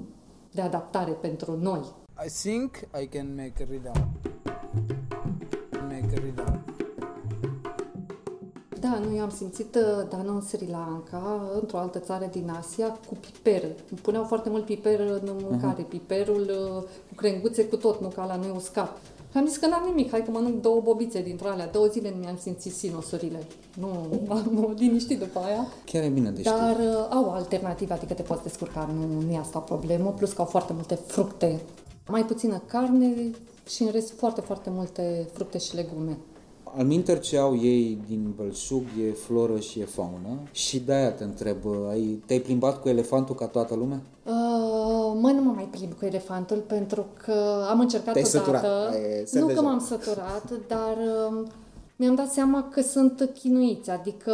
[0.51, 1.81] de adaptare pentru noi.
[2.25, 5.04] I think I can make a readout.
[8.95, 13.17] Da, noi am simțit uh, Dana în Sri Lanka, într-o altă țară din Asia, cu
[13.19, 13.61] piper.
[14.01, 15.89] Puneau foarte mult piper în mâncare, uh-huh.
[15.89, 18.97] piperul uh, cu crenguțe cu tot, nu ca la noi uscat.
[19.31, 21.67] Și am zis că n-am nimic, hai că mănânc două bobițe dintre alea.
[21.67, 23.47] Două zile nu mi-am simțit sinusurile.
[23.79, 25.67] Nu, am liniștit după aia.
[25.85, 26.55] Chiar e bine de știut.
[26.55, 30.31] Dar uh, au alternative, adică te poți descurca, nu, nu e asta o problemă, plus
[30.33, 31.61] că au foarte multe fructe,
[32.07, 33.31] mai puțină carne
[33.67, 36.17] și în rest foarte, foarte multe fructe și legume.
[36.77, 41.23] Al minter ce au ei din Bălșug e floră și e faună și de-aia te
[41.23, 41.57] întreb,
[41.89, 44.01] ai, te-ai plimbat cu elefantul ca toată lumea?
[44.25, 48.45] Uh, mă, nu mă mai plimb cu elefantul pentru că am încercat Te-ai odată.
[48.45, 48.91] Săturat.
[48.93, 49.59] Ai, nu deja.
[49.59, 50.97] că m-am săturat, dar
[51.31, 51.47] uh,
[51.95, 54.33] mi-am dat seama că sunt chinuiți, adică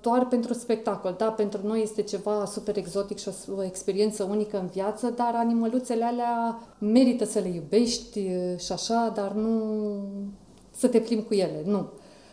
[0.00, 1.14] doar pentru spectacol.
[1.18, 5.32] Da, pentru noi este ceva super exotic și o, o experiență unică în viață, dar
[5.34, 8.20] animăluțele alea merită să le iubești
[8.56, 9.62] și așa, dar nu
[10.80, 11.88] să te plimbi cu ele, nu.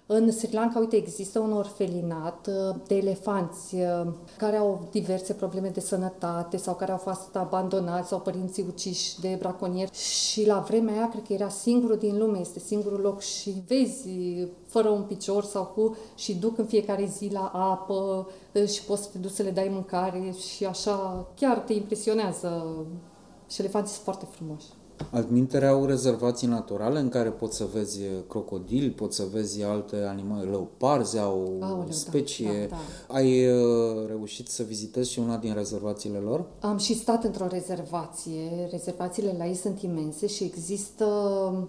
[0.09, 4.07] În Sri Lanka, uite, există un orfelinat uh, de elefanți uh,
[4.37, 9.35] care au diverse probleme de sănătate sau care au fost abandonați sau părinții uciși de
[9.39, 13.63] braconieri și la vremea aia cred că era singurul din lume, este singurul loc și
[13.67, 14.09] vezi
[14.65, 19.03] fără un picior sau cu și duc în fiecare zi la apă uh, și poți
[19.03, 22.65] să te duci să le dai mâncare și așa chiar te impresionează
[23.49, 24.65] și elefanții sunt foarte frumoși.
[25.11, 30.49] Altmintere au rezervații naturale în care poți să vezi crocodili, poți să vezi alte animale,
[30.49, 32.67] leoparzi au Aoleu, specie.
[32.69, 36.45] da, da, Ai uh, reușit să vizitezi și una din rezervațiile lor?
[36.59, 38.67] Am și stat într-o rezervație.
[38.71, 41.05] Rezervațiile la ei sunt imense și există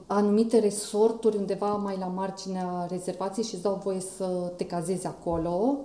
[0.06, 5.78] anumite resorturi undeva mai la marginea rezervației și îți dau voie să te cazezi acolo.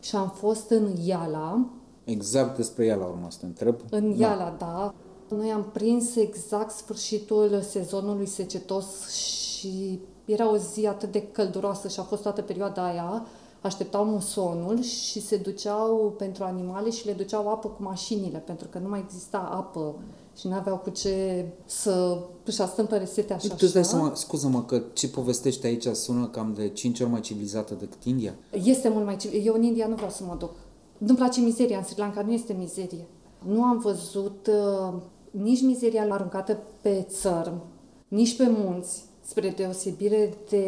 [0.00, 1.66] Și am fost în Iala.
[2.04, 3.74] Exact despre ea la urmă să te întreb.
[3.90, 4.66] În Iala, da.
[4.66, 4.94] da.
[5.28, 12.00] Noi am prins exact sfârșitul sezonului secetos și era o zi atât de călduroasă și
[12.00, 13.26] a fost toată perioada aia.
[13.60, 18.78] Așteptau musonul și se duceau pentru animale și le duceau apă cu mașinile, pentru că
[18.78, 19.94] nu mai exista apă
[20.38, 23.48] și nu aveau cu ce să își astâmpăre setea așa.
[23.48, 27.20] Tu îți dai seama, scuză-mă, că ce povestești aici sună cam de 5 ori mai
[27.20, 28.34] civilizată decât India?
[28.64, 29.48] Este mult mai civilizată.
[29.48, 30.50] Eu în India nu vreau să mă duc.
[30.98, 33.06] Nu-mi place mizeria în Sri Lanka, nu este mizerie.
[33.46, 34.94] Nu am văzut uh,
[35.30, 37.62] nici mizeria aruncată pe țărm,
[38.08, 40.64] nici pe munți, spre deosebire de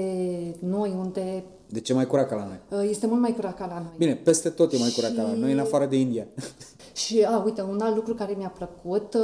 [0.58, 1.44] noi, unde...
[1.66, 2.90] De ce mai curat ca la noi?
[2.90, 3.92] Este mult mai curat ca la noi.
[3.96, 5.16] Bine, peste tot e mai curat și...
[5.16, 6.26] ca la noi, în afară de India.
[6.94, 9.16] Și, a, uite, un alt lucru care mi-a plăcut,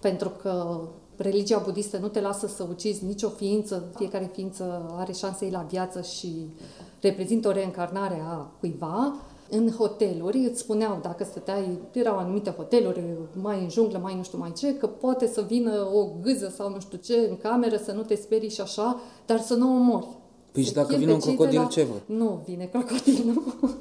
[0.00, 0.80] pentru că
[1.16, 6.02] religia budistă nu te lasă să ucizi nicio ființă, fiecare ființă are șanse la viață
[6.02, 6.46] și
[7.00, 9.16] reprezintă o reîncarnare a cuiva,
[9.56, 13.02] în hoteluri îți spuneau, dacă stăteai, erau anumite hoteluri,
[13.32, 16.70] mai în junglă, mai nu știu mai ce, că poate să vină o gâză sau
[16.70, 19.76] nu știu ce în cameră, să nu te sperii și așa, dar să nu o
[19.76, 20.06] omori.
[20.54, 21.66] Păi și dacă vine un crocodil, la...
[21.66, 22.14] ce vă?
[22.14, 23.42] Nu vine crocodil, nu.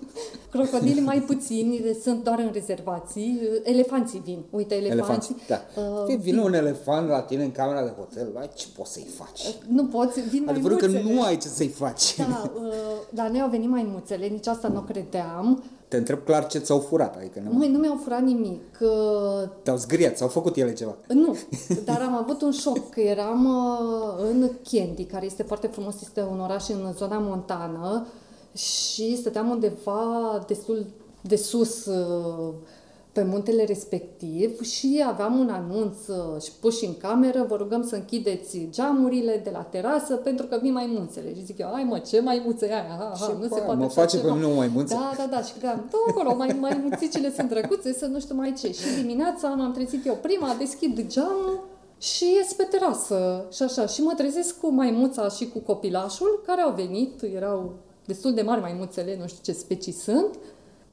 [0.51, 3.41] Crocodili mai puțini, sunt doar în rezervații.
[3.63, 4.43] Elefanții vin.
[4.49, 4.95] Uite, elefanții.
[4.97, 5.61] elefanții da.
[6.11, 9.43] Uh, vine un elefant la tine în camera de hotel, vai, ce poți să-i faci?
[9.47, 12.15] Uh, nu poți, vin mai Adevărul că nu ai ce să-i faci.
[12.15, 12.71] Da, uh,
[13.09, 15.63] dar noi au venit mai muțele, nici asta nu credeam.
[15.93, 17.15] Te întreb clar ce ți-au furat.
[17.15, 17.57] Adică nu...
[17.57, 18.79] Măi, nu mi-au furat nimic.
[18.79, 19.49] Uh...
[19.63, 20.95] Te-au zgriat, s-au făcut ele ceva.
[21.07, 21.37] Nu,
[21.85, 26.21] dar am avut un șoc, că eram uh, în Candy, care este foarte frumos, este
[26.31, 28.07] un oraș în zona montană
[28.55, 30.85] și stăteam undeva destul
[31.21, 32.53] de sus uh,
[33.13, 37.83] pe muntele respectiv și aveam un anunț uh, și pus și în cameră, vă rugăm
[37.83, 41.35] să închideți geamurile de la terasă pentru că vin mai mulțele.
[41.35, 42.95] Și zic eu, ai mă, ce maimuțe aia?
[42.99, 44.93] Ha, ha, nu se poate mă face pe mine o maimuță?
[44.93, 45.41] Da, da, da.
[45.41, 48.71] Și credeam, da, acolo, mai, maimuțicile sunt drăguțe, să nu știu mai ce.
[48.71, 51.63] Și dimineața m-am trezit eu prima, deschid geamul
[51.97, 53.85] și ies pe terasă și așa.
[53.85, 57.73] Și mă trezesc cu maimuța și cu copilașul care au venit, erau
[58.05, 60.29] destul de mari maimuțele, nu știu ce specii sunt,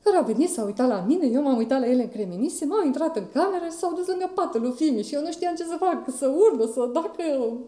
[0.03, 3.17] care au venit, s-au uitat la mine, eu m-am uitat la ele încremenise, m-au intrat
[3.17, 5.77] în cameră și s-au dus lângă patul lui Fimi și eu nu știam ce să
[5.79, 7.23] fac, să urlă, să dacă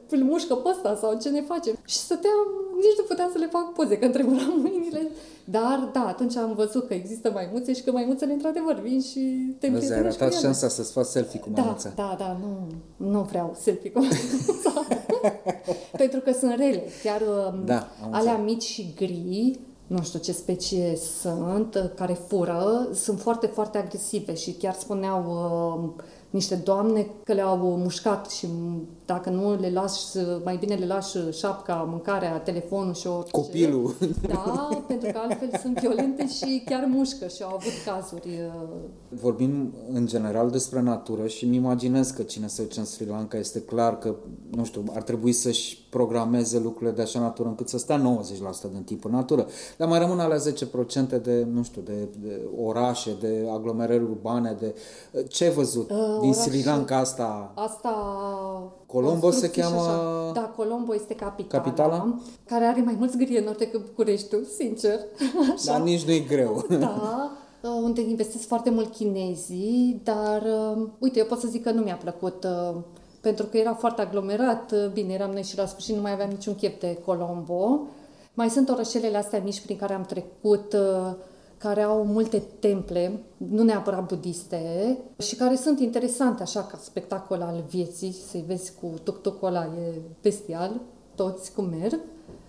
[0.08, 1.74] îl mușcă pe ăsta sau ce ne facem.
[1.84, 2.38] Și stăteam,
[2.76, 5.10] nici nu puteam să le fac poze, că întreburam mâinile.
[5.44, 9.20] Dar, da, atunci am văzut că există maimuțe și că maimuțele într-adevăr vin și
[9.58, 11.92] te Vezi, ai ratat șansa să-ți faci selfie cu da, maimuța.
[11.94, 12.66] Da, da, da, nu,
[13.08, 14.86] nu vreau selfie cu maimuța.
[16.02, 17.22] Pentru că sunt rele, chiar
[17.64, 19.58] da, alea mici și gri,
[19.92, 25.24] nu știu ce specie sunt, care fură, sunt foarte, foarte agresive și chiar spuneau
[25.96, 28.46] uh, niște doamne că le-au mușcat și
[29.12, 30.00] dacă nu le lași,
[30.44, 33.30] mai bine le lași șapca, mâncarea, telefonul și orice.
[33.30, 33.94] Copilul.
[34.28, 38.28] Da, pentru că altfel sunt violente și chiar mușcă și au avut cazuri.
[38.28, 38.68] Uh,
[39.08, 43.36] Vorbim în general despre natură și îmi imaginez că cine se duce în Sri Lanka
[43.38, 44.14] este clar că,
[44.50, 48.18] nu știu, ar trebui să-și programeze lucrurile de așa natură încât să stea
[48.68, 49.46] 90% din timp în natură.
[49.76, 50.38] Dar mai rămân alea
[51.18, 54.74] 10% de, nu știu, de, de orașe, de aglomerări urbane, de
[55.28, 57.52] ce ai văzut uh, din oraș, Sri Lanka asta?
[57.54, 57.92] Asta
[58.92, 59.80] Colombo se cheamă...
[59.80, 60.30] Așa.
[60.34, 64.98] Da, Colombo este capitala, capitala, care are mai mulți grienori decât Bucureștiul, sincer.
[65.54, 65.72] Așa.
[65.72, 66.66] Dar nici nu e greu.
[66.80, 67.30] Da,
[67.62, 71.82] uh, unde investesc foarte mult chinezii, dar uh, uite, eu pot să zic că nu
[71.82, 72.76] mi-a plăcut uh,
[73.20, 76.54] pentru că era foarte aglomerat, bine, eram noi și la sfârșit nu mai aveam niciun
[76.54, 77.80] chef de Colombo.
[78.34, 80.76] Mai sunt orășelele astea mici prin care am trecut,
[81.62, 87.64] care au multe temple, nu neapărat budiste, și care sunt interesante așa ca spectacol al
[87.68, 90.80] vieții, să-i vezi cu tuc ăla, e bestial,
[91.14, 92.00] toți cum merg,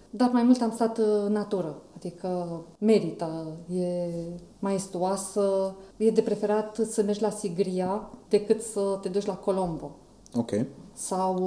[0.09, 4.09] dar mai mult am stat în natură, adică merită, e
[4.59, 9.91] maestuoasă, e de preferat să mergi la Sigria decât să te duci la Colombo.
[10.33, 10.51] Ok.
[10.93, 11.37] Sau,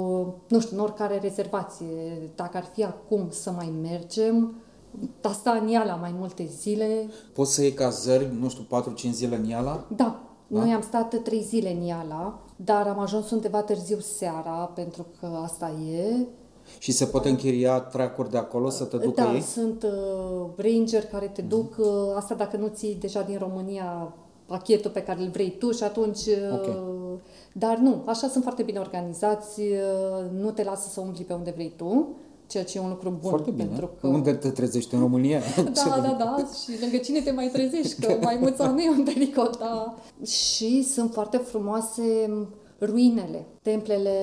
[0.47, 4.55] nu știu, în oricare rezervație, dacă ar fi acum să mai mergem,
[5.21, 7.09] asta în Iala mai multe zile.
[7.33, 8.65] Poți să iei cazări, nu știu,
[9.07, 9.85] 4-5 zile în Iala?
[9.95, 14.71] Da, da, noi am stat trei zile în Iala, dar am ajuns undeva târziu seara,
[14.75, 16.25] pentru că asta e.
[16.79, 19.41] Și se pot închiria tracuri de acolo să te ducă da, ei?
[19.41, 24.13] sunt uh, ranger care te duc, uh, asta dacă nu ții deja din România
[24.45, 26.25] pachetul pe care îl vrei tu și atunci...
[26.25, 26.95] Uh, Ok.
[27.53, 31.51] Dar nu, așa sunt foarte bine organizați, uh, nu te lasă să umbli pe unde
[31.51, 32.15] vrei tu,
[32.47, 33.29] ceea ce e un lucru bun.
[33.29, 33.65] Foarte bine.
[33.65, 34.07] Pentru că...
[34.07, 35.41] Unde te trezești în România?
[35.85, 39.55] Da, da, da, și lângă cine te mai trezești, că maimuța nu e un pericol,
[39.59, 39.95] da.
[40.25, 42.29] Și sunt foarte frumoase
[42.81, 44.15] ruinele, templele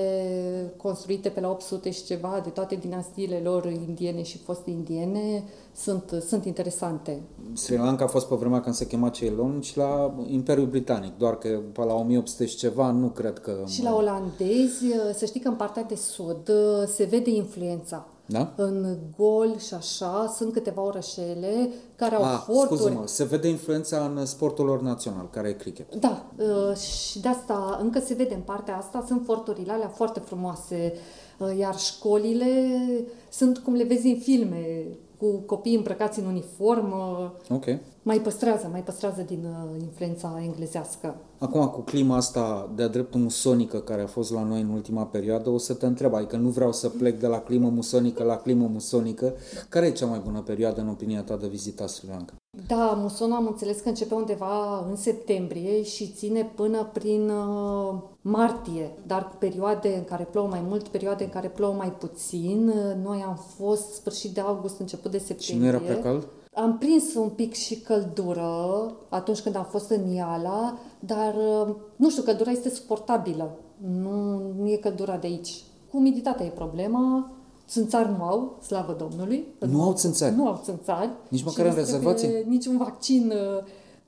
[0.77, 5.43] construite pe la 800 și ceva, de toate dinastiile lor indiene și foste indiene,
[5.75, 7.21] sunt, sunt interesante.
[7.53, 11.37] Sri Lanka a fost pe vremea când se chema Ceylon și la Imperiul Britanic, doar
[11.37, 13.63] că pe la 1800 și ceva nu cred că...
[13.67, 16.51] Și la olandezi, să știi că în partea de sud
[16.87, 18.07] se vede influența.
[18.27, 18.53] Da?
[18.55, 22.79] În Gol și așa sunt câteva orășele care au Ah, forturi.
[22.79, 25.95] scuze-mă, se vede influența în sportul lor național, care e cricket.
[25.95, 30.19] Da, uh, și de asta încă se vede în partea asta, sunt forturile alea foarte
[30.19, 30.93] frumoase,
[31.39, 32.69] uh, iar școlile
[33.31, 34.85] sunt cum le vezi în filme,
[35.17, 37.65] cu copii îmbrăcați în uniformă, Ok.
[38.01, 41.15] mai păstrează, mai păstrează din uh, influența englezească.
[41.39, 45.49] Acum, cu clima asta de-a dreptul musonică care a fost la noi în ultima perioadă,
[45.49, 48.67] o să te întreb, adică nu vreau să plec de la climă musonică la climă
[48.73, 49.33] musonică.
[49.69, 52.33] Care e cea mai bună perioadă, în opinia ta, de vizita Sri Lanka?
[52.67, 58.91] Da, musonul am înțeles că începe undeva în septembrie și ține până prin uh, martie,
[59.07, 62.67] dar cu perioade în care plouă mai mult, perioade în care plouă mai puțin.
[62.67, 65.55] Uh, Noi am fost sfârșit de august, început de septembrie.
[65.55, 66.27] Și nu era prea cald?
[66.53, 72.09] Am prins un pic și căldură atunci când am fost în Iala, dar uh, nu
[72.09, 73.57] știu, căldura este suportabilă.
[74.01, 75.63] Nu, nu e căldura de aici.
[75.91, 77.31] Cu umiditatea e problema.
[77.69, 79.45] Țânțari nu au, slavă Domnului.
[79.59, 80.35] Nu au țânțari?
[80.35, 81.09] Nu au țânțari.
[81.29, 82.43] Nici Și măcar în nu trebuie rezervație?
[82.47, 83.31] Niciun vaccin.
[83.57, 83.63] uh,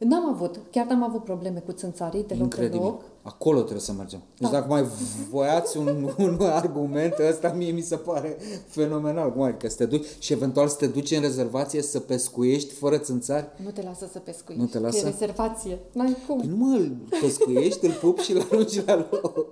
[0.08, 2.80] N-am avut, chiar n-am avut probleme cu țânțarii deloc Incredibil.
[2.80, 3.02] deloc.
[3.22, 4.20] Acolo trebuie să mergem.
[4.38, 4.58] Deci Da.
[4.58, 4.86] dacă mai
[5.30, 9.32] voiați un, un argument, ăsta mie mi se pare fenomenal.
[9.32, 12.98] Cum adică să te duci și eventual să te duci în rezervație să pescuiești fără
[12.98, 13.48] țânțari?
[13.64, 14.66] Nu te lasă să pescuiești.
[14.66, 14.98] Nu te lasă?
[14.98, 15.80] E rezervație.
[15.92, 16.38] N-ai cum.
[16.38, 19.46] Păi nu mă, îl pescuiești, îl pup și îl arunci la loc.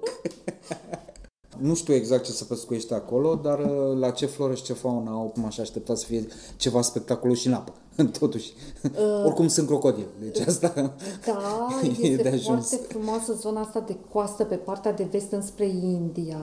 [1.58, 5.10] Nu știu exact ce să pescuiești acolo, dar uh, la ce floră și ce faună
[5.10, 7.74] au, cum aș aștepta să fie ceva spectaculos și în apă,
[8.20, 8.54] totuși.
[8.84, 9.24] Uh.
[9.26, 10.96] Oricum sunt crocodili, deci asta
[11.26, 11.68] Da,
[12.02, 12.68] e este de ajuns.
[12.70, 16.40] foarte frumoasă zona asta de coastă pe partea de vest înspre India.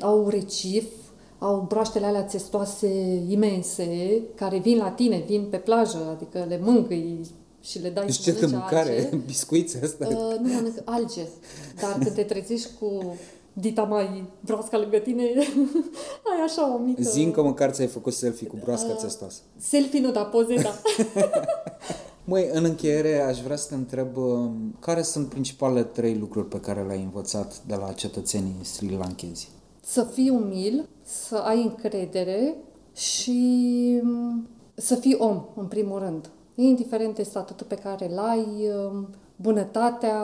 [0.00, 0.84] Au recif,
[1.38, 2.88] au broaștele alea țestoase
[3.28, 7.20] imense, care vin la tine, vin pe plajă, adică le mângâi
[7.60, 8.90] și le dai Deci să ce de mănânce mâncare?
[9.04, 9.16] alge.
[9.26, 10.06] Biscuiți asta?
[10.08, 11.22] Uh, nu mănânc alge,
[11.80, 13.16] dar când te trezești cu
[13.58, 15.22] dita mai broasca lângă tine,
[16.30, 17.02] ai așa o mică...
[17.02, 18.96] Zi că măcar ți-ai făcut selfie cu broasca Uh.
[18.98, 19.40] țestoasă.
[19.58, 20.74] Selfie nu, dar poze, da.
[22.24, 24.50] Măi, în încheiere aș vrea să te întreb uh,
[24.80, 29.48] care sunt principalele trei lucruri pe care le-ai învățat de la cetățenii sri lankezi?
[29.86, 32.54] să fii umil, să ai încredere
[32.94, 36.30] și mm, să fii om, în primul rând.
[36.54, 38.46] Indiferent de statutul pe care îl ai,
[38.90, 40.14] mm, bunătatea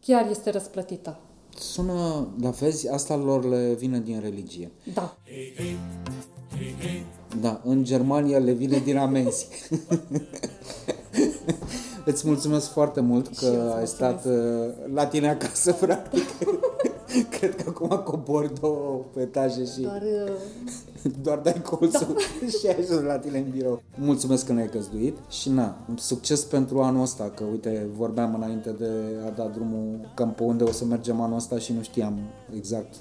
[0.00, 1.18] chiar este răsplătită.
[1.58, 4.70] Sună, dar vezi, asta lor le vine din religie.
[4.94, 5.16] Da.
[7.40, 9.46] Da, în Germania le vine din amenzi.
[12.04, 13.94] Îți mulțumesc foarte mult Și eu că îți ai mulțumesc.
[13.94, 16.22] stat uh, la tine acasă, practic.
[17.38, 20.32] Cred că acum cobori două etaje și Doar uh,
[21.22, 22.48] doar dai colțul Da.
[22.58, 23.82] și ai ajuns la tine în birou.
[23.98, 28.90] Mulțumesc că ne-ai găzduit și na, succes pentru anul ăsta, că uite, vorbeam înainte de
[29.26, 32.18] a da drumul cam pe unde o să mergem anul ăsta și nu știam
[32.56, 32.94] exact.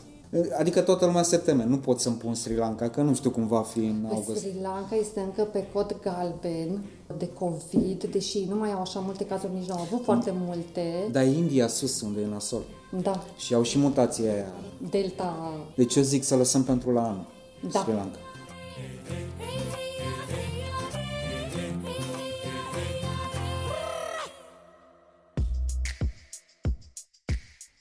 [0.59, 3.47] Adică toată lumea se teme, nu pot să-mi pun Sri Lanka, că nu știu cum
[3.47, 4.39] va fi în Pe august.
[4.39, 6.83] Sri Lanka este încă pe cod galben
[7.17, 11.07] de COVID, deși nu mai au așa multe cazuri, nici nu au avut foarte multe.
[11.11, 12.61] Dar e India sus, unde e nasol.
[12.89, 14.53] Da, Și au și mutația aia.
[14.89, 17.25] Delta, Deci eu zic să lăsăm pentru la anul
[17.71, 17.79] Da.
[17.79, 18.19] Sri Lanka.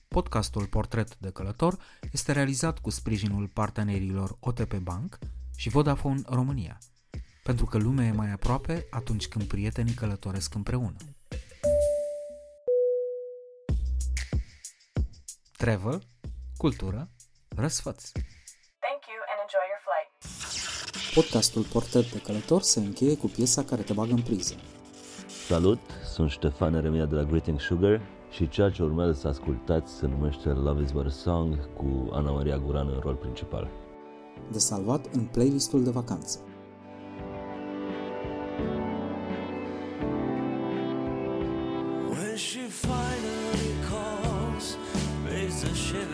[0.08, 1.78] Podcastul Portret de Călător
[2.12, 5.18] este realizat cu sprijinul partenerilor OTP Bank
[5.56, 6.78] și Vodafone România,
[7.42, 10.96] pentru că lumea e mai aproape atunci când prietenii călătoresc împreună.
[15.56, 16.02] travel,
[16.56, 17.08] cultură,
[17.56, 18.10] răsfăț.
[18.84, 20.10] Thank you and enjoy your flight.
[21.14, 24.54] Podcastul Portret de Călător se încheie cu piesa care te bagă în priză.
[25.46, 25.80] Salut,
[26.12, 28.00] sunt Ștefan Eremia de la Greeting Sugar
[28.30, 32.58] și ceea ce urmează să ascultați se numește Love is But Song cu Ana Maria
[32.58, 33.70] Guran în rol principal.
[34.52, 36.38] De salvat în playlistul de vacanță.
[42.10, 43.33] When she finally
[45.64, 46.13] 的旋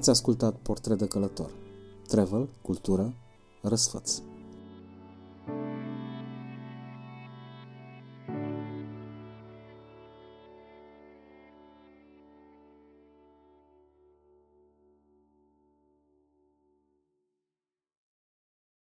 [0.00, 1.50] Ați ascultat Portret de Călător.
[2.08, 3.14] Travel, cultură,
[3.62, 4.22] răsfăți.